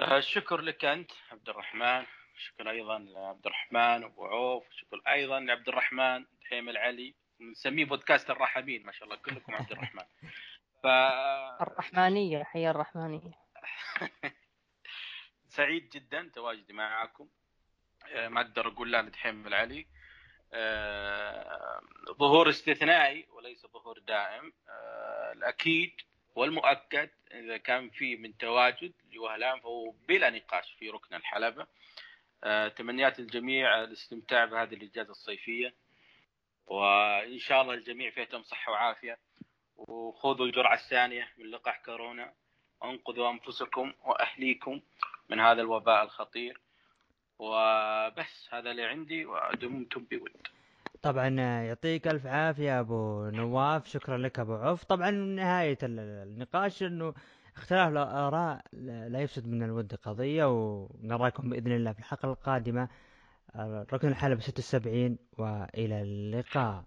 [0.00, 2.04] آه، الشكر لك أنت عبد الرحمن.
[2.40, 8.86] شكرا أيضا لعبد الرحمن وابو عوف شكرا أيضا لعبد الرحمن دحيم العلي نسميه بودكاست الرحابين
[8.86, 10.04] ما شاء الله كلكم عبد الرحمن.
[10.82, 10.86] ف
[11.62, 13.32] الرحمانية حيا الرحمانية.
[15.56, 17.28] سعيد جدا تواجدي معكم
[18.08, 19.86] آه، ما أقدر أقول لا لدحيم العلي.
[20.52, 21.80] آه،
[22.10, 24.52] ظهور استثنائي وليس ظهور دائم.
[24.68, 26.00] آه، الأكيد
[26.34, 31.66] والمؤكد إذا كان في من تواجد لوهلان فهو بلا نقاش في ركن الحلبة.
[32.76, 35.74] تمنيات الجميع الاستمتاع بهذه الاجازه الصيفية.
[36.66, 39.18] وإن شاء الله الجميع فيها تم صحة وعافية.
[39.76, 42.32] وخذوا الجرعة الثانية من لقاح كورونا.
[42.82, 44.80] وانقذوا أنفسكم وأهليكم
[45.28, 46.60] من هذا الوباء الخطير.
[47.38, 50.36] وبس هذا اللي عندي ودمتم بود.
[51.02, 53.88] طبعا آه، يعطيك ألف عافية أبو نواف.
[53.88, 54.84] شكرا لك أبو عوف.
[54.84, 57.14] طبعا نهاية ال- النقاش إنه
[57.56, 58.64] اختلاف الآراء
[59.08, 62.88] لا يفسد من الود قضية ونراكم بإذن الله في الحلقة القادمة.
[63.92, 66.84] ركن الحلبة 76 وإلى اللقاء.